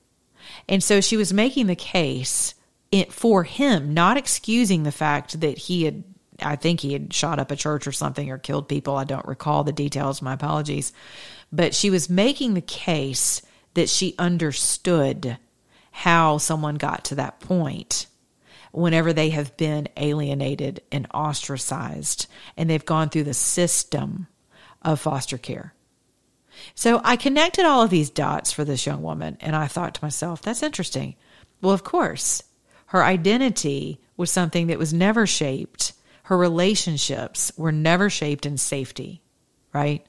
and 0.70 0.84
so 0.84 1.02
she 1.02 1.18
was 1.18 1.34
making 1.34 1.66
the 1.66 1.76
case 1.76 2.54
it 2.94 3.12
for 3.12 3.44
him, 3.44 3.96
not 3.96 4.18
excusing 4.18 4.84
the 4.84 4.92
fact 4.92 5.42
that 5.42 5.58
he 5.58 5.84
had, 5.84 6.04
I 6.40 6.56
think 6.56 6.80
he 6.80 6.94
had 6.94 7.12
shot 7.12 7.40
up 7.40 7.50
a 7.50 7.56
church 7.56 7.88
or 7.88 7.92
something 7.92 8.30
or 8.30 8.38
killed 8.38 8.70
people. 8.70 8.96
I 8.96 9.04
don't 9.04 9.26
recall 9.26 9.64
the 9.64 9.72
details. 9.72 10.22
My 10.22 10.34
apologies. 10.34 10.94
But 11.52 11.74
she 11.74 11.90
was 11.90 12.08
making 12.08 12.54
the 12.54 12.62
case 12.62 13.42
that 13.74 13.90
she 13.90 14.14
understood 14.20 15.40
how 15.90 16.38
someone 16.38 16.76
got 16.76 17.06
to 17.06 17.16
that 17.16 17.40
point 17.40 18.06
whenever 18.72 19.12
they 19.12 19.32
have 19.32 19.58
been 19.58 19.90
alienated 19.98 20.82
and 20.92 21.08
ostracized 21.16 22.28
and 22.56 22.70
they've 22.70 22.86
gone 22.86 23.10
through 23.10 23.24
the 23.24 23.34
system 23.34 24.28
of 24.84 25.00
foster 25.00 25.40
care. 25.40 25.74
So 26.76 27.02
I 27.04 27.16
connected 27.16 27.66
all 27.66 27.82
of 27.82 27.90
these 27.90 28.12
dots 28.12 28.52
for 28.52 28.64
this 28.64 28.86
young 28.86 29.02
woman 29.02 29.38
and 29.42 29.56
I 29.56 29.66
thought 29.66 29.96
to 29.96 30.04
myself, 30.04 30.44
that's 30.44 30.62
interesting. 30.62 31.16
Well, 31.60 31.74
of 31.74 31.84
course, 31.84 32.44
her 32.94 33.04
identity 33.04 34.00
was 34.16 34.30
something 34.30 34.68
that 34.68 34.78
was 34.78 34.94
never 34.94 35.26
shaped. 35.26 35.94
Her 36.24 36.38
relationships 36.38 37.52
were 37.58 37.72
never 37.72 38.08
shaped 38.08 38.46
in 38.46 38.58
safety, 38.58 39.24
right? 39.74 40.06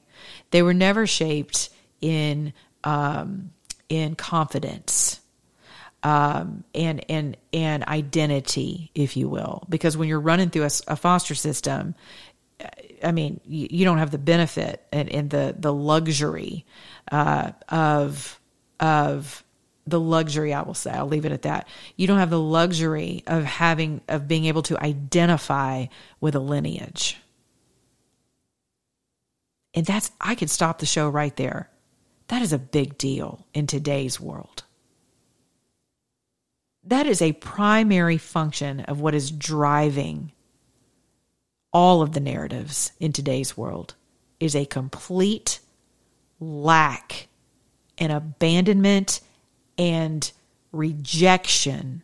They 0.51 0.61
were 0.61 0.73
never 0.73 1.07
shaped 1.07 1.71
in 1.99 2.53
um, 2.83 3.49
in 3.89 4.13
confidence 4.15 5.19
um, 6.03 6.63
and 6.75 7.03
and 7.09 7.35
and 7.51 7.83
identity, 7.85 8.91
if 8.93 9.17
you 9.17 9.27
will, 9.27 9.65
because 9.67 9.97
when 9.97 10.07
you're 10.07 10.19
running 10.19 10.51
through 10.51 10.65
a, 10.65 10.71
a 10.87 10.95
foster 10.95 11.33
system, 11.33 11.95
I 13.03 13.11
mean, 13.11 13.41
you, 13.43 13.67
you, 13.71 13.85
don't 13.85 13.97
have 13.97 14.11
the 14.11 14.19
benefit 14.19 14.85
and, 14.93 15.09
and 15.09 15.31
the 15.31 15.55
the 15.57 15.73
luxury 15.73 16.63
uh, 17.11 17.53
of 17.67 18.39
of 18.79 19.43
the 19.87 19.99
luxury. 19.99 20.53
I 20.53 20.61
will 20.61 20.73
say, 20.73 20.91
I'll 20.91 21.07
leave 21.07 21.25
it 21.25 21.31
at 21.31 21.43
that. 21.43 21.67
You 21.95 22.07
don't 22.07 22.19
have 22.19 22.29
the 22.29 22.39
luxury 22.39 23.23
of 23.27 23.43
having 23.43 24.01
of 24.07 24.27
being 24.27 24.45
able 24.45 24.63
to 24.63 24.83
identify 24.83 25.87
with 26.19 26.35
a 26.35 26.39
lineage, 26.39 27.17
and 29.73 29.85
that's 29.85 30.11
I 30.19 30.35
could 30.35 30.49
stop 30.49 30.79
the 30.79 30.85
show 30.85 31.09
right 31.09 31.35
there. 31.35 31.69
That 32.27 32.41
is 32.41 32.53
a 32.53 32.57
big 32.59 32.97
deal 32.97 33.45
in 33.53 33.67
today's 33.67 34.19
world 34.19 34.63
that 36.85 37.07
is 37.07 37.21
a 37.21 37.33
primary 37.33 38.17
function 38.17 38.81
of 38.81 39.01
what 39.01 39.15
is 39.15 39.31
driving 39.31 40.31
all 41.73 42.01
of 42.01 42.13
the 42.13 42.19
narratives 42.19 42.91
in 42.99 43.11
today's 43.11 43.57
world 43.57 43.95
is 44.39 44.55
a 44.55 44.65
complete 44.65 45.59
lack 46.39 47.27
and 47.97 48.11
abandonment 48.11 49.19
and 49.77 50.31
rejection 50.71 52.03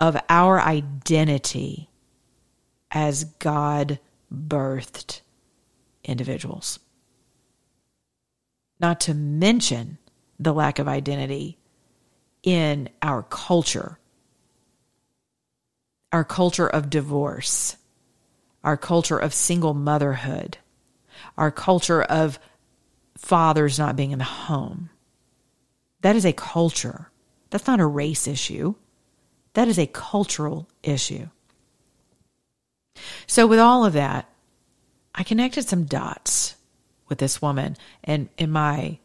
of 0.00 0.16
our 0.28 0.60
identity 0.60 1.88
as 2.90 3.24
God 3.24 3.98
birthed 4.32 5.20
individuals. 6.04 6.78
Not 8.80 9.00
to 9.02 9.14
mention 9.14 9.98
the 10.38 10.54
lack 10.54 10.78
of 10.78 10.86
identity 10.86 11.58
in 12.42 12.88
our 13.02 13.24
culture, 13.24 13.98
our 16.12 16.24
culture 16.24 16.68
of 16.68 16.88
divorce, 16.88 17.76
our 18.62 18.76
culture 18.76 19.18
of 19.18 19.34
single 19.34 19.74
motherhood, 19.74 20.58
our 21.36 21.50
culture 21.50 22.02
of 22.02 22.38
fathers 23.16 23.78
not 23.78 23.96
being 23.96 24.12
in 24.12 24.18
the 24.18 24.24
home. 24.24 24.90
That 26.02 26.16
is 26.16 26.24
a 26.24 26.32
culture. 26.32 27.10
That's 27.50 27.66
not 27.66 27.80
a 27.80 27.86
race 27.86 28.26
issue. 28.26 28.74
That 29.54 29.68
is 29.68 29.78
a 29.78 29.86
cultural 29.86 30.68
issue. 30.82 31.28
So, 33.26 33.46
with 33.46 33.58
all 33.58 33.84
of 33.84 33.92
that, 33.94 34.28
I 35.14 35.22
connected 35.22 35.66
some 35.66 35.84
dots 35.84 36.56
with 37.08 37.18
this 37.18 37.40
woman 37.40 37.76
and 38.04 38.28
in 38.36 38.50
my 38.50 38.98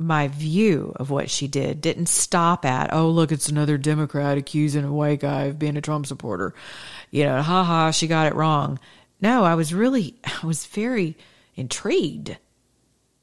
my 0.00 0.28
view 0.28 0.92
of 0.96 1.10
what 1.10 1.30
she 1.30 1.48
did 1.48 1.80
didn't 1.80 2.06
stop 2.06 2.64
at, 2.64 2.92
oh, 2.92 3.10
look, 3.10 3.32
it's 3.32 3.48
another 3.48 3.76
Democrat 3.76 4.38
accusing 4.38 4.84
a 4.84 4.92
white 4.92 5.20
guy 5.20 5.44
of 5.44 5.58
being 5.58 5.76
a 5.76 5.80
Trump 5.80 6.06
supporter. 6.06 6.54
You 7.10 7.24
know, 7.24 7.42
haha, 7.42 7.90
she 7.90 8.06
got 8.06 8.26
it 8.26 8.34
wrong. 8.34 8.78
No, 9.20 9.42
I 9.44 9.54
was 9.56 9.74
really, 9.74 10.14
I 10.42 10.46
was 10.46 10.66
very 10.66 11.16
intrigued 11.56 12.36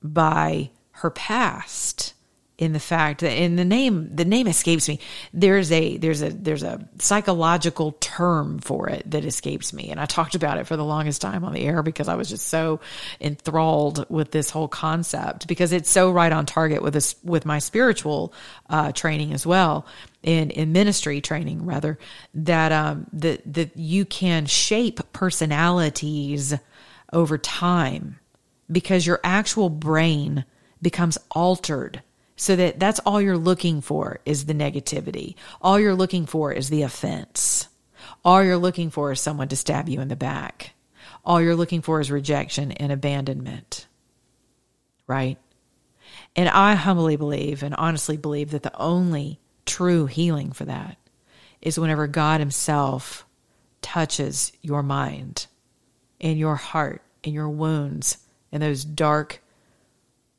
by 0.03 0.71
her 0.91 1.09
past 1.09 2.14
in 2.57 2.71
the 2.71 2.79
fact 2.79 3.21
that 3.21 3.37
in 3.37 3.57
the 3.57 3.65
name 3.65 4.15
the 4.15 4.25
name 4.25 4.47
escapes 4.47 4.87
me. 4.87 4.99
There's 5.33 5.71
a 5.71 5.97
there's 5.97 6.21
a 6.21 6.29
there's 6.29 6.63
a 6.63 6.87
psychological 6.99 7.93
term 7.99 8.59
for 8.59 8.89
it 8.89 9.09
that 9.11 9.25
escapes 9.25 9.73
me. 9.73 9.89
And 9.89 9.99
i 9.99 10.05
talked 10.05 10.35
about 10.35 10.57
it 10.57 10.67
for 10.67 10.77
the 10.77 10.85
longest 10.85 11.21
time 11.21 11.43
on 11.43 11.53
the 11.53 11.65
air 11.65 11.83
because 11.83 12.07
i 12.07 12.15
was 12.15 12.29
just 12.29 12.47
so 12.47 12.79
enthralled 13.19 14.05
with 14.09 14.31
this 14.31 14.49
whole 14.49 14.67
concept 14.67 15.47
because 15.47 15.73
it's 15.73 15.89
so 15.89 16.11
right 16.11 16.31
on 16.31 16.45
target 16.45 16.81
with 16.81 16.93
this 16.93 17.15
with 17.23 17.45
my 17.45 17.59
spiritual 17.59 18.33
uh, 18.69 18.91
training 18.91 19.33
as 19.33 19.45
well 19.45 19.85
in 20.23 20.49
in 20.51 20.71
ministry 20.71 21.21
training 21.21 21.65
rather 21.65 21.99
that 22.33 22.71
um 22.71 23.07
that 23.11 23.41
that 23.51 23.75
you 23.75 24.05
can 24.05 24.45
shape 24.45 24.99
personalities 25.11 26.53
over 27.11 27.37
time 27.37 28.19
because 28.71 29.05
your 29.05 29.19
actual 29.23 29.69
brain 29.69 30.45
becomes 30.81 31.17
altered 31.31 32.01
so 32.35 32.55
that 32.55 32.79
that's 32.79 32.99
all 32.99 33.21
you're 33.21 33.37
looking 33.37 33.81
for 33.81 34.19
is 34.25 34.45
the 34.45 34.53
negativity. 34.53 35.35
All 35.61 35.79
you're 35.79 35.95
looking 35.95 36.25
for 36.25 36.51
is 36.51 36.69
the 36.69 36.81
offense. 36.81 37.69
All 38.23 38.43
you're 38.43 38.57
looking 38.57 38.89
for 38.89 39.11
is 39.11 39.21
someone 39.21 39.47
to 39.49 39.55
stab 39.55 39.87
you 39.87 40.01
in 40.01 40.09
the 40.09 40.15
back. 40.15 40.73
All 41.23 41.41
you're 41.41 41.55
looking 41.55 41.81
for 41.81 41.99
is 41.99 42.11
rejection 42.11 42.71
and 42.73 42.91
abandonment. 42.91 43.87
Right? 45.07 45.37
And 46.35 46.49
I 46.49 46.75
humbly 46.75 47.15
believe 47.15 47.63
and 47.63 47.73
honestly 47.75 48.17
believe 48.17 48.51
that 48.51 48.63
the 48.63 48.75
only 48.77 49.39
true 49.65 50.05
healing 50.05 50.51
for 50.51 50.65
that 50.65 50.97
is 51.61 51.79
whenever 51.79 52.07
God 52.07 52.39
Himself 52.39 53.25
touches 53.81 54.51
your 54.61 54.83
mind 54.83 55.47
and 56.19 56.37
your 56.37 56.55
heart 56.55 57.01
and 57.23 57.33
your 57.33 57.49
wounds 57.49 58.17
and 58.51 58.61
those 58.61 58.83
dark 58.83 59.41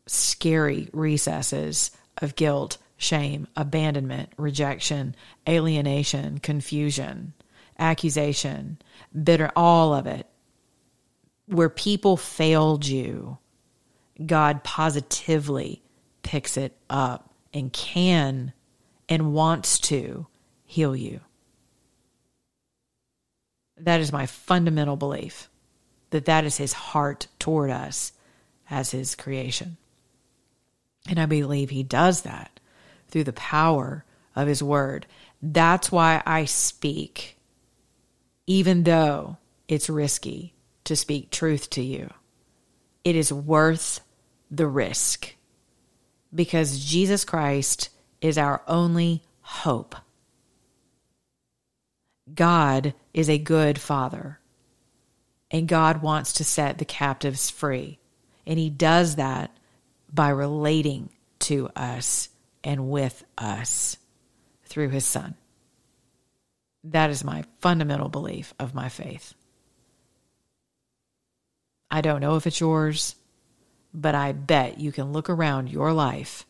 scary 0.07 0.89
recesses 0.93 1.91
of 2.19 2.37
guilt, 2.37 2.79
shame, 2.97 3.47
abandonment, 3.57 4.31
rejection, 4.37 5.15
alienation, 5.49 6.39
confusion, 6.39 7.33
accusation, 7.79 8.79
bitter, 9.23 9.51
all 9.55 9.95
of 9.95 10.07
it. 10.07 10.27
Where 11.47 11.69
people 11.69 12.17
failed 12.17 12.87
you, 12.87 13.39
God 14.25 14.65
positively 14.65 15.83
picks 16.23 16.57
it 16.57 16.77
up 16.91 17.31
and 17.53 17.73
can 17.73 18.53
and 19.09 19.33
wants 19.33 19.79
to 19.79 20.27
heal 20.65 20.97
you. 20.97 21.21
That 23.79 24.01
is 24.01 24.11
my 24.11 24.27
fundamental 24.27 24.97
belief 24.97 25.49
that 26.11 26.25
that 26.25 26.45
is 26.45 26.57
his 26.57 26.73
heart 26.73 27.27
toward 27.39 27.71
us 27.71 28.13
as 28.71 28.91
his 28.91 29.15
creation. 29.15 29.77
And 31.09 31.19
I 31.21 31.27
believe 31.27 31.71
he 31.71 31.83
does 31.83 32.23
that 32.23 32.59
through 33.09 33.25
the 33.25 33.33
power 33.33 34.05
of 34.35 34.49
his 34.49 34.63
word. 34.63 35.07
That's 35.41 35.93
why 35.93 36.23
I 36.27 36.45
speak, 36.45 37.37
even 38.47 38.83
though 38.83 39.37
it's 39.69 39.89
risky 39.89 40.55
to 40.85 40.97
speak 40.97 41.31
truth 41.31 41.71
to 41.71 41.83
you. 41.83 42.11
It 43.05 43.17
is 43.17 43.33
worth 43.33 44.01
the 44.51 44.67
risk 44.67 45.35
because 46.35 46.85
Jesus 46.85 47.25
Christ 47.25 47.91
is 48.21 48.39
our 48.39 48.63
only 48.67 49.23
hope. 49.41 49.95
God 52.35 52.95
is 53.15 53.31
a 53.31 53.39
good 53.39 53.79
father, 53.79 54.41
and 55.51 55.69
God 55.69 56.03
wants 56.03 56.33
to 56.35 56.45
set 56.45 56.79
the 56.79 56.85
captives 56.85 57.51
free. 57.51 57.99
And 58.47 58.59
he 58.59 58.71
does 58.71 59.17
that 59.17 59.57
by 60.17 60.31
relating 60.31 61.11
to 61.39 61.69
us 61.77 62.31
and 62.65 62.89
with 62.89 63.23
us 63.37 63.99
through 64.65 64.89
his 64.89 65.05
son. 65.05 65.35
That 66.85 67.11
is 67.11 67.23
my 67.23 67.45
fundamental 67.61 68.09
belief 68.09 68.55
of 68.59 68.75
my 68.75 68.89
faith. 68.89 69.35
I 71.91 72.01
don't 72.01 72.21
know 72.21 72.37
if 72.37 72.47
it's 72.47 72.61
yours, 72.61 73.15
but 73.93 74.15
I 74.15 74.33
bet 74.33 74.81
you 74.81 74.91
can 74.91 75.13
look 75.13 75.29
around 75.29 75.71
your 75.71 75.93
life. 75.93 76.47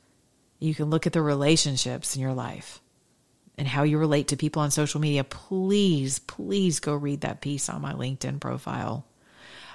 You 0.61 0.75
can 0.75 0.89
look 0.89 1.07
at 1.07 1.13
the 1.13 1.21
relationships 1.21 2.15
in 2.15 2.23
your 2.23 2.35
life 2.35 2.81
and 3.59 3.67
how 3.67 3.83
you 3.83 3.99
relate 3.99 4.29
to 4.29 4.37
people 4.37 4.63
on 4.63 4.71
social 4.71 5.01
media. 5.01 5.25
Please, 5.25 6.21
please 6.21 6.79
go 6.79 6.95
read 6.95 7.23
that 7.23 7.41
piece 7.41 7.69
on 7.69 7.83
my 7.83 7.93
LinkedIn 7.93 8.41
profile. 8.41 9.05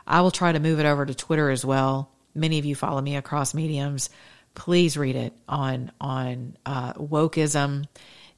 I 0.07 0.21
will 0.21 0.31
try 0.31 0.53
to 0.53 0.59
move 0.59 0.79
it 0.79 0.85
over 0.85 1.05
to 1.05 1.13
Twitter 1.13 1.49
as 1.49 1.65
well 1.65 2.09
many 2.33 2.59
of 2.59 2.65
you 2.65 2.75
follow 2.75 3.01
me 3.01 3.15
across 3.15 3.53
mediums. 3.53 4.09
Please 4.53 4.97
read 4.97 5.15
it 5.15 5.33
on 5.47 5.91
on 5.99 6.57
uh, 6.65 6.93
wokeism 6.93 7.85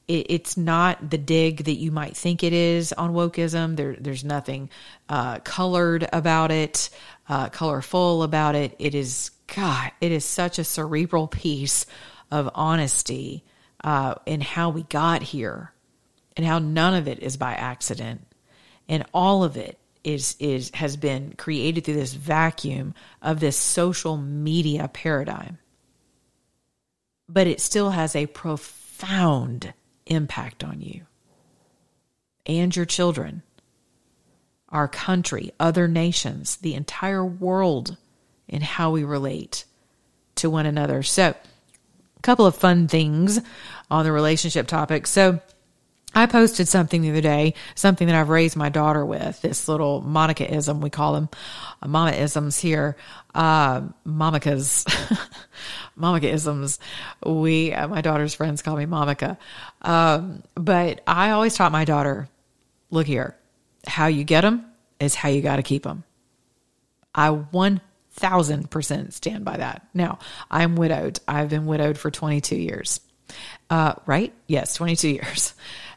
it, 0.08 0.26
it's 0.30 0.56
not 0.56 1.10
the 1.10 1.18
dig 1.18 1.64
that 1.64 1.74
you 1.74 1.90
might 1.90 2.16
think 2.16 2.42
it 2.42 2.52
is 2.52 2.92
on 2.92 3.12
wokeism. 3.12 3.76
There, 3.76 3.96
there's 3.98 4.24
nothing 4.24 4.70
uh, 5.08 5.38
colored 5.40 6.06
about 6.12 6.50
it, 6.50 6.90
uh, 7.28 7.48
colorful 7.48 8.22
about 8.22 8.54
it. 8.54 8.74
It 8.78 8.94
is 8.94 9.30
God. 9.54 9.92
It 10.00 10.12
is 10.12 10.24
such 10.24 10.58
a 10.58 10.64
cerebral 10.64 11.28
piece 11.28 11.86
of 12.30 12.50
honesty 12.54 13.44
uh, 13.82 14.14
in 14.26 14.40
how 14.40 14.70
we 14.70 14.82
got 14.84 15.22
here, 15.22 15.72
and 16.36 16.44
how 16.46 16.58
none 16.58 16.94
of 16.94 17.06
it 17.06 17.20
is 17.20 17.36
by 17.36 17.52
accident, 17.52 18.26
and 18.88 19.04
all 19.12 19.44
of 19.44 19.56
it 19.56 19.78
is 20.04 20.36
is 20.38 20.70
has 20.74 20.96
been 20.96 21.34
created 21.36 21.84
through 21.84 21.94
this 21.94 22.14
vacuum 22.14 22.94
of 23.22 23.40
this 23.40 23.56
social 23.56 24.16
media 24.16 24.88
paradigm 24.88 25.58
but 27.28 27.46
it 27.46 27.60
still 27.60 27.90
has 27.90 28.14
a 28.14 28.26
profound 28.26 29.72
impact 30.06 30.62
on 30.62 30.80
you 30.80 31.02
and 32.46 32.74
your 32.74 32.84
children, 32.84 33.42
our 34.68 34.88
country, 34.88 35.52
other 35.58 35.88
nations, 35.88 36.56
the 36.56 36.74
entire 36.74 37.24
world, 37.24 37.96
in 38.46 38.60
how 38.60 38.90
we 38.90 39.04
relate 39.04 39.64
to 40.34 40.50
one 40.50 40.66
another. 40.66 41.02
So, 41.02 41.34
a 42.16 42.20
couple 42.22 42.44
of 42.44 42.54
fun 42.54 42.88
things 42.88 43.40
on 43.90 44.04
the 44.04 44.12
relationship 44.12 44.66
topic. 44.66 45.06
So, 45.06 45.40
I 46.14 46.26
posted 46.26 46.68
something 46.68 47.02
the 47.02 47.10
other 47.10 47.20
day, 47.20 47.54
something 47.74 48.06
that 48.06 48.16
I've 48.16 48.28
raised 48.28 48.56
my 48.56 48.68
daughter 48.68 49.04
with, 49.04 49.40
this 49.42 49.68
little 49.68 50.00
Monica-ism, 50.00 50.80
we 50.80 50.90
call 50.90 51.14
them 51.14 51.28
uh, 51.82 51.88
mama-isms 51.88 52.58
here, 52.58 52.96
uh, 53.34 53.82
mamicas, 54.06 54.86
Monica-isms. 55.96 56.78
We, 57.24 57.72
uh, 57.72 57.88
my 57.88 58.00
daughter's 58.00 58.34
friends 58.34 58.62
call 58.62 58.76
me 58.76 58.86
Monica. 58.86 59.38
Um, 59.82 60.42
but 60.54 61.02
I 61.06 61.30
always 61.30 61.54
taught 61.54 61.72
my 61.72 61.84
daughter, 61.84 62.28
look 62.90 63.06
here, 63.06 63.36
how 63.86 64.06
you 64.06 64.24
get 64.24 64.42
them 64.42 64.64
is 65.00 65.14
how 65.14 65.28
you 65.28 65.42
got 65.42 65.56
to 65.56 65.62
keep 65.62 65.82
them. 65.82 66.04
I 67.14 67.28
1000% 67.30 69.12
stand 69.12 69.44
by 69.44 69.56
that. 69.56 69.86
Now, 69.94 70.18
I'm 70.50 70.76
widowed. 70.76 71.20
I've 71.28 71.48
been 71.48 71.66
widowed 71.66 71.98
for 71.98 72.10
22 72.10 72.56
years. 72.56 73.00
Uh, 73.70 73.94
right? 74.06 74.32
Yes, 74.46 74.74
22 74.74 75.08
years. 75.08 75.54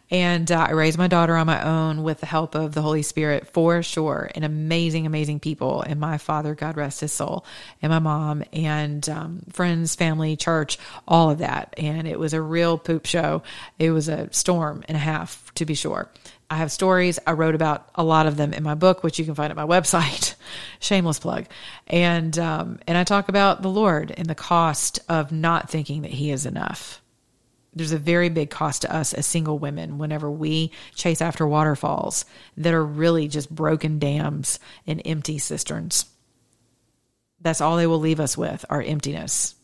And 0.10 0.50
uh, 0.52 0.68
I 0.70 0.72
raised 0.72 0.98
my 0.98 1.08
daughter 1.08 1.36
on 1.36 1.48
my 1.48 1.62
own 1.62 2.02
with 2.02 2.22
the 2.22 2.26
help 2.26 2.56
of 2.56 2.74
the 2.74 2.82
Holy 2.82 3.02
Spirit 3.02 3.48
for 3.48 3.84
sure. 3.84 4.30
And 4.36 4.46
amazing, 4.46 5.06
amazing 5.06 5.42
people. 5.42 5.82
And 5.82 6.00
my 6.00 6.18
father, 6.18 6.56
God 6.56 6.78
rest 6.78 7.02
his 7.02 7.12
soul, 7.12 7.46
and 7.82 7.92
my 7.92 8.00
mom, 8.00 8.44
and 8.54 9.08
um, 9.10 9.42
friends, 9.52 9.96
family, 9.96 10.38
church, 10.38 10.78
all 11.08 11.30
of 11.30 11.40
that. 11.40 11.74
And 11.78 12.08
it 12.08 12.20
was 12.20 12.34
a 12.34 12.42
real 12.42 12.78
poop 12.78 13.06
show. 13.06 13.44
It 13.80 13.92
was 13.92 14.08
a 14.08 14.32
storm 14.32 14.84
and 14.88 14.96
a 14.96 15.00
half, 15.00 15.54
to 15.56 15.66
be 15.66 15.74
sure. 15.74 16.10
I 16.50 16.56
have 16.56 16.72
stories. 16.72 17.20
I 17.28 17.34
wrote 17.34 17.56
about 17.56 17.90
a 17.96 18.04
lot 18.04 18.26
of 18.26 18.38
them 18.38 18.54
in 18.54 18.64
my 18.64 18.76
book, 18.76 19.04
which 19.04 19.20
you 19.20 19.26
can 19.26 19.36
find 19.36 19.52
at 19.52 19.58
my 19.58 19.66
website. 19.68 20.36
Shameless 20.80 21.20
plug. 21.20 21.48
And 21.88 22.38
um, 22.40 22.80
and 22.88 22.98
I 22.98 23.04
talk 23.04 23.28
about 23.28 23.62
the 23.62 23.70
Lord 23.70 24.14
and 24.16 24.28
the 24.28 24.36
cost 24.36 25.00
of 25.10 25.34
not 25.34 25.70
thinking 25.70 26.04
that 26.04 26.12
He 26.12 26.32
is 26.32 26.46
enough 26.46 27.02
there's 27.78 27.92
a 27.92 27.98
very 27.98 28.30
big 28.30 28.50
cost 28.50 28.82
to 28.84 28.96
us 28.96 29.14
as 29.14 29.26
single 29.26 29.60
women 29.60 29.98
whenever 29.98 30.30
we 30.30 30.72
chase 30.96 31.22
after 31.22 31.48
waterfalls 31.48 32.26
that 32.56 32.74
are 32.74 32.86
really 32.86 33.28
just 33.28 33.54
broken 33.54 34.00
dams 34.00 34.60
and 34.86 35.02
empty 35.06 35.38
cisterns. 35.38 36.06
That's 37.40 37.62
all 37.62 37.78
they 37.78 37.88
will 37.88 38.00
leave 38.00 38.20
us 38.20 38.38
with 38.38 38.66
our 38.70 38.82
emptiness. 38.82 39.56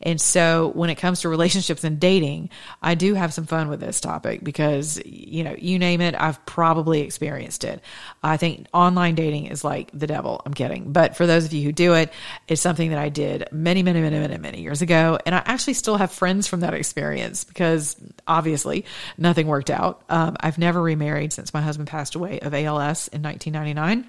And 0.00 0.20
so 0.20 0.70
when 0.74 0.90
it 0.90 0.96
comes 0.96 1.20
to 1.20 1.28
relationships 1.28 1.84
and 1.84 1.98
dating, 1.98 2.50
I 2.82 2.94
do 2.94 3.14
have 3.14 3.34
some 3.34 3.46
fun 3.46 3.68
with 3.68 3.80
this 3.80 4.00
topic 4.00 4.44
because, 4.44 5.00
you 5.04 5.44
know, 5.44 5.56
you 5.58 5.78
name 5.78 6.00
it, 6.00 6.14
I've 6.14 6.44
probably 6.46 7.00
experienced 7.00 7.64
it. 7.64 7.82
I 8.22 8.36
think 8.36 8.66
online 8.72 9.14
dating 9.14 9.46
is 9.46 9.64
like 9.64 9.90
the 9.92 10.06
devil. 10.06 10.40
I'm 10.46 10.54
kidding. 10.54 10.92
But 10.92 11.16
for 11.16 11.26
those 11.26 11.44
of 11.44 11.52
you 11.52 11.62
who 11.64 11.72
do 11.72 11.94
it, 11.94 12.12
it's 12.46 12.62
something 12.62 12.90
that 12.90 12.98
I 12.98 13.08
did 13.08 13.48
many, 13.50 13.82
many, 13.82 14.00
many, 14.00 14.18
many, 14.18 14.38
many 14.38 14.62
years 14.62 14.82
ago. 14.82 15.18
And 15.26 15.34
I 15.34 15.42
actually 15.44 15.74
still 15.74 15.96
have 15.96 16.12
friends 16.12 16.46
from 16.46 16.60
that 16.60 16.74
experience 16.74 17.44
because 17.44 17.96
obviously 18.26 18.84
nothing 19.16 19.46
worked 19.46 19.70
out. 19.70 20.02
Um, 20.08 20.36
I've 20.40 20.58
never 20.58 20.80
remarried 20.80 21.32
since 21.32 21.52
my 21.52 21.60
husband 21.60 21.88
passed 21.88 22.14
away 22.14 22.40
of 22.40 22.54
ALS 22.54 23.08
in 23.08 23.22
1999. 23.22 24.08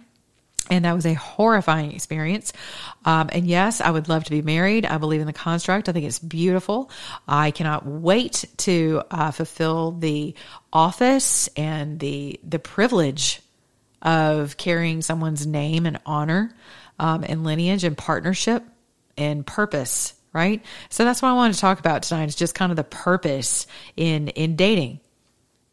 And 0.70 0.86
that 0.86 0.94
was 0.94 1.06
a 1.06 1.14
horrifying 1.14 1.94
experience. 1.94 2.54
Um, 3.06 3.30
and 3.32 3.48
yes, 3.48 3.82
I 3.82 3.90
would 3.90 4.08
love 4.08 4.26
to 4.26 4.32
be 4.32 4.42
married. 4.42 4.86
I 4.86 4.98
believe 4.98 5.22
in 5.22 5.28
the 5.28 5.34
construct. 5.34 5.90
I 5.90 5.92
think 5.92 6.06
it's 6.06 6.20
beautiful. 6.20 6.92
I 7.28 7.52
cannot 7.52 7.86
wait 7.86 8.46
to 8.58 9.02
uh, 9.10 9.32
fulfill 9.32 9.92
the 9.92 10.36
office 10.72 11.50
and 11.56 12.00
the 12.00 12.40
the 12.44 12.60
privilege 12.60 13.42
of 14.02 14.58
carrying 14.58 15.02
someone's 15.02 15.46
name 15.46 15.86
and 15.86 16.00
honor 16.06 16.56
um, 17.00 17.24
and 17.28 17.44
lineage 17.44 17.84
and 17.84 17.98
partnership 17.98 18.64
and 19.18 19.46
purpose. 19.46 20.14
Right. 20.32 20.64
So 20.90 21.06
that's 21.06 21.24
what 21.24 21.30
I 21.30 21.34
wanted 21.34 21.56
to 21.56 21.60
talk 21.60 21.80
about 21.80 22.04
tonight. 22.04 22.30
Is 22.30 22.36
just 22.36 22.54
kind 22.54 22.72
of 22.72 22.76
the 22.76 22.84
purpose 22.84 23.66
in 23.98 24.28
in 24.30 24.56
dating 24.56 25.00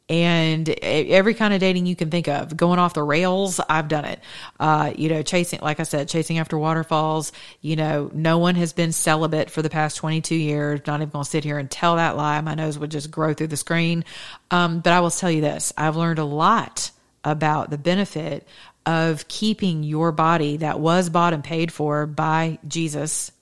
and 0.09 0.69
every 0.69 1.35
kind 1.35 1.53
of 1.53 1.59
dating 1.59 1.87
you 1.87 1.97
can 1.97 2.11
think 2.11 2.29
of. 2.29 2.57
Going 2.57 2.79
off 2.79 2.95
the 2.95 3.03
rails 3.03 3.61
i've 3.69 3.89
done 3.89 4.05
it. 4.05 4.21
Uh, 4.61 4.93
you 4.97 5.09
know 5.09 5.23
chasing 5.23 5.59
like 5.61 5.81
i 5.81 5.83
said 5.83 6.09
chasing 6.09 6.39
after 6.39 6.57
waterfalls. 6.57 7.33
You 7.61 7.77
know 7.77 8.11
no 8.15 8.39
one 8.39 8.55
has 8.55 8.73
been 8.73 8.93
celibate 8.93 9.51
for 9.51 9.63
the 9.63 9.71
past 9.71 9.97
22 9.97 10.35
years. 10.35 10.81
Not 10.87 11.01
even 11.01 11.11
gonna 11.11 11.25
sit 11.25 11.45
here 11.45 11.59
and 11.59 11.71
tell 11.71 11.97
that 11.97 12.17
lie. 12.17 12.41
My 12.41 12.55
nose 12.55 12.79
would 12.79 12.91
just 12.91 13.11
grow 13.11 13.35
through 13.35 13.49
the 13.49 13.57
screen. 13.57 14.05
Um, 14.51 14.81
but 14.81 14.93
i 14.93 15.01
will 15.01 15.11
tell 15.11 15.31
you 15.31 15.41
this. 15.41 15.73
I've 15.77 15.97
learned 15.97 16.19
a 16.19 16.25
lot 16.25 16.91
about 17.25 17.71
the 17.71 17.79
benefit 17.79 18.47
of 18.85 19.27
keeping 19.27 19.83
your 19.83 20.13
body 20.13 20.59
that 20.59 20.79
was 20.79 21.11
bought 21.11 21.35
and 21.35 21.43
paid 21.43 21.73
for 21.73 22.07
by 22.07 22.59
jesus 22.69 23.33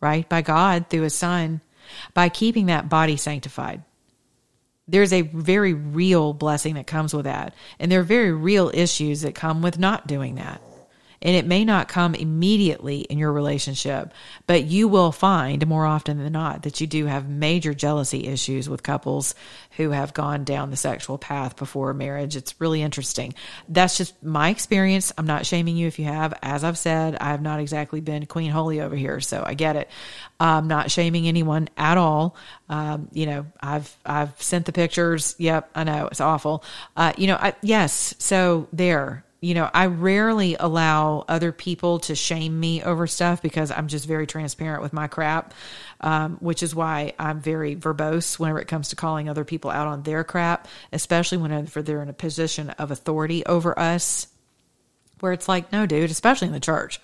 right? 0.00 0.28
By 0.28 0.42
god 0.42 0.88
through 0.88 1.02
his 1.02 1.14
son 1.14 1.60
by 2.14 2.30
keeping 2.30 2.66
that 2.66 2.88
body 2.88 3.16
sanctified 3.16 3.82
there's 4.86 5.12
a 5.12 5.22
very 5.22 5.72
real 5.72 6.32
blessing 6.32 6.74
that 6.74 6.86
comes 6.86 7.14
with 7.14 7.24
that. 7.24 7.54
And 7.78 7.90
there 7.90 8.00
are 8.00 8.04
very 8.04 8.32
real 8.32 8.70
issues 8.74 9.22
that 9.22 9.34
come 9.34 9.62
with 9.62 9.78
not 9.78 10.06
doing 10.06 10.34
that. 10.36 10.60
And 11.24 11.34
it 11.34 11.46
may 11.46 11.64
not 11.64 11.88
come 11.88 12.14
immediately 12.14 13.00
in 13.00 13.18
your 13.18 13.32
relationship, 13.32 14.12
but 14.46 14.64
you 14.64 14.86
will 14.86 15.10
find 15.10 15.66
more 15.66 15.86
often 15.86 16.18
than 16.18 16.32
not 16.34 16.62
that 16.62 16.80
you 16.80 16.86
do 16.86 17.06
have 17.06 17.28
major 17.28 17.74
jealousy 17.74 18.26
issues 18.26 18.68
with 18.68 18.82
couples 18.82 19.34
who 19.76 19.90
have 19.90 20.14
gone 20.14 20.44
down 20.44 20.70
the 20.70 20.76
sexual 20.76 21.18
path 21.18 21.56
before 21.56 21.94
marriage. 21.94 22.36
It's 22.36 22.60
really 22.60 22.82
interesting. 22.82 23.34
That's 23.68 23.96
just 23.96 24.22
my 24.22 24.50
experience. 24.50 25.12
I'm 25.16 25.26
not 25.26 25.46
shaming 25.46 25.76
you 25.76 25.86
if 25.86 25.98
you 25.98 26.04
have. 26.04 26.34
As 26.42 26.62
I've 26.62 26.78
said, 26.78 27.16
I 27.16 27.30
have 27.30 27.42
not 27.42 27.58
exactly 27.58 28.00
been 28.00 28.26
Queen 28.26 28.50
Holy 28.50 28.80
over 28.80 28.94
here, 28.94 29.20
so 29.20 29.42
I 29.44 29.54
get 29.54 29.76
it. 29.76 29.88
I'm 30.38 30.68
not 30.68 30.90
shaming 30.90 31.26
anyone 31.26 31.68
at 31.76 31.96
all. 31.96 32.36
Um, 32.68 33.08
you 33.12 33.26
know, 33.26 33.46
I've 33.60 33.94
I've 34.04 34.40
sent 34.42 34.66
the 34.66 34.72
pictures. 34.72 35.34
Yep, 35.38 35.70
I 35.74 35.84
know 35.84 36.08
it's 36.08 36.20
awful. 36.20 36.64
Uh, 36.96 37.12
you 37.16 37.26
know, 37.28 37.36
I, 37.36 37.54
yes. 37.62 38.14
So 38.18 38.68
there, 38.72 39.23
you 39.44 39.52
know, 39.52 39.68
I 39.74 39.86
rarely 39.86 40.56
allow 40.58 41.26
other 41.28 41.52
people 41.52 41.98
to 42.00 42.14
shame 42.14 42.58
me 42.58 42.82
over 42.82 43.06
stuff 43.06 43.42
because 43.42 43.70
I'm 43.70 43.88
just 43.88 44.06
very 44.06 44.26
transparent 44.26 44.82
with 44.82 44.94
my 44.94 45.06
crap, 45.06 45.52
um, 46.00 46.38
which 46.40 46.62
is 46.62 46.74
why 46.74 47.12
I'm 47.18 47.40
very 47.40 47.76
verbose 47.76 48.38
whenever 48.38 48.58
it 48.58 48.68
comes 48.68 48.88
to 48.88 48.96
calling 48.96 49.28
other 49.28 49.44
people 49.44 49.70
out 49.70 49.86
on 49.86 50.02
their 50.02 50.24
crap, 50.24 50.66
especially 50.92 51.36
whenever 51.36 51.82
they're 51.82 52.02
in 52.02 52.08
a 52.08 52.14
position 52.14 52.70
of 52.70 52.90
authority 52.90 53.44
over 53.44 53.78
us, 53.78 54.28
where 55.20 55.32
it's 55.32 55.48
like, 55.48 55.70
no, 55.72 55.84
dude, 55.84 56.10
especially 56.10 56.46
in 56.46 56.54
the 56.54 56.60
church, 56.60 56.98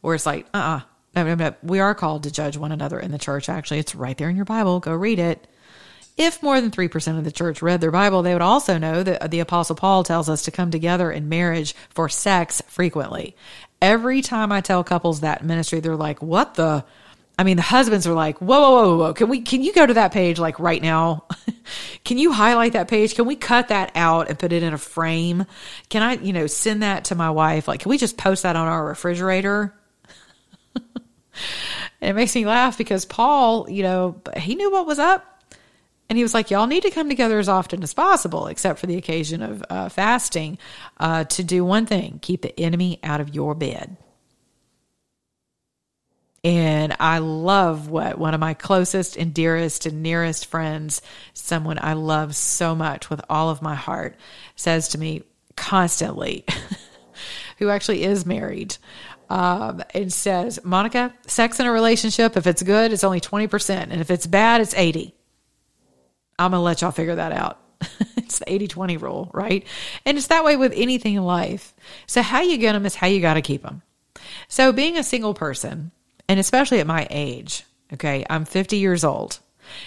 where 0.00 0.14
it's 0.14 0.24
like, 0.24 0.46
uh 0.54 0.56
uh-uh, 0.56 0.76
uh 0.76 0.80
no, 1.14 1.24
no, 1.24 1.34
no, 1.34 1.54
we 1.62 1.80
are 1.80 1.94
called 1.94 2.22
to 2.22 2.30
judge 2.30 2.56
one 2.56 2.72
another 2.72 2.98
in 2.98 3.10
the 3.10 3.18
church. 3.18 3.50
Actually, 3.50 3.80
it's 3.80 3.94
right 3.94 4.16
there 4.16 4.30
in 4.30 4.36
your 4.36 4.46
Bible. 4.46 4.80
Go 4.80 4.94
read 4.94 5.18
it. 5.18 5.46
If 6.16 6.42
more 6.42 6.60
than 6.60 6.70
3% 6.70 7.18
of 7.18 7.24
the 7.24 7.32
church 7.32 7.62
read 7.62 7.80
their 7.80 7.90
Bible, 7.90 8.22
they 8.22 8.34
would 8.34 8.42
also 8.42 8.76
know 8.76 9.02
that 9.02 9.30
the 9.30 9.40
Apostle 9.40 9.76
Paul 9.76 10.04
tells 10.04 10.28
us 10.28 10.42
to 10.42 10.50
come 10.50 10.70
together 10.70 11.10
in 11.10 11.28
marriage 11.28 11.74
for 11.90 12.08
sex 12.08 12.62
frequently. 12.66 13.34
Every 13.80 14.20
time 14.20 14.52
I 14.52 14.60
tell 14.60 14.84
couples 14.84 15.20
that 15.20 15.44
ministry, 15.44 15.80
they're 15.80 15.96
like, 15.96 16.22
what 16.22 16.54
the? 16.54 16.84
I 17.38 17.44
mean, 17.44 17.56
the 17.56 17.62
husbands 17.62 18.06
are 18.06 18.12
like, 18.12 18.38
whoa, 18.38 18.60
whoa, 18.60 18.88
whoa, 18.88 18.96
whoa. 18.98 19.14
Can 19.14 19.28
we, 19.28 19.40
can 19.40 19.62
you 19.62 19.72
go 19.72 19.86
to 19.86 19.94
that 19.94 20.12
page 20.12 20.38
like 20.38 20.60
right 20.60 20.82
now? 20.82 21.24
can 22.04 22.18
you 22.18 22.30
highlight 22.30 22.74
that 22.74 22.88
page? 22.88 23.14
Can 23.14 23.24
we 23.24 23.36
cut 23.36 23.68
that 23.68 23.90
out 23.94 24.28
and 24.28 24.38
put 24.38 24.52
it 24.52 24.62
in 24.62 24.74
a 24.74 24.78
frame? 24.78 25.46
Can 25.88 26.02
I, 26.02 26.16
you 26.16 26.34
know, 26.34 26.46
send 26.46 26.82
that 26.82 27.06
to 27.06 27.14
my 27.14 27.30
wife? 27.30 27.66
Like, 27.66 27.80
can 27.80 27.88
we 27.88 27.96
just 27.96 28.18
post 28.18 28.42
that 28.42 28.54
on 28.54 28.68
our 28.68 28.84
refrigerator? 28.84 29.74
and 30.74 32.10
it 32.10 32.14
makes 32.14 32.34
me 32.34 32.44
laugh 32.44 32.76
because 32.76 33.06
Paul, 33.06 33.68
you 33.68 33.82
know, 33.82 34.20
he 34.36 34.54
knew 34.54 34.70
what 34.70 34.86
was 34.86 34.98
up. 34.98 35.31
And 36.08 36.18
he 36.18 36.22
was 36.22 36.34
like, 36.34 36.50
Y'all 36.50 36.66
need 36.66 36.82
to 36.82 36.90
come 36.90 37.08
together 37.08 37.38
as 37.38 37.48
often 37.48 37.82
as 37.82 37.94
possible, 37.94 38.46
except 38.46 38.78
for 38.78 38.86
the 38.86 38.96
occasion 38.96 39.42
of 39.42 39.64
uh, 39.70 39.88
fasting, 39.88 40.58
uh, 40.98 41.24
to 41.24 41.42
do 41.42 41.64
one 41.64 41.86
thing 41.86 42.18
keep 42.20 42.42
the 42.42 42.58
enemy 42.60 42.98
out 43.02 43.20
of 43.20 43.34
your 43.34 43.54
bed. 43.54 43.96
And 46.44 46.96
I 46.98 47.18
love 47.18 47.88
what 47.88 48.18
one 48.18 48.34
of 48.34 48.40
my 48.40 48.54
closest 48.54 49.16
and 49.16 49.32
dearest 49.32 49.86
and 49.86 50.02
nearest 50.02 50.46
friends, 50.46 51.00
someone 51.34 51.78
I 51.80 51.92
love 51.92 52.34
so 52.34 52.74
much 52.74 53.10
with 53.10 53.20
all 53.30 53.48
of 53.48 53.62
my 53.62 53.76
heart, 53.76 54.16
says 54.56 54.88
to 54.88 54.98
me 54.98 55.22
constantly, 55.56 56.44
who 57.58 57.68
actually 57.68 58.02
is 58.02 58.26
married, 58.26 58.76
um, 59.30 59.82
and 59.94 60.12
says, 60.12 60.58
Monica, 60.64 61.14
sex 61.28 61.60
in 61.60 61.66
a 61.66 61.72
relationship, 61.72 62.36
if 62.36 62.48
it's 62.48 62.62
good, 62.62 62.92
it's 62.92 63.04
only 63.04 63.20
20%. 63.20 63.70
And 63.70 64.00
if 64.00 64.10
it's 64.10 64.26
bad, 64.26 64.60
it's 64.60 64.74
80. 64.74 65.14
I'm 66.44 66.50
going 66.50 66.60
to 66.60 66.64
let 66.64 66.82
y'all 66.82 66.90
figure 66.90 67.16
that 67.16 67.32
out. 67.32 67.58
it's 68.16 68.38
the 68.38 68.52
80 68.52 68.68
20 68.68 68.96
rule, 68.98 69.30
right? 69.32 69.66
And 70.04 70.16
it's 70.16 70.28
that 70.28 70.44
way 70.44 70.56
with 70.56 70.72
anything 70.74 71.14
in 71.14 71.24
life. 71.24 71.74
So, 72.06 72.22
how 72.22 72.40
you 72.42 72.58
get 72.58 72.72
them 72.72 72.86
is 72.86 72.94
how 72.94 73.06
you 73.06 73.20
got 73.20 73.34
to 73.34 73.42
keep 73.42 73.62
them. 73.62 73.82
So, 74.48 74.72
being 74.72 74.96
a 74.96 75.02
single 75.02 75.34
person, 75.34 75.90
and 76.28 76.38
especially 76.38 76.80
at 76.80 76.86
my 76.86 77.06
age, 77.10 77.64
okay, 77.92 78.24
I'm 78.30 78.44
50 78.44 78.76
years 78.76 79.04
old. 79.04 79.40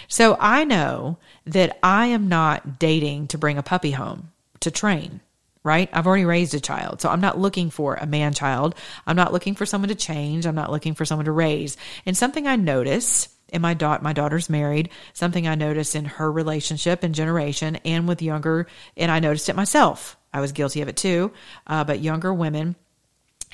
So, 0.08 0.36
I 0.38 0.64
know 0.64 1.18
that 1.46 1.78
I 1.82 2.06
am 2.06 2.28
not 2.28 2.78
dating 2.78 3.28
to 3.28 3.38
bring 3.38 3.58
a 3.58 3.62
puppy 3.62 3.92
home 3.92 4.32
to 4.60 4.70
train 4.70 5.20
right? 5.66 5.90
I've 5.92 6.06
already 6.06 6.24
raised 6.24 6.54
a 6.54 6.60
child. 6.60 7.00
So 7.00 7.08
I'm 7.08 7.20
not 7.20 7.40
looking 7.40 7.70
for 7.70 7.96
a 7.96 8.06
man 8.06 8.32
child. 8.34 8.76
I'm 9.04 9.16
not 9.16 9.32
looking 9.32 9.56
for 9.56 9.66
someone 9.66 9.88
to 9.88 9.96
change. 9.96 10.46
I'm 10.46 10.54
not 10.54 10.70
looking 10.70 10.94
for 10.94 11.04
someone 11.04 11.24
to 11.24 11.32
raise. 11.32 11.76
And 12.06 12.16
something 12.16 12.46
I 12.46 12.54
notice 12.54 13.28
and 13.52 13.62
my 13.62 13.74
daughter 13.74 14.02
my 14.02 14.12
daughter's 14.12 14.50
married 14.50 14.90
something 15.12 15.46
i 15.46 15.54
noticed 15.54 15.94
in 15.94 16.04
her 16.04 16.30
relationship 16.30 17.02
and 17.02 17.14
generation 17.14 17.76
and 17.84 18.08
with 18.08 18.22
younger 18.22 18.66
and 18.96 19.10
i 19.10 19.18
noticed 19.20 19.48
it 19.48 19.56
myself. 19.56 20.16
I 20.32 20.40
was 20.40 20.52
guilty 20.52 20.82
of 20.82 20.88
it 20.88 20.96
too 20.96 21.32
uh, 21.66 21.84
but 21.84 22.00
younger 22.00 22.32
women 22.34 22.76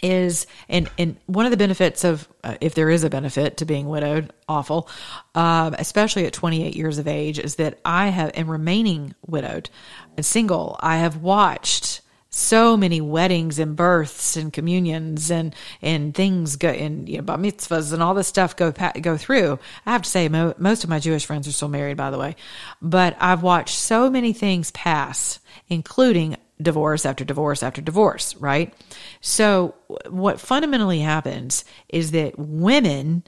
is 0.03 0.49
and 0.69 0.91
and 0.99 1.17
one 1.27 1.45
of 1.45 1.53
the 1.53 1.57
benefits 1.57 2.03
of 2.03 2.29
uh, 2.43 2.57
if 2.61 2.75
there 2.75 2.91
is 2.91 3.05
a 3.05 3.11
benefit 3.11 3.59
to 3.59 3.65
being 3.65 3.89
widowed 3.89 4.33
awful 4.49 4.89
um, 5.37 5.77
especially 5.79 6.27
at 6.27 6.33
28 6.33 6.75
years 6.75 6.99
of 6.99 7.07
age 7.07 7.39
is 7.39 7.55
that 7.57 7.79
i 7.85 8.09
have 8.09 8.33
and 8.35 8.51
remaining 8.51 9.15
widowed 9.27 9.71
and 10.17 10.27
single. 10.27 10.77
I 10.81 10.99
have 10.99 11.17
watched 11.19 12.02
so 12.35 12.79
many 12.79 12.99
weddings 12.99 13.59
and 13.59 13.77
births 13.77 14.37
and 14.39 14.55
communions 14.55 15.31
and 15.31 15.55
and 15.83 16.15
things 16.15 16.57
go 16.57 16.71
and 16.71 17.07
you 17.07 17.19
know 17.19 17.25
mitzvahs 17.37 17.93
and 17.93 18.03
all 18.03 18.15
this 18.15 18.27
stuff 18.27 18.57
go 18.57 18.73
go 18.73 19.17
through. 19.19 19.59
I 19.85 19.93
have 19.93 20.03
to 20.03 20.11
say 20.11 20.29
mo- 20.29 20.55
most 20.57 20.83
of 20.83 20.91
my 20.91 20.99
Jewish 20.99 21.27
friends 21.27 21.47
are 21.47 21.53
still 21.53 21.69
married, 21.69 21.99
by 21.99 22.11
the 22.11 22.19
way, 22.19 22.35
but 22.81 23.17
I've 23.21 23.43
watched 23.43 23.79
so 23.79 24.11
many 24.11 24.33
things 24.33 24.71
pass, 24.71 25.41
including 25.69 26.37
divorce 26.61 27.05
after 27.05 27.23
divorce 27.25 27.63
after 27.63 27.83
divorce. 27.83 28.35
Right. 28.37 28.73
So 29.21 29.75
what 30.09 30.41
fundamentally 30.41 31.01
happens 31.01 31.67
is 31.91 32.13
that 32.13 32.39
women 32.39 33.25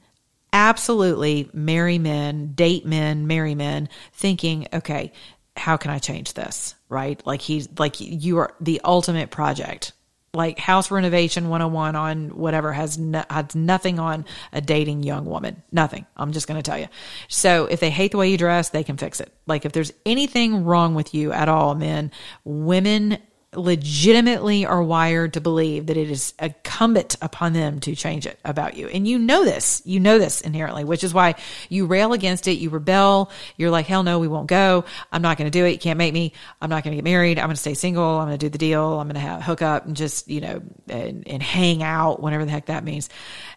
absolutely 0.55 1.51
marry 1.53 1.99
men, 1.99 2.53
date 2.55 2.87
men, 2.87 3.27
marry 3.27 3.57
men, 3.57 3.89
thinking, 4.13 4.69
okay, 4.73 5.13
how 5.57 5.77
can 5.77 5.91
I 5.91 5.99
change 5.99 6.35
this? 6.35 6.75
Right? 6.89 7.25
Like 7.27 7.41
he's 7.41 7.69
like 7.79 8.01
you 8.01 8.39
are 8.39 8.55
the 8.61 8.81
ultimate 8.85 9.31
project. 9.31 9.93
Like 10.33 10.59
house 10.59 10.91
renovation 10.91 11.49
101 11.49 11.95
on 11.95 12.37
whatever 12.37 12.73
has 12.73 12.99
no, 12.99 13.25
has 13.31 13.55
nothing 13.55 14.01
on 14.01 14.25
a 14.53 14.61
dating 14.61 15.05
young 15.05 15.27
woman. 15.27 15.63
Nothing. 15.71 16.07
I'm 16.17 16.33
just 16.33 16.49
going 16.49 16.61
to 16.61 16.69
tell 16.69 16.79
you. 16.79 16.89
So 17.29 17.67
if 17.67 17.79
they 17.79 17.91
hate 17.91 18.11
the 18.11 18.19
way 18.19 18.31
you 18.31 18.37
dress, 18.37 18.71
they 18.71 18.83
can 18.83 18.97
fix 18.97 19.21
it. 19.21 19.33
Like 19.47 19.65
if 19.65 19.71
there's 19.71 19.93
anything 20.05 20.65
wrong 20.65 20.97
with 20.97 21.15
you 21.15 21.31
at 21.31 21.49
all, 21.49 21.77
men, 21.77 22.11
women 22.43 23.19
legitimately 23.57 24.67
are 24.67 24.83
wired 24.83 25.35
to 25.35 25.41
believe 25.41 25.87
that 25.87 25.97
it 25.97 26.11
is 26.11 26.35
incumbent 26.41 27.17
upon 27.23 27.53
them 27.53 27.81
to 27.81 27.95
change 27.95 28.27
it 28.27 28.39
about 28.45 28.77
you. 28.77 28.89
And 28.89 29.07
you 29.07 29.19
know 29.19 29.45
this. 29.45 29.83
You 29.85 30.01
know 30.01 30.19
this 30.19 30.41
inherently, 30.41 30.85
which 30.85 31.05
is 31.05 31.15
why 31.15 31.35
you 31.69 31.87
rail 31.87 32.13
against 32.13 32.49
it. 32.49 32.53
You 32.53 32.71
rebel. 32.71 33.31
You're 33.57 33.71
like, 33.71 33.87
hell 33.87 34.03
no, 34.03 34.19
we 34.19 34.29
won't 34.29 34.47
go. 34.47 34.85
I'm 35.13 35.23
not 35.23 35.39
going 35.39 35.51
to 35.51 35.59
do 35.59 35.65
it. 35.65 35.73
You 35.73 35.79
can't 35.79 35.99
make 35.99 36.15
me. 36.15 36.33
I'm 36.61 36.71
not 36.71 36.85
going 36.85 36.93
to 36.93 36.97
get 36.97 37.05
married. 37.05 37.39
I'm 37.39 37.47
going 37.47 37.57
to 37.57 37.61
stay 37.61 37.75
single. 37.75 38.05
I'm 38.05 38.29
going 38.29 38.39
to 38.39 38.47
do 38.47 38.51
the 38.51 38.59
deal. 38.59 38.99
I'm 38.99 39.07
going 39.07 39.15
to 39.15 39.21
have 39.21 39.43
hook 39.43 39.63
up 39.63 39.87
and 39.87 39.97
just, 39.97 40.29
you 40.29 40.41
know, 40.41 40.63
and, 40.89 41.27
and 41.27 41.43
hang 41.43 41.83
out, 41.83 42.21
whatever 42.21 42.45
the 42.45 42.51
heck 42.51 42.67
that 42.67 42.85
means. 42.85 43.09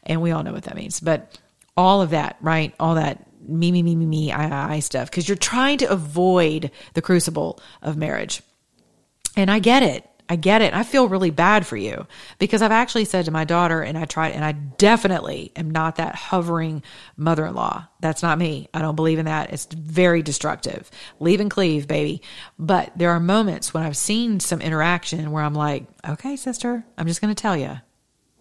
And 0.04 0.22
we 0.22 0.32
all 0.32 0.44
know 0.44 0.54
what 0.54 0.64
that 0.64 0.76
means. 0.76 1.00
But 1.00 1.38
all 1.76 2.02
of 2.02 2.12
that, 2.12 2.38
right? 2.42 2.74
All 2.80 2.96
that 2.96 3.24
me, 3.48 3.72
me, 3.72 3.82
me, 3.84 3.96
me, 3.96 4.06
me, 4.06 4.32
I, 4.32 4.50
I, 4.50 4.74
I 4.76 4.80
stuff. 4.80 5.10
Cause 5.10 5.28
you're 5.28 5.38
trying 5.38 5.78
to 5.80 5.90
avoid 5.90 6.72
the 6.94 7.02
crucible 7.02 7.60
of 7.82 7.98
marriage. 7.98 8.42
And 9.38 9.50
I 9.50 9.60
get 9.60 9.84
it. 9.84 10.10
I 10.30 10.36
get 10.36 10.62
it. 10.62 10.74
I 10.74 10.84
feel 10.84 11.08
really 11.08 11.30
bad 11.30 11.66
for 11.66 11.78
you 11.78 12.06
because 12.38 12.62
I've 12.62 12.72
actually 12.72 13.06
said 13.06 13.26
to 13.26 13.32
my 13.32 13.46
daughter, 13.46 13.82
and 13.82 13.98
I 13.98 14.04
tried, 14.04 14.34
and 14.34 14.44
I 14.44 14.52
definitely 14.52 15.54
am 15.56 15.72
not 15.72 15.96
that 15.96 16.16
hovering 16.16 16.84
mother 17.16 17.46
in 17.46 17.56
law. 17.56 17.88
That's 18.02 18.22
not 18.22 18.38
me. 18.38 18.68
I 18.74 18.82
don't 18.82 18.96
believe 18.96 19.20
in 19.20 19.26
that. 19.26 19.54
It's 19.54 19.66
very 19.66 20.22
destructive. 20.22 20.92
Leave 21.22 21.40
and 21.40 21.50
cleave, 21.50 21.88
baby. 21.88 22.22
But 22.60 22.92
there 22.98 23.12
are 23.12 23.22
moments 23.22 23.74
when 23.74 23.84
I've 23.84 23.96
seen 23.96 24.42
some 24.42 24.60
interaction 24.60 25.32
where 25.32 25.44
I'm 25.44 25.54
like, 25.54 25.86
okay, 26.06 26.36
sister, 26.36 26.84
I'm 26.98 27.08
just 27.08 27.22
going 27.22 27.34
to 27.34 27.42
tell 27.42 27.56
you. 27.56 27.80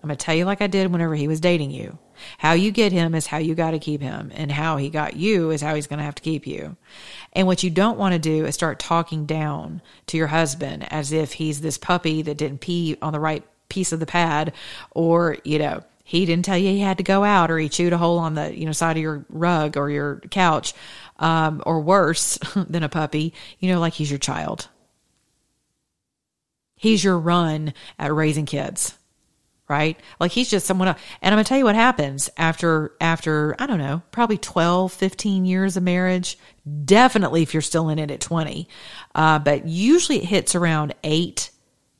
I'm 0.07 0.09
going 0.11 0.19
to 0.19 0.25
tell 0.25 0.37
you 0.37 0.45
like 0.45 0.63
I 0.63 0.69
did 0.69 0.93
whenever 0.93 1.17
he 1.17 1.27
was 1.27 1.41
dating 1.41 1.73
you. 1.73 1.99
How 2.39 2.53
you 2.53 2.71
get 2.71 2.93
him 2.93 3.13
is 3.17 3.27
how 3.27 3.39
you 3.39 3.57
got 3.57 3.73
to 3.73 3.81
keep 3.81 4.01
him, 4.01 4.31
and 4.33 4.53
how 4.53 4.77
he 4.77 4.89
got 4.89 5.17
you 5.17 5.51
is 5.51 5.61
how 5.61 5.75
he's 5.75 5.89
going 5.89 5.99
to 5.99 6.05
have 6.05 6.15
to 6.15 6.23
keep 6.23 6.47
you. 6.47 6.77
And 7.33 7.49
what 7.49 7.65
you 7.65 7.71
don't 7.71 7.99
want 7.99 8.13
to 8.13 8.21
do 8.21 8.47
is 8.47 8.55
start 8.55 8.79
talking 8.79 9.27
down 9.27 9.83
to 10.07 10.17
your 10.17 10.29
husband 10.29 10.87
as 10.93 11.11
if 11.11 11.33
he's 11.33 11.61
this 11.61 11.77
puppy 11.77 12.23
that 12.23 12.37
didn't 12.37 12.61
pee 12.61 12.97
on 13.03 13.13
the 13.13 13.19
right 13.19 13.45
piece 13.69 13.91
of 13.91 13.99
the 13.99 14.07
pad, 14.07 14.53
or, 14.93 15.39
you 15.43 15.59
know, 15.59 15.83
he 16.05 16.25
didn't 16.25 16.45
tell 16.45 16.57
you 16.57 16.71
he 16.71 16.79
had 16.79 16.99
to 16.99 17.03
go 17.03 17.25
out, 17.25 17.51
or 17.51 17.59
he 17.59 17.69
chewed 17.69 17.93
a 17.93 17.99
hole 17.99 18.19
on 18.19 18.35
the, 18.35 18.57
you 18.57 18.65
know, 18.65 18.71
side 18.71 18.97
of 18.97 19.03
your 19.03 19.27
rug 19.29 19.77
or 19.77 19.91
your 19.91 20.21
couch, 20.31 20.73
um, 21.19 21.65
or 21.67 21.81
worse 21.81 22.39
than 22.55 22.85
a 22.85 22.89
puppy, 22.89 23.35
you 23.59 23.73
know, 23.73 23.81
like 23.81 23.95
he's 23.95 24.11
your 24.11 24.21
child. 24.21 24.69
He's 26.77 27.03
your 27.03 27.19
run 27.19 27.75
at 27.99 28.15
raising 28.15 28.47
kids 28.47 28.97
right? 29.69 29.99
Like 30.21 30.33
he's 30.33 30.51
just 30.51 30.67
someone 30.67 30.89
else. 30.89 31.01
And 31.23 31.33
I'm 31.33 31.37
going 31.37 31.45
to 31.45 31.49
tell 31.49 31.59
you 31.59 31.64
what 31.64 31.75
happens 31.75 32.31
after, 32.37 32.93
after, 33.01 33.57
I 33.59 33.67
don't 33.67 33.79
know, 33.79 34.03
probably 34.12 34.39
12, 34.39 34.93
15 34.93 35.45
years 35.45 35.77
of 35.77 35.83
marriage. 35.83 36.39
Definitely 36.85 37.43
if 37.43 37.55
you're 37.55 37.62
still 37.62 37.89
in 37.89 37.99
it 37.99 38.11
at 38.11 38.21
20. 38.21 38.69
Uh, 39.14 39.39
but 39.39 39.67
usually 39.67 40.19
it 40.19 40.25
hits 40.25 40.55
around 40.55 40.95
eight 41.03 41.51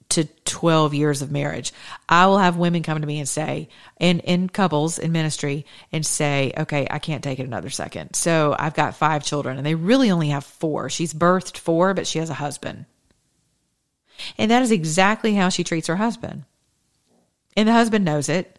to 0.09 0.25
12 0.45 0.95
years 0.95 1.23
of 1.23 1.33
marriage. 1.33 1.73
I 2.09 2.27
will 2.27 2.39
have 2.39 2.57
women 2.57 2.85
come 2.85 3.01
to 3.01 3.07
me 3.07 3.19
and 3.19 3.29
say, 3.29 3.69
in, 3.99 4.21
in 4.21 4.49
couples 4.49 4.99
in 5.01 5.11
ministry 5.11 5.67
and 5.91 6.07
say, 6.07 6.53
okay, 6.57 6.87
I 6.89 7.01
can't 7.01 7.25
take 7.25 7.41
it 7.41 7.47
another 7.47 7.71
second. 7.71 8.15
So 8.15 8.55
I've 8.57 8.75
got 8.75 8.95
five 8.95 9.25
children 9.25 9.57
and 9.57 9.67
they 9.67 9.75
really 9.75 10.13
only 10.13 10.29
have 10.29 10.45
four. 10.45 10.89
She's 10.89 11.13
birthed 11.13 11.59
four, 11.59 11.93
but 11.95 12.07
she 12.07 12.21
has 12.21 12.31
a 12.31 12.35
husband. 12.35 12.87
And 14.39 14.51
that 14.51 14.63
is 14.63 14.71
exactly 14.71 15.35
how 15.35 15.49
she 15.49 15.65
treats 15.65 15.89
her 15.89 15.97
husband. 15.97 16.45
And 17.57 17.69
the 17.69 17.73
husband 17.73 18.05
knows 18.05 18.29
it. 18.29 18.57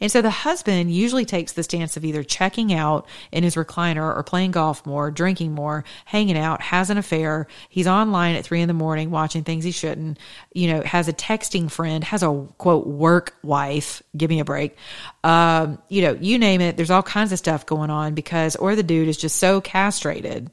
And 0.00 0.10
so 0.10 0.22
the 0.22 0.30
husband 0.30 0.92
usually 0.92 1.24
takes 1.24 1.52
the 1.52 1.62
stance 1.62 1.96
of 1.96 2.04
either 2.04 2.22
checking 2.22 2.72
out 2.72 3.06
in 3.32 3.44
his 3.44 3.54
recliner 3.54 4.16
or 4.16 4.22
playing 4.22 4.52
golf 4.52 4.84
more, 4.86 5.10
drinking 5.10 5.52
more, 5.52 5.84
hanging 6.04 6.38
out, 6.38 6.62
has 6.62 6.90
an 6.90 6.98
affair. 6.98 7.46
He's 7.68 7.86
online 7.86 8.36
at 8.36 8.44
three 8.44 8.60
in 8.60 8.68
the 8.68 8.74
morning 8.74 9.10
watching 9.10 9.44
things 9.44 9.64
he 9.64 9.70
shouldn't, 9.70 10.18
you 10.52 10.68
know, 10.68 10.82
has 10.82 11.08
a 11.08 11.12
texting 11.12 11.70
friend, 11.70 12.02
has 12.04 12.22
a 12.22 12.46
quote 12.58 12.86
work 12.86 13.34
wife. 13.42 14.02
Give 14.16 14.30
me 14.30 14.40
a 14.40 14.44
break. 14.44 14.76
Um, 15.22 15.78
you 15.88 16.02
know, 16.02 16.16
you 16.20 16.38
name 16.38 16.60
it. 16.60 16.76
There's 16.76 16.90
all 16.90 17.02
kinds 17.02 17.32
of 17.32 17.38
stuff 17.38 17.66
going 17.66 17.90
on 17.90 18.14
because, 18.14 18.56
or 18.56 18.74
the 18.76 18.82
dude 18.82 19.08
is 19.08 19.16
just 19.16 19.36
so 19.36 19.60
castrated 19.60 20.50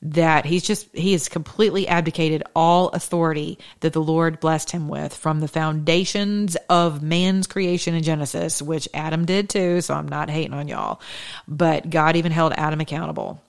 that 0.00 0.44
he's 0.44 0.62
just 0.62 0.88
he 0.94 1.12
has 1.12 1.28
completely 1.28 1.88
abdicated 1.88 2.44
all 2.54 2.88
authority 2.90 3.58
that 3.80 3.92
the 3.92 4.02
Lord 4.02 4.38
blessed 4.38 4.70
him 4.70 4.88
with 4.88 5.12
from 5.14 5.40
the 5.40 5.48
foundations 5.48 6.56
of 6.68 7.02
man's 7.02 7.46
creation 7.46 7.94
in 7.94 8.02
Genesis, 8.02 8.62
which 8.62 8.88
Adam 8.94 9.24
did 9.24 9.48
too, 9.48 9.80
so 9.80 9.94
I'm 9.94 10.08
not 10.08 10.30
hating 10.30 10.54
on 10.54 10.68
y'all. 10.68 11.00
But 11.48 11.90
God 11.90 12.14
even 12.16 12.30
held 12.30 12.52
Adam 12.52 12.80
accountable 12.80 13.42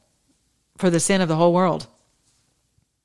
for 0.77 0.89
the 0.89 0.99
sin 0.99 1.21
of 1.21 1.27
the 1.27 1.35
whole 1.35 1.53
world. 1.53 1.85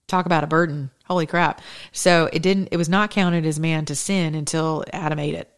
Talk 0.06 0.26
about 0.26 0.44
a 0.44 0.48
burden. 0.48 0.90
Holy 1.06 1.26
crap. 1.26 1.60
So 1.92 2.30
it 2.32 2.42
didn't 2.42 2.68
it 2.70 2.78
was 2.78 2.88
not 2.88 3.10
counted 3.10 3.44
as 3.44 3.60
man 3.60 3.84
to 3.86 3.94
sin 3.94 4.34
until 4.34 4.84
Adam 4.92 5.18
ate 5.18 5.34
it. 5.34 5.50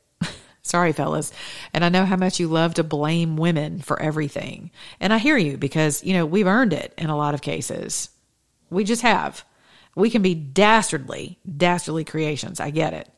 Sorry, 0.67 0.93
fellas. 0.93 1.33
And 1.73 1.85
I 1.85 1.91
know 1.91 2.05
how 2.05 2.17
much 2.17 2.41
you 2.41 2.49
love 2.49 2.75
to 2.75 2.83
blame 2.83 3.37
women 3.37 3.79
for 3.79 4.03
everything. 4.03 4.73
And 4.99 5.13
I 5.13 5.19
hear 5.19 5.37
you 5.37 5.57
because, 5.57 6.03
you 6.03 6.13
know, 6.13 6.27
we've 6.27 6.49
earned 6.49 6.73
it 6.73 6.93
in 6.99 7.09
a 7.09 7.17
lot 7.17 7.35
of 7.35 7.41
cases. 7.41 8.11
We 8.69 8.83
just 8.83 9.03
have. 9.03 9.45
We 9.95 10.11
can 10.11 10.23
be 10.23 10.35
dastardly, 10.35 11.39
dastardly 11.57 12.03
creations. 12.05 12.59
I 12.59 12.71
get 12.71 12.95
it. 12.95 13.09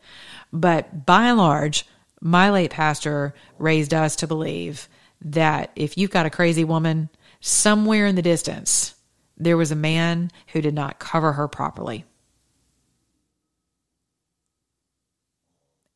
But 0.52 1.06
by 1.06 1.28
and 1.28 1.38
large, 1.38 1.86
my 2.20 2.50
late 2.50 2.70
pastor 2.70 3.34
raised 3.58 3.94
us 3.94 4.16
to 4.16 4.26
believe 4.26 4.86
that 5.22 5.70
if 5.74 5.96
you've 5.96 6.10
got 6.10 6.26
a 6.26 6.30
crazy 6.30 6.64
woman, 6.64 7.08
somewhere 7.40 8.06
in 8.06 8.14
the 8.14 8.22
distance, 8.22 8.94
there 9.38 9.56
was 9.56 9.72
a 9.72 9.76
man 9.76 10.30
who 10.48 10.60
did 10.60 10.74
not 10.74 10.98
cover 10.98 11.32
her 11.32 11.48
properly. 11.48 12.04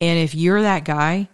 And 0.01 0.19
if 0.19 0.35
you're 0.35 0.63
that 0.63 0.85
guy, 0.85 1.29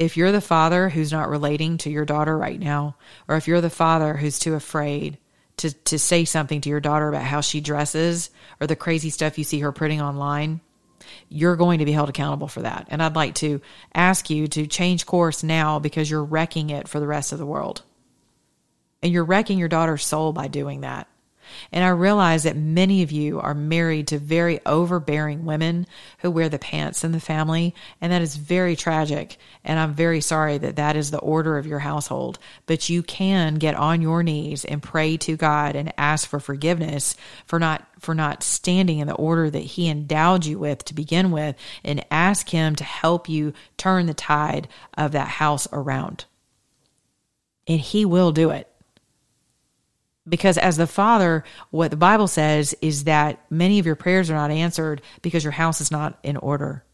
if 0.00 0.16
you're 0.16 0.32
the 0.32 0.40
father 0.40 0.88
who's 0.88 1.12
not 1.12 1.28
relating 1.28 1.76
to 1.76 1.90
your 1.90 2.06
daughter 2.06 2.36
right 2.36 2.58
now, 2.58 2.96
or 3.28 3.36
if 3.36 3.46
you're 3.46 3.60
the 3.60 3.68
father 3.68 4.16
who's 4.16 4.38
too 4.38 4.54
afraid 4.54 5.18
to, 5.58 5.70
to 5.70 5.98
say 5.98 6.24
something 6.24 6.62
to 6.62 6.70
your 6.70 6.80
daughter 6.80 7.06
about 7.06 7.22
how 7.22 7.42
she 7.42 7.60
dresses 7.60 8.30
or 8.58 8.66
the 8.66 8.74
crazy 8.74 9.10
stuff 9.10 9.36
you 9.36 9.44
see 9.44 9.60
her 9.60 9.72
putting 9.72 10.00
online, 10.00 10.62
you're 11.28 11.54
going 11.54 11.80
to 11.80 11.84
be 11.84 11.92
held 11.92 12.08
accountable 12.08 12.48
for 12.48 12.62
that. 12.62 12.86
And 12.88 13.02
I'd 13.02 13.14
like 13.14 13.34
to 13.36 13.60
ask 13.94 14.30
you 14.30 14.48
to 14.48 14.66
change 14.66 15.04
course 15.04 15.42
now 15.42 15.78
because 15.78 16.10
you're 16.10 16.24
wrecking 16.24 16.70
it 16.70 16.88
for 16.88 16.98
the 16.98 17.06
rest 17.06 17.32
of 17.32 17.38
the 17.38 17.44
world. 17.44 17.82
And 19.02 19.12
you're 19.12 19.22
wrecking 19.22 19.58
your 19.58 19.68
daughter's 19.68 20.04
soul 20.04 20.32
by 20.32 20.48
doing 20.48 20.80
that. 20.80 21.08
And 21.72 21.84
I 21.84 21.88
realize 21.88 22.44
that 22.44 22.56
many 22.56 23.02
of 23.02 23.12
you 23.12 23.40
are 23.40 23.54
married 23.54 24.08
to 24.08 24.18
very 24.18 24.60
overbearing 24.66 25.44
women 25.44 25.86
who 26.18 26.30
wear 26.30 26.48
the 26.48 26.58
pants 26.58 27.04
in 27.04 27.12
the 27.12 27.20
family. 27.20 27.74
And 28.00 28.12
that 28.12 28.22
is 28.22 28.36
very 28.36 28.76
tragic. 28.76 29.36
And 29.64 29.78
I'm 29.78 29.94
very 29.94 30.20
sorry 30.20 30.58
that 30.58 30.76
that 30.76 30.96
is 30.96 31.10
the 31.10 31.18
order 31.18 31.58
of 31.58 31.66
your 31.66 31.80
household. 31.80 32.38
But 32.66 32.88
you 32.88 33.02
can 33.02 33.56
get 33.56 33.74
on 33.74 34.02
your 34.02 34.22
knees 34.22 34.64
and 34.64 34.82
pray 34.82 35.16
to 35.18 35.36
God 35.36 35.76
and 35.76 35.92
ask 35.98 36.28
for 36.28 36.40
forgiveness 36.40 37.16
for 37.46 37.58
not, 37.58 37.86
for 37.98 38.14
not 38.14 38.42
standing 38.42 38.98
in 38.98 39.08
the 39.08 39.14
order 39.14 39.50
that 39.50 39.58
He 39.58 39.88
endowed 39.88 40.46
you 40.46 40.58
with 40.58 40.84
to 40.86 40.94
begin 40.94 41.30
with 41.30 41.56
and 41.84 42.04
ask 42.10 42.48
Him 42.48 42.76
to 42.76 42.84
help 42.84 43.28
you 43.28 43.52
turn 43.76 44.06
the 44.06 44.14
tide 44.14 44.68
of 44.96 45.12
that 45.12 45.28
house 45.28 45.68
around. 45.72 46.24
And 47.66 47.80
He 47.80 48.04
will 48.04 48.32
do 48.32 48.50
it. 48.50 48.69
Because 50.30 50.56
as 50.56 50.76
the 50.76 50.86
father, 50.86 51.44
what 51.70 51.90
the 51.90 51.96
Bible 51.96 52.28
says 52.28 52.74
is 52.80 53.04
that 53.04 53.44
many 53.50 53.78
of 53.80 53.86
your 53.86 53.96
prayers 53.96 54.30
are 54.30 54.34
not 54.34 54.52
answered 54.52 55.02
because 55.22 55.44
your 55.44 55.52
house 55.52 55.80
is 55.80 55.90
not 55.90 56.18
in 56.22 56.36
order. 56.36 56.84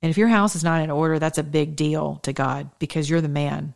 And 0.00 0.10
if 0.10 0.16
your 0.16 0.28
house 0.28 0.54
is 0.54 0.62
not 0.62 0.80
in 0.80 0.90
order, 0.90 1.18
that's 1.18 1.38
a 1.38 1.42
big 1.42 1.74
deal 1.74 2.20
to 2.22 2.32
God 2.32 2.70
because 2.78 3.10
you're 3.10 3.20
the 3.20 3.28
man. 3.28 3.74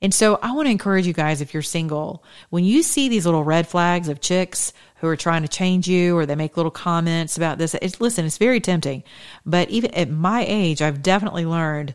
And 0.00 0.12
so 0.12 0.38
I 0.42 0.52
want 0.52 0.66
to 0.66 0.72
encourage 0.72 1.06
you 1.06 1.12
guys, 1.12 1.40
if 1.40 1.52
you're 1.52 1.62
single, 1.62 2.24
when 2.50 2.64
you 2.64 2.82
see 2.82 3.08
these 3.08 3.26
little 3.26 3.44
red 3.44 3.68
flags 3.68 4.08
of 4.08 4.20
chicks 4.20 4.72
who 4.96 5.06
are 5.06 5.16
trying 5.16 5.42
to 5.42 5.48
change 5.48 5.86
you 5.86 6.16
or 6.16 6.26
they 6.26 6.34
make 6.34 6.56
little 6.56 6.72
comments 6.72 7.36
about 7.36 7.58
this, 7.58 7.74
it's, 7.74 8.00
listen, 8.00 8.24
it's 8.24 8.38
very 8.38 8.60
tempting. 8.60 9.04
But 9.44 9.68
even 9.70 9.94
at 9.94 10.10
my 10.10 10.44
age, 10.48 10.80
I've 10.80 11.02
definitely 11.02 11.44
learned 11.44 11.94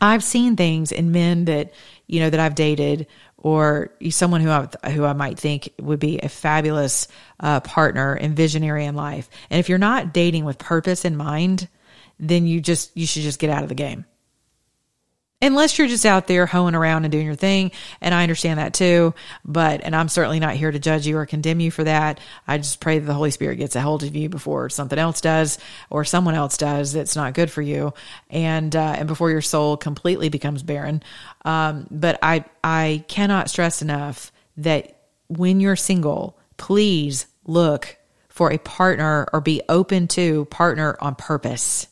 I've 0.00 0.24
seen 0.24 0.56
things 0.56 0.92
in 0.92 1.12
men 1.12 1.44
that 1.46 1.72
you 2.06 2.20
know 2.20 2.30
that 2.30 2.40
I've 2.40 2.54
dated 2.54 3.06
or 3.36 3.90
someone 4.10 4.40
who 4.40 4.50
I 4.50 4.68
who 4.90 5.04
I 5.04 5.12
might 5.12 5.38
think 5.38 5.70
would 5.80 6.00
be 6.00 6.18
a 6.18 6.28
fabulous 6.28 7.08
uh, 7.40 7.60
partner 7.60 8.14
and 8.14 8.36
visionary 8.36 8.84
in 8.84 8.94
life. 8.94 9.28
And 9.50 9.60
if 9.60 9.68
you're 9.68 9.78
not 9.78 10.12
dating 10.12 10.44
with 10.44 10.58
purpose 10.58 11.04
in 11.04 11.16
mind, 11.16 11.68
then 12.18 12.46
you 12.46 12.60
just 12.60 12.96
you 12.96 13.06
should 13.06 13.22
just 13.22 13.38
get 13.38 13.50
out 13.50 13.62
of 13.62 13.68
the 13.68 13.74
game 13.74 14.04
unless 15.42 15.78
you're 15.78 15.88
just 15.88 16.06
out 16.06 16.26
there 16.26 16.46
hoeing 16.46 16.74
around 16.74 17.04
and 17.04 17.12
doing 17.12 17.26
your 17.26 17.34
thing. 17.34 17.70
And 18.00 18.14
I 18.14 18.22
understand 18.22 18.58
that 18.58 18.74
too. 18.74 19.14
But, 19.44 19.82
and 19.82 19.94
I'm 19.94 20.08
certainly 20.08 20.40
not 20.40 20.54
here 20.54 20.70
to 20.70 20.78
judge 20.78 21.06
you 21.06 21.16
or 21.16 21.26
condemn 21.26 21.60
you 21.60 21.70
for 21.70 21.84
that. 21.84 22.20
I 22.46 22.58
just 22.58 22.80
pray 22.80 22.98
that 22.98 23.06
the 23.06 23.14
Holy 23.14 23.30
Spirit 23.30 23.56
gets 23.56 23.76
a 23.76 23.80
hold 23.80 24.02
of 24.02 24.14
you 24.14 24.28
before 24.28 24.68
something 24.70 24.98
else 24.98 25.20
does 25.20 25.58
or 25.90 26.04
someone 26.04 26.34
else 26.34 26.56
does 26.56 26.92
that's 26.92 27.16
not 27.16 27.34
good 27.34 27.50
for 27.50 27.62
you. 27.62 27.92
And, 28.30 28.74
uh, 28.74 28.94
and 28.98 29.08
before 29.08 29.30
your 29.30 29.42
soul 29.42 29.76
completely 29.76 30.28
becomes 30.28 30.62
barren. 30.62 31.02
Um, 31.44 31.86
but 31.90 32.18
I, 32.22 32.44
I 32.62 33.04
cannot 33.08 33.50
stress 33.50 33.82
enough 33.82 34.32
that 34.56 34.96
when 35.28 35.60
you're 35.60 35.76
single, 35.76 36.38
please 36.56 37.26
look 37.44 37.96
for 38.28 38.52
a 38.52 38.58
partner 38.58 39.28
or 39.32 39.40
be 39.40 39.62
open 39.68 40.08
to 40.08 40.44
partner 40.46 40.96
on 41.00 41.14
purpose 41.14 41.86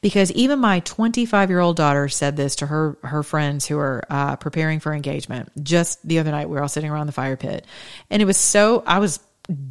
because 0.00 0.30
even 0.32 0.58
my 0.58 0.80
25 0.80 1.50
year 1.50 1.60
old 1.60 1.76
daughter 1.76 2.08
said 2.08 2.36
this 2.36 2.56
to 2.56 2.66
her 2.66 2.96
her 3.02 3.22
friends 3.22 3.66
who 3.66 3.78
are 3.78 4.02
uh, 4.10 4.36
preparing 4.36 4.80
for 4.80 4.92
engagement 4.92 5.50
just 5.62 6.06
the 6.06 6.18
other 6.18 6.30
night. 6.30 6.48
We 6.48 6.54
were 6.54 6.62
all 6.62 6.68
sitting 6.68 6.90
around 6.90 7.06
the 7.06 7.12
fire 7.12 7.36
pit. 7.36 7.66
And 8.10 8.22
it 8.22 8.24
was 8.24 8.36
so 8.36 8.82
i 8.86 8.98
was 8.98 9.20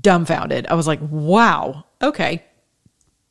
dumbfounded. 0.02 0.68
I 0.68 0.76
was 0.76 0.88
like 0.88 1.00
wow. 1.02 1.86
Okay. 2.02 2.44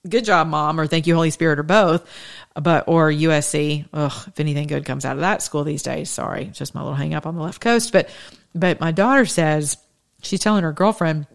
Good 0.08 0.24
job 0.24 0.48
mom 0.48 0.80
or 0.80 0.86
thank 0.86 1.06
you 1.06 1.14
holy 1.14 1.30
spirit 1.30 1.58
or 1.58 1.62
both. 1.62 2.08
But 2.54 2.84
or 2.88 3.10
usc 3.10 3.86
ugh 3.92 4.24
if 4.28 4.40
anything 4.40 4.66
good 4.66 4.84
comes 4.84 5.04
out 5.04 5.16
of 5.16 5.20
that 5.20 5.42
school 5.42 5.64
these 5.64 5.82
days. 5.82 6.10
Sorry. 6.10 6.46
Just 6.46 6.74
my 6.74 6.80
little 6.80 6.96
hang 6.96 7.14
up 7.14 7.26
on 7.26 7.36
the 7.36 7.42
left 7.42 7.60
coast. 7.60 7.92
But 7.92 8.08
but 8.54 8.80
my 8.80 8.92
daughter 8.92 9.26
says 9.26 9.76
she's 10.22 10.40
telling 10.40 10.64
her 10.64 10.72
girlfriend 10.72 11.26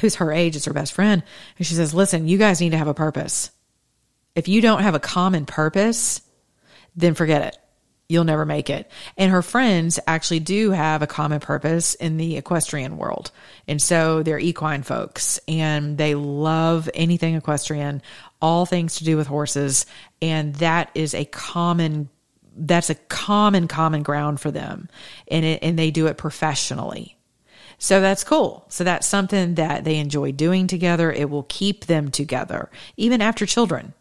who's 0.00 0.16
her 0.16 0.32
age 0.32 0.56
is 0.56 0.64
her 0.64 0.72
best 0.72 0.92
friend 0.92 1.22
and 1.58 1.66
she 1.66 1.74
says 1.74 1.94
listen 1.94 2.26
you 2.26 2.38
guys 2.38 2.60
need 2.60 2.70
to 2.70 2.78
have 2.78 2.88
a 2.88 2.94
purpose 2.94 3.50
if 4.34 4.48
you 4.48 4.60
don't 4.60 4.82
have 4.82 4.94
a 4.94 5.00
common 5.00 5.46
purpose, 5.46 6.20
then 6.96 7.14
forget 7.14 7.42
it. 7.42 7.58
You'll 8.08 8.24
never 8.24 8.44
make 8.44 8.68
it. 8.68 8.90
And 9.16 9.32
her 9.32 9.40
friends 9.40 9.98
actually 10.06 10.40
do 10.40 10.72
have 10.72 11.00
a 11.00 11.06
common 11.06 11.40
purpose 11.40 11.94
in 11.94 12.18
the 12.18 12.36
equestrian 12.36 12.98
world. 12.98 13.30
And 13.66 13.80
so 13.80 14.22
they're 14.22 14.38
equine 14.38 14.82
folks 14.82 15.40
and 15.48 15.96
they 15.96 16.14
love 16.14 16.90
anything 16.92 17.34
equestrian, 17.34 18.02
all 18.42 18.66
things 18.66 18.96
to 18.96 19.04
do 19.04 19.16
with 19.16 19.26
horses. 19.26 19.86
And 20.20 20.54
that 20.56 20.90
is 20.94 21.14
a 21.14 21.24
common 21.24 22.10
that's 22.56 22.90
a 22.90 22.94
common 22.94 23.66
common 23.66 24.04
ground 24.04 24.38
for 24.38 24.52
them 24.52 24.88
and 25.26 25.44
it, 25.44 25.58
and 25.64 25.76
they 25.76 25.90
do 25.90 26.06
it 26.06 26.16
professionally 26.16 27.16
so 27.78 28.00
that's 28.00 28.24
cool. 28.24 28.64
So 28.68 28.84
that's 28.84 29.06
something 29.06 29.56
that 29.56 29.84
they 29.84 29.96
enjoy 29.96 30.32
doing 30.32 30.66
together. 30.66 31.12
It 31.12 31.30
will 31.30 31.42
keep 31.44 31.86
them 31.86 32.10
together, 32.10 32.70
even 32.96 33.20
after 33.20 33.46
children. 33.46 33.94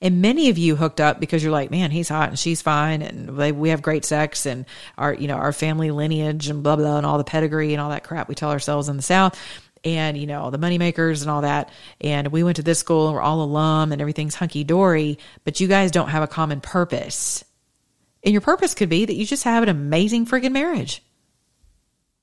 And 0.00 0.22
many 0.22 0.48
of 0.48 0.58
you 0.58 0.76
hooked 0.76 1.00
up 1.00 1.20
because 1.20 1.42
you're 1.42 1.52
like, 1.52 1.70
man, 1.70 1.90
he's 1.90 2.08
hot 2.08 2.28
and 2.28 2.38
she's 2.38 2.62
fine. 2.62 3.02
And 3.02 3.36
we 3.56 3.70
have 3.70 3.82
great 3.82 4.04
sex 4.04 4.46
and 4.46 4.66
our, 4.98 5.14
you 5.14 5.28
know, 5.28 5.36
our 5.36 5.52
family 5.52 5.90
lineage 5.90 6.48
and 6.48 6.62
blah, 6.62 6.76
blah, 6.76 6.96
and 6.96 7.06
all 7.06 7.18
the 7.18 7.24
pedigree 7.24 7.72
and 7.72 7.80
all 7.80 7.90
that 7.90 8.04
crap 8.04 8.28
we 8.28 8.34
tell 8.34 8.50
ourselves 8.50 8.88
in 8.88 8.96
the 8.96 9.02
South 9.02 9.38
and 9.84 10.18
you 10.18 10.26
know 10.26 10.50
the 10.50 10.58
money 10.58 10.78
makers 10.78 11.22
and 11.22 11.30
all 11.30 11.42
that. 11.42 11.70
And 12.00 12.28
we 12.28 12.42
went 12.42 12.56
to 12.56 12.62
this 12.62 12.78
school 12.78 13.06
and 13.06 13.14
we're 13.14 13.22
all 13.22 13.42
alum 13.42 13.92
and 13.92 14.00
everything's 14.00 14.34
hunky-dory 14.34 15.18
but 15.44 15.60
you 15.60 15.68
guys 15.68 15.90
don't 15.90 16.08
have 16.08 16.22
a 16.22 16.28
common 16.28 16.60
purpose. 16.60 17.44
And 18.24 18.32
your 18.32 18.40
purpose 18.40 18.74
could 18.74 18.88
be 18.88 19.04
that 19.04 19.14
you 19.14 19.24
just 19.24 19.44
have 19.44 19.62
an 19.62 19.68
amazing 19.68 20.26
freaking 20.26 20.52
marriage. 20.52 21.02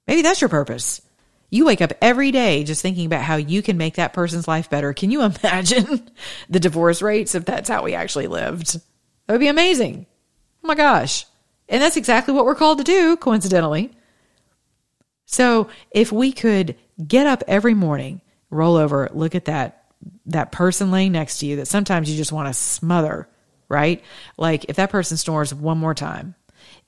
Maybe 0.05 0.21
that's 0.21 0.41
your 0.41 0.49
purpose 0.49 1.01
you 1.53 1.65
wake 1.65 1.81
up 1.81 1.93
every 2.01 2.31
day 2.31 2.63
just 2.63 2.81
thinking 2.81 3.05
about 3.05 3.21
how 3.21 3.35
you 3.35 3.61
can 3.61 3.77
make 3.77 3.95
that 3.95 4.11
person's 4.11 4.47
life 4.47 4.71
better. 4.71 4.91
Can 4.91 5.11
you 5.11 5.21
imagine 5.43 6.09
the 6.49 6.59
divorce 6.59 7.01
rates 7.01 7.35
if 7.35 7.45
that's 7.45 7.69
how 7.69 7.83
we 7.83 7.93
actually 7.93 8.27
lived? 8.27 8.73
That 9.27 9.33
would 9.33 9.39
be 9.39 9.47
amazing. 9.47 10.07
Oh 10.63 10.67
my 10.67 10.75
gosh. 10.75 11.25
And 11.69 11.81
that's 11.81 11.95
exactly 11.95 12.33
what 12.33 12.45
we're 12.45 12.55
called 12.55 12.79
to 12.79 12.83
do, 12.83 13.15
coincidentally. 13.17 13.91
So 15.25 15.69
if 15.91 16.11
we 16.11 16.31
could 16.31 16.75
get 17.05 17.27
up 17.27 17.43
every 17.47 17.73
morning, 17.73 18.21
roll 18.49 18.75
over, 18.75 19.09
look 19.13 19.35
at 19.35 19.45
that 19.45 19.79
that 20.25 20.51
person 20.51 20.91
laying 20.91 21.11
next 21.13 21.39
to 21.39 21.45
you 21.45 21.57
that 21.57 21.67
sometimes 21.67 22.09
you 22.09 22.17
just 22.17 22.31
want 22.31 22.47
to 22.47 22.53
smother, 22.53 23.29
right? 23.69 24.03
Like 24.37 24.65
if 24.69 24.75
that 24.77 24.89
person 24.89 25.17
snores 25.17 25.53
one 25.53 25.77
more 25.77 25.93
time, 25.93 26.35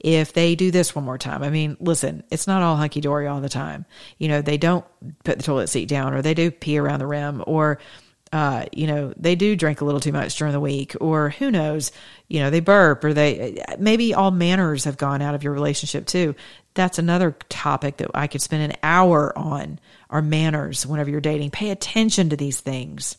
if 0.06 0.34
they 0.34 0.54
do 0.54 0.70
this 0.70 0.94
one 0.94 1.04
more 1.04 1.18
time. 1.18 1.42
I 1.42 1.50
mean, 1.50 1.78
listen, 1.80 2.24
it's 2.30 2.46
not 2.46 2.62
all 2.62 2.76
hunky 2.76 3.02
dory 3.02 3.26
all 3.26 3.42
the 3.42 3.50
time. 3.50 3.88
You 4.20 4.28
know, 4.28 4.42
they 4.44 4.58
don't 4.58 4.86
put 5.24 5.38
the 5.38 5.44
toilet 5.44 5.68
seat 5.68 5.88
down 5.88 6.14
or 6.14 6.22
they 6.22 6.36
do 6.36 6.52
pee 6.52 6.78
around 6.78 7.00
the 7.00 7.08
rim 7.08 7.44
or, 7.48 7.80
uh, 8.32 8.66
you 8.72 8.86
know, 8.86 9.16
they 9.18 9.34
do 9.34 9.56
drink 9.56 9.82
a 9.82 9.86
little 9.86 10.00
too 10.00 10.12
much 10.12 10.38
during 10.38 10.54
the 10.54 10.60
week 10.60 10.96
or 11.02 11.32
who 11.32 11.50
knows, 11.50 11.92
you 12.28 12.40
know, 12.40 12.52
they 12.52 12.60
burp 12.60 13.04
or 13.04 13.16
they, 13.16 13.64
maybe 13.80 14.14
all 14.14 14.30
manners 14.30 14.84
have 14.84 14.98
gone 14.98 15.24
out 15.24 15.34
of 15.34 15.44
your 15.44 15.54
relationship 15.54 16.06
too. 16.06 16.36
That's 16.76 17.00
another 17.00 17.36
topic 17.50 17.98
that 17.98 18.12
I 18.14 18.28
could 18.28 18.44
spend 18.44 18.62
an 18.62 18.78
hour 18.84 19.36
on 19.36 19.80
are 20.12 20.22
manners 20.22 20.86
whenever 20.86 21.10
you're 21.10 21.20
dating. 21.20 21.50
Pay 21.50 21.72
attention 21.72 22.30
to 22.30 22.38
these 22.38 22.60
things. 22.60 23.18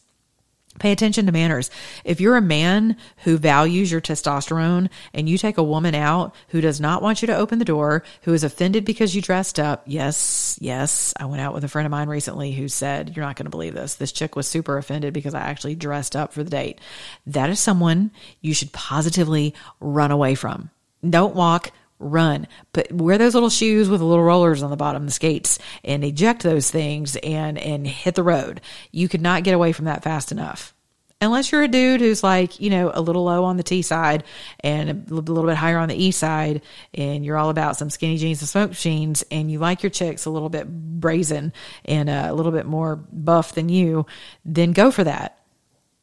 Pay 0.79 0.93
attention 0.93 1.27
to 1.27 1.33
manners. 1.33 1.71
If 2.05 2.21
you're 2.21 2.37
a 2.37 2.43
man 2.43 2.97
who 3.25 3.39
values 3.39 3.91
your 3.91 4.01
testosterone 4.01 4.91
and 5.15 5.29
you 5.29 5.39
take 5.39 5.59
a 5.59 5.63
woman 5.63 5.95
out 5.95 6.35
who 6.49 6.61
does 6.61 6.81
not 6.81 7.03
want 7.03 7.23
you 7.23 7.27
to 7.27 7.37
open 7.37 7.59
the 7.59 7.65
door, 7.65 8.03
who 8.23 8.35
is 8.35 8.45
offended 8.45 8.85
because 8.85 9.15
you 9.15 9.23
dressed 9.23 9.59
up, 9.59 9.83
yes, 9.87 10.59
yes. 10.61 11.15
I 11.19 11.25
went 11.27 11.41
out 11.41 11.55
with 11.55 11.65
a 11.65 11.69
friend 11.69 11.87
of 11.87 11.91
mine 11.91 12.09
recently 12.09 12.53
who 12.53 12.69
said, 12.69 13.17
You're 13.17 13.25
not 13.25 13.37
going 13.37 13.47
to 13.47 13.51
believe 13.51 13.75
this. 13.75 13.95
This 13.95 14.13
chick 14.13 14.37
was 14.37 14.47
super 14.47 14.77
offended 14.77 15.15
because 15.15 15.35
I 15.35 15.41
actually 15.41 15.75
dressed 15.75 16.17
up 16.17 16.33
for 16.33 16.45
the 16.45 16.51
date. 16.51 16.81
That 17.27 17.51
is 17.51 17.61
someone 17.61 18.11
you 18.41 18.55
should 18.55 18.73
positively 18.73 19.55
run 19.81 20.11
away 20.11 20.35
from. 20.35 20.71
Don't 21.09 21.35
walk, 21.35 21.71
run. 21.99 22.47
But 22.73 22.93
wear 22.93 23.19
those 23.19 23.35
little 23.35 23.51
shoes 23.51 23.89
with 23.89 24.01
the 24.01 24.07
little 24.07 24.25
rollers 24.25 24.63
on 24.63 24.71
the 24.71 24.77
bottom, 24.77 25.07
the 25.07 25.13
skates, 25.13 25.59
and 25.85 26.05
eject 26.05 26.43
those 26.43 26.71
things 26.71 27.17
and 27.17 27.59
and 27.59 27.87
hit 27.87 28.15
the 28.15 28.23
road. 28.23 28.61
You 28.93 29.09
could 29.09 29.23
not 29.23 29.45
get 29.45 29.55
away 29.55 29.73
from 29.73 29.87
that 29.87 30.03
fast 30.03 30.33
enough. 30.33 30.75
Unless 31.19 31.51
you're 31.51 31.63
a 31.63 31.69
dude 31.69 32.03
who's 32.03 32.23
like, 32.23 32.61
you 32.61 32.69
know, 32.69 32.91
a 32.93 33.01
little 33.01 33.25
low 33.25 33.45
on 33.45 33.57
the 33.57 33.63
T 33.63 33.81
side 33.81 34.23
and 34.61 35.11
a 35.11 35.15
little 35.15 35.47
bit 35.47 35.57
higher 35.57 35.79
on 35.79 35.89
the 35.89 35.97
E 35.97 36.11
side, 36.11 36.61
and 36.93 37.25
you're 37.25 37.39
all 37.39 37.49
about 37.49 37.79
some 37.79 37.89
skinny 37.89 38.19
jeans 38.19 38.43
and 38.43 38.49
smoke 38.49 38.69
machines, 38.69 39.25
and 39.31 39.51
you 39.51 39.59
like 39.59 39.83
your 39.83 39.89
chicks 39.89 40.27
a 40.27 40.31
little 40.31 40.51
bit 40.51 40.69
brazen 40.69 41.55
and 41.87 42.11
uh, 42.11 42.27
a 42.29 42.35
little 42.35 42.53
bit 42.53 42.67
more 42.67 42.97
buff 42.97 43.55
than 43.55 43.71
you, 43.71 44.05
then 44.45 44.73
go 44.73 44.91
for 44.91 45.05
that. 45.05 45.39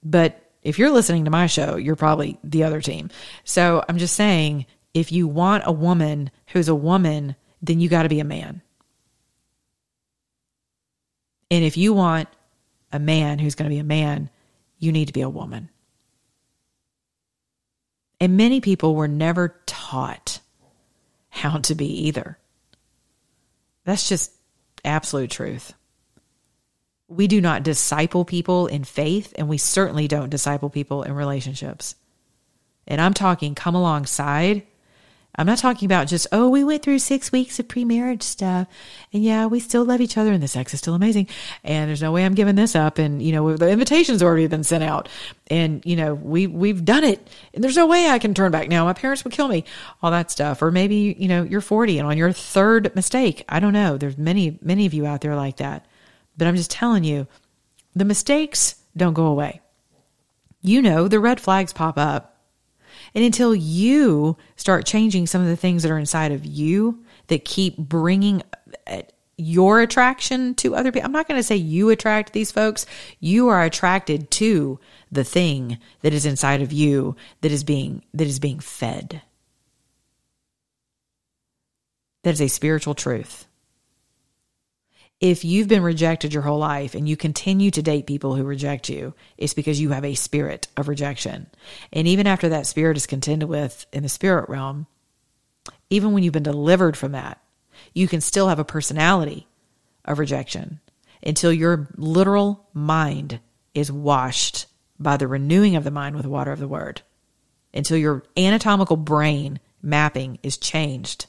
But 0.03 0.39
if 0.63 0.79
you're 0.79 0.89
listening 0.89 1.25
to 1.25 1.31
my 1.31 1.45
show, 1.45 1.75
you're 1.75 1.95
probably 1.95 2.39
the 2.43 2.63
other 2.63 2.81
team. 2.81 3.11
So 3.43 3.85
I'm 3.87 3.99
just 3.99 4.15
saying, 4.15 4.65
if 4.93 5.11
you 5.11 5.27
want 5.27 5.63
a 5.65 5.71
woman 5.71 6.31
who's 6.47 6.67
a 6.67 6.75
woman, 6.75 7.35
then 7.61 7.79
you 7.79 7.89
got 7.89 8.03
to 8.03 8.09
be 8.09 8.19
a 8.19 8.25
man. 8.25 8.61
And 11.49 11.63
if 11.63 11.77
you 11.77 11.93
want 11.93 12.29
a 12.91 12.99
man 12.99 13.39
who's 13.39 13.55
going 13.55 13.69
to 13.69 13.73
be 13.73 13.79
a 13.79 13.83
man, 13.83 14.29
you 14.77 14.91
need 14.91 15.05
to 15.05 15.13
be 15.13 15.21
a 15.21 15.29
woman. 15.29 15.69
And 18.19 18.37
many 18.37 18.61
people 18.61 18.95
were 18.95 19.07
never 19.07 19.55
taught 19.65 20.39
how 21.29 21.57
to 21.57 21.75
be 21.75 22.07
either. 22.07 22.37
That's 23.85 24.07
just 24.07 24.31
absolute 24.85 25.31
truth. 25.31 25.73
We 27.07 27.27
do 27.27 27.41
not 27.41 27.63
disciple 27.63 28.25
people 28.25 28.67
in 28.67 28.83
faith, 28.83 29.33
and 29.37 29.49
we 29.49 29.57
certainly 29.57 30.07
don't 30.07 30.29
disciple 30.29 30.69
people 30.69 31.03
in 31.03 31.13
relationships. 31.13 31.95
And 32.87 33.01
I'm 33.01 33.13
talking 33.13 33.55
come 33.55 33.75
alongside 33.75 34.63
I'm 35.35 35.47
not 35.47 35.57
talking 35.57 35.87
about 35.87 36.07
just, 36.07 36.27
oh, 36.31 36.47
we 36.47 36.63
went 36.63 36.83
through 36.83 36.99
six 36.99 37.31
weeks 37.31 37.59
of 37.59 37.67
pre-marriage 37.67 38.21
stuff 38.21 38.67
and 39.11 39.23
yeah, 39.23 39.47
we 39.47 39.59
still 39.59 39.83
love 39.83 39.99
each 39.99 40.17
other 40.17 40.31
and 40.31 40.43
the 40.43 40.47
sex 40.47 40.73
is 40.73 40.79
still 40.79 40.93
amazing. 40.93 41.27
And 41.63 41.89
there's 41.89 42.03
no 42.03 42.11
way 42.11 42.23
I'm 42.23 42.35
giving 42.35 42.55
this 42.55 42.75
up. 42.75 42.99
And, 42.99 43.21
you 43.21 43.31
know, 43.31 43.57
the 43.57 43.69
invitation's 43.69 44.21
already 44.21 44.45
been 44.45 44.63
sent 44.63 44.83
out 44.83 45.09
and, 45.47 45.83
you 45.85 45.95
know, 45.95 46.13
we, 46.13 46.45
we've 46.45 46.85
done 46.85 47.03
it 47.03 47.27
and 47.53 47.63
there's 47.63 47.77
no 47.77 47.87
way 47.87 48.09
I 48.09 48.19
can 48.19 48.35
turn 48.35 48.51
back 48.51 48.67
now. 48.67 48.85
My 48.85 48.93
parents 48.93 49.23
would 49.23 49.33
kill 49.33 49.47
me, 49.47 49.65
all 50.03 50.11
that 50.11 50.29
stuff. 50.29 50.61
Or 50.61 50.71
maybe, 50.71 51.15
you 51.17 51.27
know, 51.27 51.41
you're 51.41 51.61
40 51.61 51.97
and 51.97 52.07
on 52.07 52.17
your 52.17 52.31
third 52.31 52.95
mistake, 52.95 53.43
I 53.49 53.59
don't 53.59 53.73
know. 53.73 53.97
There's 53.97 54.17
many, 54.17 54.59
many 54.61 54.85
of 54.85 54.93
you 54.93 55.07
out 55.07 55.21
there 55.21 55.35
like 55.35 55.57
that. 55.57 55.85
But 56.37 56.47
I'm 56.47 56.55
just 56.55 56.71
telling 56.71 57.03
you, 57.03 57.27
the 57.95 58.05
mistakes 58.05 58.75
don't 58.95 59.13
go 59.13 59.25
away. 59.25 59.61
You 60.61 60.81
know, 60.81 61.07
the 61.07 61.19
red 61.19 61.41
flags 61.41 61.73
pop 61.73 61.97
up 61.97 62.32
and 63.15 63.23
until 63.23 63.53
you 63.53 64.37
start 64.55 64.85
changing 64.85 65.27
some 65.27 65.41
of 65.41 65.47
the 65.47 65.55
things 65.55 65.83
that 65.83 65.91
are 65.91 65.99
inside 65.99 66.31
of 66.31 66.45
you 66.45 67.03
that 67.27 67.45
keep 67.45 67.77
bringing 67.77 68.43
uh, 68.87 69.01
your 69.37 69.81
attraction 69.81 70.53
to 70.55 70.75
other 70.75 70.91
people. 70.91 71.05
I'm 71.05 71.11
not 71.11 71.27
going 71.27 71.39
to 71.39 71.43
say 71.43 71.55
you 71.55 71.89
attract 71.89 72.33
these 72.33 72.51
folks. 72.51 72.85
You 73.19 73.49
are 73.49 73.63
attracted 73.63 74.29
to 74.31 74.79
the 75.11 75.23
thing 75.23 75.79
that 76.01 76.13
is 76.13 76.25
inside 76.25 76.61
of 76.61 76.71
you 76.71 77.15
that 77.41 77.51
is 77.51 77.63
being 77.63 78.03
that 78.13 78.27
is 78.27 78.39
being 78.39 78.59
fed. 78.59 79.21
That 82.23 82.31
is 82.31 82.41
a 82.41 82.47
spiritual 82.47 82.95
truth 82.95 83.47
if 85.23 85.45
you've 85.45 85.69
been 85.69 85.83
rejected 85.83 86.33
your 86.33 86.43
whole 86.43 86.59
life 86.59 86.95
and 86.95 87.07
you 87.07 87.15
continue 87.15 87.71
to 87.71 87.81
date 87.81 88.05
people 88.05 88.35
who 88.35 88.43
reject 88.43 88.89
you, 88.89 89.13
it's 89.37 89.53
because 89.53 89.79
you 89.79 89.91
have 89.91 90.03
a 90.03 90.15
spirit 90.15 90.67
of 90.75 90.89
rejection. 90.89 91.47
And 91.93 92.09
even 92.09 92.27
after 92.27 92.49
that 92.49 92.67
spirit 92.67 92.97
is 92.97 93.07
contended 93.07 93.47
with 93.47 93.85
in 93.93 94.03
the 94.03 94.09
spirit 94.09 94.49
realm, 94.49 94.85
even 95.89 96.11
when 96.11 96.23
you've 96.23 96.33
been 96.33 96.43
delivered 96.43 96.97
from 96.97 97.13
that, 97.13 97.41
you 97.93 98.05
can 98.05 98.19
still 98.19 98.49
have 98.49 98.59
a 98.59 98.65
personality 98.65 99.47
of 100.03 100.19
rejection 100.19 100.81
until 101.25 101.53
your 101.53 101.87
literal 101.95 102.67
mind 102.73 103.39
is 103.73 103.89
washed 103.89 104.65
by 104.99 105.15
the 105.15 105.29
renewing 105.29 105.77
of 105.77 105.85
the 105.85 105.89
mind 105.89 106.15
with 106.15 106.23
the 106.23 106.29
water 106.29 106.51
of 106.51 106.59
the 106.59 106.67
word, 106.67 107.01
until 107.73 107.95
your 107.95 108.23
anatomical 108.35 108.97
brain 108.97 109.61
mapping 109.81 110.37
is 110.43 110.57
changed 110.57 111.27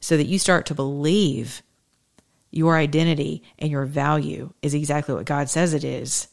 so 0.00 0.16
that 0.16 0.26
you 0.26 0.40
start 0.40 0.66
to 0.66 0.74
believe 0.74 1.62
your 2.52 2.76
identity 2.76 3.42
and 3.58 3.70
your 3.70 3.86
value 3.86 4.52
is 4.60 4.74
exactly 4.74 5.14
what 5.14 5.24
God 5.24 5.48
says 5.48 5.74
it 5.74 5.82
is, 5.82 6.28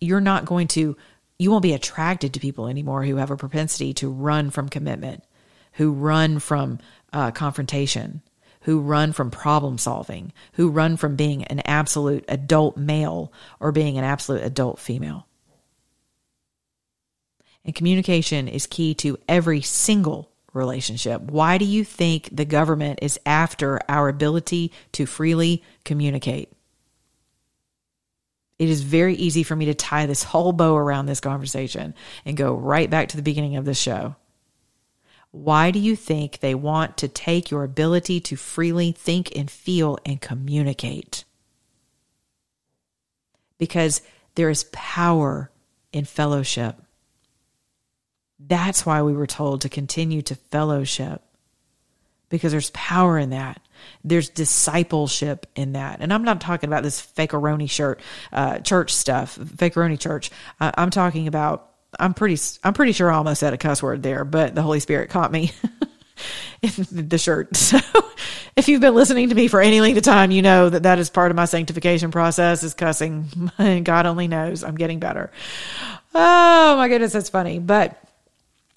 you're 0.00 0.20
not 0.20 0.46
going 0.46 0.68
to, 0.68 0.96
you 1.38 1.50
won't 1.50 1.62
be 1.62 1.74
attracted 1.74 2.32
to 2.32 2.40
people 2.40 2.68
anymore 2.68 3.04
who 3.04 3.16
have 3.16 3.32
a 3.32 3.36
propensity 3.36 3.92
to 3.94 4.08
run 4.08 4.50
from 4.50 4.68
commitment, 4.68 5.24
who 5.72 5.92
run 5.92 6.38
from 6.38 6.78
uh, 7.12 7.32
confrontation, 7.32 8.22
who 8.62 8.80
run 8.80 9.12
from 9.12 9.30
problem 9.30 9.76
solving, 9.76 10.32
who 10.52 10.70
run 10.70 10.96
from 10.96 11.16
being 11.16 11.44
an 11.44 11.60
absolute 11.64 12.24
adult 12.28 12.76
male 12.76 13.32
or 13.58 13.72
being 13.72 13.98
an 13.98 14.04
absolute 14.04 14.42
adult 14.42 14.78
female. 14.78 15.26
And 17.64 17.74
communication 17.74 18.46
is 18.46 18.68
key 18.68 18.94
to 18.94 19.18
every 19.28 19.60
single 19.60 20.30
relationship? 20.56 21.20
Why 21.22 21.58
do 21.58 21.64
you 21.64 21.84
think 21.84 22.28
the 22.32 22.44
government 22.44 23.00
is 23.02 23.20
after 23.24 23.80
our 23.88 24.08
ability 24.08 24.72
to 24.92 25.06
freely 25.06 25.62
communicate? 25.84 26.52
It 28.58 28.68
is 28.70 28.82
very 28.82 29.14
easy 29.14 29.42
for 29.42 29.54
me 29.54 29.66
to 29.66 29.74
tie 29.74 30.06
this 30.06 30.22
whole 30.22 30.52
bow 30.52 30.76
around 30.76 31.06
this 31.06 31.20
conversation 31.20 31.94
and 32.24 32.36
go 32.36 32.54
right 32.54 32.88
back 32.88 33.08
to 33.08 33.16
the 33.16 33.22
beginning 33.22 33.56
of 33.56 33.66
the 33.66 33.74
show. 33.74 34.16
Why 35.30 35.70
do 35.70 35.78
you 35.78 35.94
think 35.96 36.40
they 36.40 36.54
want 36.54 36.96
to 36.98 37.08
take 37.08 37.50
your 37.50 37.62
ability 37.62 38.20
to 38.20 38.36
freely 38.36 38.92
think 38.92 39.36
and 39.36 39.50
feel 39.50 39.98
and 40.06 40.20
communicate? 40.20 41.24
Because 43.58 44.00
there 44.34 44.48
is 44.48 44.64
power 44.72 45.50
in 45.92 46.06
fellowship. 46.06 46.80
That's 48.38 48.84
why 48.84 49.02
we 49.02 49.14
were 49.14 49.26
told 49.26 49.62
to 49.62 49.68
continue 49.68 50.22
to 50.22 50.34
fellowship 50.34 51.22
because 52.28 52.52
there's 52.52 52.70
power 52.70 53.18
in 53.18 53.30
that. 53.30 53.60
There's 54.04 54.28
discipleship 54.28 55.46
in 55.54 55.72
that. 55.72 56.00
And 56.00 56.12
I'm 56.12 56.24
not 56.24 56.40
talking 56.40 56.68
about 56.68 56.82
this 56.82 57.00
fakeroni 57.00 57.70
shirt, 57.70 58.00
uh, 58.32 58.58
church 58.58 58.92
stuff, 58.92 59.38
fakeroni 59.38 59.98
church. 59.98 60.30
Uh, 60.60 60.72
I'm 60.76 60.90
talking 60.90 61.28
about, 61.28 61.70
I'm 61.98 62.14
pretty, 62.14 62.40
I'm 62.64 62.74
pretty 62.74 62.92
sure 62.92 63.10
I 63.10 63.16
almost 63.16 63.40
said 63.40 63.52
a 63.52 63.58
cuss 63.58 63.82
word 63.82 64.02
there, 64.02 64.24
but 64.24 64.54
the 64.54 64.62
Holy 64.62 64.80
Spirit 64.80 65.10
caught 65.10 65.30
me 65.30 65.52
in 66.62 67.08
the 67.08 67.18
shirt. 67.18 67.50
So 68.56 68.62
if 68.62 68.68
you've 68.68 68.80
been 68.80 68.94
listening 68.94 69.28
to 69.28 69.34
me 69.34 69.48
for 69.48 69.60
any 69.60 69.82
length 69.82 69.98
of 69.98 70.02
time, 70.02 70.30
you 70.30 70.40
know 70.40 70.70
that 70.70 70.84
that 70.84 70.98
is 70.98 71.10
part 71.10 71.30
of 71.30 71.36
my 71.36 71.44
sanctification 71.44 72.10
process 72.10 72.62
is 72.62 72.72
cussing. 72.72 73.50
God 73.84 74.06
only 74.06 74.28
knows 74.28 74.64
I'm 74.64 74.76
getting 74.76 74.98
better. 74.98 75.30
Oh 76.14 76.76
my 76.78 76.88
goodness, 76.88 77.12
that's 77.12 77.28
funny. 77.28 77.58
But 77.58 78.02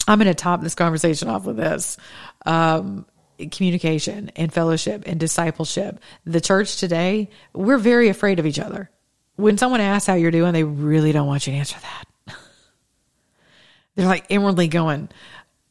I'm 0.09 0.17
going 0.17 0.27
to 0.27 0.33
top 0.33 0.61
this 0.61 0.73
conversation 0.73 1.29
off 1.29 1.45
with 1.45 1.57
this. 1.57 1.95
Um, 2.43 3.05
communication 3.51 4.31
and 4.35 4.51
fellowship 4.51 5.03
and 5.05 5.19
discipleship. 5.19 5.99
The 6.25 6.41
church 6.41 6.77
today, 6.77 7.29
we're 7.53 7.77
very 7.77 8.09
afraid 8.09 8.39
of 8.39 8.45
each 8.45 8.59
other. 8.59 8.89
When 9.35 9.57
someone 9.57 9.81
asks 9.81 10.07
how 10.07 10.15
you're 10.15 10.31
doing, 10.31 10.51
they 10.51 10.63
really 10.63 11.11
don't 11.11 11.27
want 11.27 11.45
you 11.45 11.53
to 11.53 11.59
answer 11.59 11.77
that. 11.79 12.35
They're 13.95 14.07
like 14.07 14.25
inwardly 14.29 14.67
going, 14.67 15.09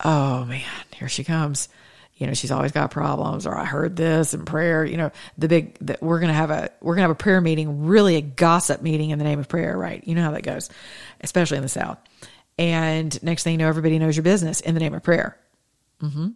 Oh 0.04 0.44
man, 0.44 0.62
here 0.94 1.08
she 1.08 1.24
comes. 1.24 1.68
You 2.14 2.26
know, 2.26 2.34
she's 2.34 2.50
always 2.50 2.72
got 2.72 2.90
problems, 2.90 3.46
or 3.46 3.56
I 3.56 3.64
heard 3.64 3.96
this 3.96 4.34
in 4.34 4.44
prayer. 4.44 4.84
You 4.84 4.96
know, 4.96 5.10
the 5.36 5.48
big 5.48 5.76
that 5.82 6.02
we're 6.02 6.20
gonna 6.20 6.32
have 6.32 6.50
a 6.50 6.70
we're 6.80 6.94
gonna 6.94 7.02
have 7.02 7.10
a 7.10 7.16
prayer 7.16 7.40
meeting, 7.40 7.86
really 7.86 8.16
a 8.16 8.20
gossip 8.20 8.82
meeting 8.82 9.10
in 9.10 9.18
the 9.18 9.24
name 9.24 9.38
of 9.38 9.48
prayer, 9.48 9.76
right? 9.76 10.02
You 10.06 10.14
know 10.14 10.22
how 10.22 10.32
that 10.32 10.42
goes, 10.42 10.68
especially 11.20 11.58
in 11.58 11.62
the 11.62 11.68
South. 11.68 11.98
And 12.58 13.22
next 13.22 13.44
thing 13.44 13.52
you 13.52 13.58
know, 13.58 13.68
everybody 13.68 13.98
knows 13.98 14.16
your 14.16 14.24
business 14.24 14.60
in 14.60 14.74
the 14.74 14.80
name 14.80 14.94
of 14.94 15.02
prayer. 15.02 15.38
Mm-hmm. 16.02 16.28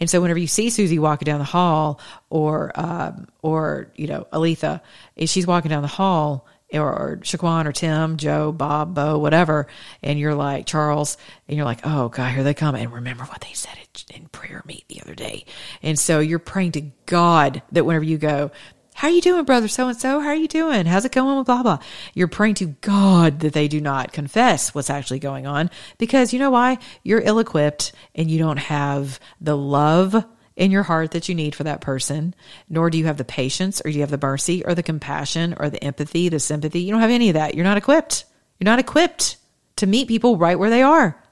And 0.00 0.10
so 0.10 0.20
whenever 0.20 0.38
you 0.38 0.46
see 0.46 0.70
Susie 0.70 0.98
walking 0.98 1.26
down 1.26 1.38
the 1.38 1.44
hall 1.44 2.00
or, 2.28 2.72
um, 2.74 3.28
or, 3.42 3.90
you 3.96 4.06
know, 4.06 4.26
Aletha, 4.32 4.80
if 5.14 5.30
she's 5.30 5.46
walking 5.46 5.70
down 5.70 5.82
the 5.82 5.88
hall 5.88 6.46
or, 6.72 6.92
or 6.92 7.16
Shaquan 7.22 7.64
or 7.66 7.72
Tim, 7.72 8.18
Joe, 8.18 8.52
Bob, 8.52 8.94
Bo, 8.94 9.18
whatever, 9.18 9.68
and 10.02 10.18
you're 10.18 10.34
like 10.34 10.66
Charles, 10.66 11.16
and 11.48 11.56
you're 11.56 11.64
like, 11.64 11.80
oh 11.84 12.08
God, 12.08 12.34
here 12.34 12.42
they 12.42 12.54
come. 12.54 12.74
And 12.74 12.92
remember 12.92 13.24
what 13.24 13.40
they 13.40 13.52
said 13.54 13.76
in 14.14 14.26
prayer 14.28 14.62
meet 14.66 14.84
the 14.88 15.00
other 15.00 15.14
day. 15.14 15.46
And 15.82 15.98
so 15.98 16.20
you're 16.20 16.38
praying 16.38 16.72
to 16.72 16.82
God 17.06 17.62
that 17.72 17.84
whenever 17.84 18.04
you 18.04 18.18
go, 18.18 18.50
how 18.96 19.08
are 19.08 19.10
you 19.10 19.20
doing, 19.20 19.44
brother 19.44 19.68
so 19.68 19.88
and 19.88 19.98
so? 19.98 20.20
How 20.20 20.28
are 20.28 20.34
you 20.34 20.48
doing? 20.48 20.86
How's 20.86 21.04
it 21.04 21.12
going 21.12 21.44
blah 21.44 21.62
blah? 21.62 21.78
You're 22.14 22.28
praying 22.28 22.54
to 22.56 22.74
God 22.80 23.40
that 23.40 23.52
they 23.52 23.68
do 23.68 23.78
not 23.78 24.10
confess 24.10 24.74
what's 24.74 24.88
actually 24.88 25.18
going 25.18 25.46
on 25.46 25.70
because 25.98 26.32
you 26.32 26.38
know 26.38 26.50
why? 26.50 26.78
You're 27.02 27.20
ill 27.20 27.38
equipped 27.38 27.92
and 28.14 28.30
you 28.30 28.38
don't 28.38 28.56
have 28.56 29.20
the 29.38 29.54
love 29.54 30.24
in 30.56 30.70
your 30.70 30.82
heart 30.82 31.10
that 31.10 31.28
you 31.28 31.34
need 31.34 31.54
for 31.54 31.64
that 31.64 31.82
person, 31.82 32.34
nor 32.70 32.88
do 32.88 32.96
you 32.96 33.04
have 33.04 33.18
the 33.18 33.24
patience 33.24 33.82
or 33.84 33.90
do 33.90 33.96
you 33.96 34.00
have 34.00 34.10
the 34.10 34.18
mercy 34.26 34.64
or 34.64 34.74
the 34.74 34.82
compassion 34.82 35.54
or 35.60 35.68
the 35.68 35.84
empathy, 35.84 36.30
the 36.30 36.40
sympathy. 36.40 36.80
You 36.80 36.92
don't 36.92 37.02
have 37.02 37.10
any 37.10 37.28
of 37.28 37.34
that. 37.34 37.54
You're 37.54 37.64
not 37.64 37.76
equipped. 37.76 38.24
You're 38.58 38.64
not 38.64 38.78
equipped 38.78 39.36
to 39.76 39.86
meet 39.86 40.08
people 40.08 40.38
right 40.38 40.58
where 40.58 40.70
they 40.70 40.82
are. 40.82 41.22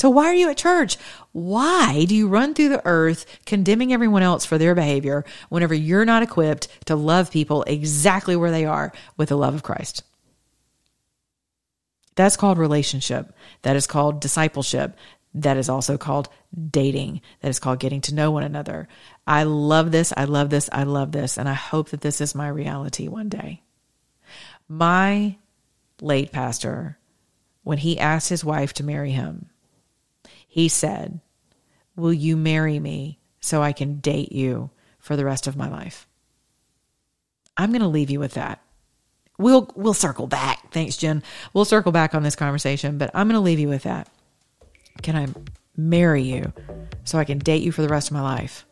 So 0.00 0.08
why 0.08 0.24
are 0.28 0.34
you 0.34 0.48
at 0.48 0.56
church? 0.56 0.96
Why 1.32 2.06
do 2.06 2.14
you 2.14 2.26
run 2.26 2.54
through 2.54 2.70
the 2.70 2.80
earth 2.86 3.26
condemning 3.44 3.92
everyone 3.92 4.22
else 4.22 4.46
for 4.46 4.56
their 4.56 4.74
behavior 4.74 5.26
whenever 5.50 5.74
you're 5.74 6.06
not 6.06 6.22
equipped 6.22 6.68
to 6.86 6.96
love 6.96 7.30
people 7.30 7.64
exactly 7.64 8.34
where 8.34 8.50
they 8.50 8.64
are 8.64 8.94
with 9.18 9.28
the 9.28 9.36
love 9.36 9.54
of 9.54 9.62
Christ? 9.62 10.02
That's 12.14 12.38
called 12.38 12.56
relationship. 12.56 13.34
That 13.60 13.76
is 13.76 13.86
called 13.86 14.22
discipleship. 14.22 14.96
That 15.34 15.58
is 15.58 15.68
also 15.68 15.98
called 15.98 16.30
dating. 16.70 17.20
That 17.42 17.50
is 17.50 17.58
called 17.58 17.78
getting 17.78 18.00
to 18.00 18.14
know 18.14 18.30
one 18.30 18.42
another. 18.42 18.88
I 19.26 19.42
love 19.42 19.92
this. 19.92 20.14
I 20.16 20.24
love 20.24 20.48
this. 20.48 20.70
I 20.72 20.84
love 20.84 21.12
this. 21.12 21.36
And 21.36 21.46
I 21.46 21.52
hope 21.52 21.90
that 21.90 22.00
this 22.00 22.22
is 22.22 22.34
my 22.34 22.48
reality 22.48 23.06
one 23.06 23.28
day. 23.28 23.60
My 24.66 25.36
late 26.00 26.32
pastor 26.32 26.96
when 27.64 27.76
he 27.76 27.98
asked 27.98 28.30
his 28.30 28.42
wife 28.42 28.72
to 28.72 28.82
marry 28.82 29.10
him. 29.10 29.50
He 30.50 30.68
said, 30.68 31.20
Will 31.94 32.12
you 32.12 32.36
marry 32.36 32.80
me 32.80 33.20
so 33.40 33.62
I 33.62 33.72
can 33.72 34.00
date 34.00 34.32
you 34.32 34.70
for 34.98 35.14
the 35.14 35.24
rest 35.24 35.46
of 35.46 35.56
my 35.56 35.68
life? 35.68 36.08
I'm 37.56 37.70
going 37.70 37.82
to 37.82 37.86
leave 37.86 38.10
you 38.10 38.18
with 38.18 38.34
that. 38.34 38.60
We'll 39.38 39.70
we'll 39.76 39.94
circle 39.94 40.26
back. 40.26 40.72
Thanks, 40.72 40.96
Jen. 40.96 41.22
We'll 41.54 41.64
circle 41.64 41.92
back 41.92 42.16
on 42.16 42.24
this 42.24 42.34
conversation, 42.34 42.98
but 42.98 43.12
I'm 43.14 43.28
going 43.28 43.38
to 43.38 43.40
leave 43.40 43.60
you 43.60 43.68
with 43.68 43.84
that. 43.84 44.08
Can 45.02 45.14
I 45.14 45.28
marry 45.76 46.22
you 46.22 46.52
so 47.04 47.16
I 47.16 47.24
can 47.24 47.38
date 47.38 47.62
you 47.62 47.70
for 47.70 47.82
the 47.82 47.88
rest 47.88 48.08
of 48.08 48.14
my 48.14 48.20
life? 48.20 48.66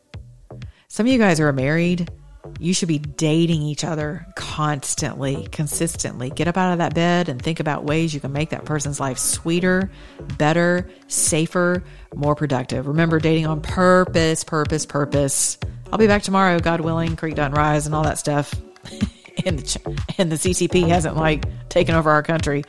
Some 0.88 1.06
of 1.06 1.12
you 1.12 1.18
guys 1.18 1.38
are 1.38 1.52
married. 1.52 2.10
You 2.58 2.74
should 2.74 2.88
be 2.88 2.98
dating 2.98 3.62
each 3.62 3.84
other 3.84 4.26
constantly, 4.34 5.48
consistently. 5.52 6.30
Get 6.30 6.48
up 6.48 6.56
out 6.56 6.72
of 6.72 6.78
that 6.78 6.94
bed 6.94 7.28
and 7.28 7.40
think 7.40 7.60
about 7.60 7.84
ways 7.84 8.12
you 8.12 8.20
can 8.20 8.32
make 8.32 8.50
that 8.50 8.64
person's 8.64 8.98
life 8.98 9.18
sweeter, 9.18 9.90
better, 10.36 10.88
safer, 11.06 11.84
more 12.14 12.34
productive. 12.34 12.86
Remember, 12.86 13.18
dating 13.18 13.46
on 13.46 13.60
purpose, 13.60 14.44
purpose, 14.44 14.86
purpose. 14.86 15.58
I'll 15.92 15.98
be 15.98 16.06
back 16.06 16.22
tomorrow, 16.22 16.58
God 16.58 16.80
willing, 16.80 17.16
creek 17.16 17.34
doesn't 17.34 17.52
rise 17.52 17.86
and 17.86 17.94
all 17.94 18.04
that 18.04 18.18
stuff. 18.18 18.54
and, 19.44 19.58
the, 19.58 19.96
and 20.18 20.32
the 20.32 20.36
CCP 20.36 20.88
hasn't 20.88 21.16
like 21.16 21.44
taken 21.68 21.94
over 21.94 22.10
our 22.10 22.22
country. 22.22 22.64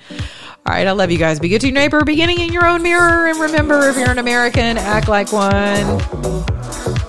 All 0.66 0.74
right, 0.74 0.88
I 0.88 0.92
love 0.92 1.10
you 1.12 1.18
guys. 1.18 1.40
Be 1.40 1.50
good 1.50 1.62
to 1.62 1.68
your 1.68 1.74
neighbor, 1.74 2.04
beginning 2.04 2.40
in 2.40 2.54
your 2.54 2.66
own 2.66 2.84
mirror. 2.84 3.28
And 3.28 3.40
remember, 3.40 3.90
if 3.90 3.98
you're 3.98 4.12
an 4.12 4.20
American, 4.20 4.78
act 4.78 5.08
like 5.08 5.32
one. 5.32 7.08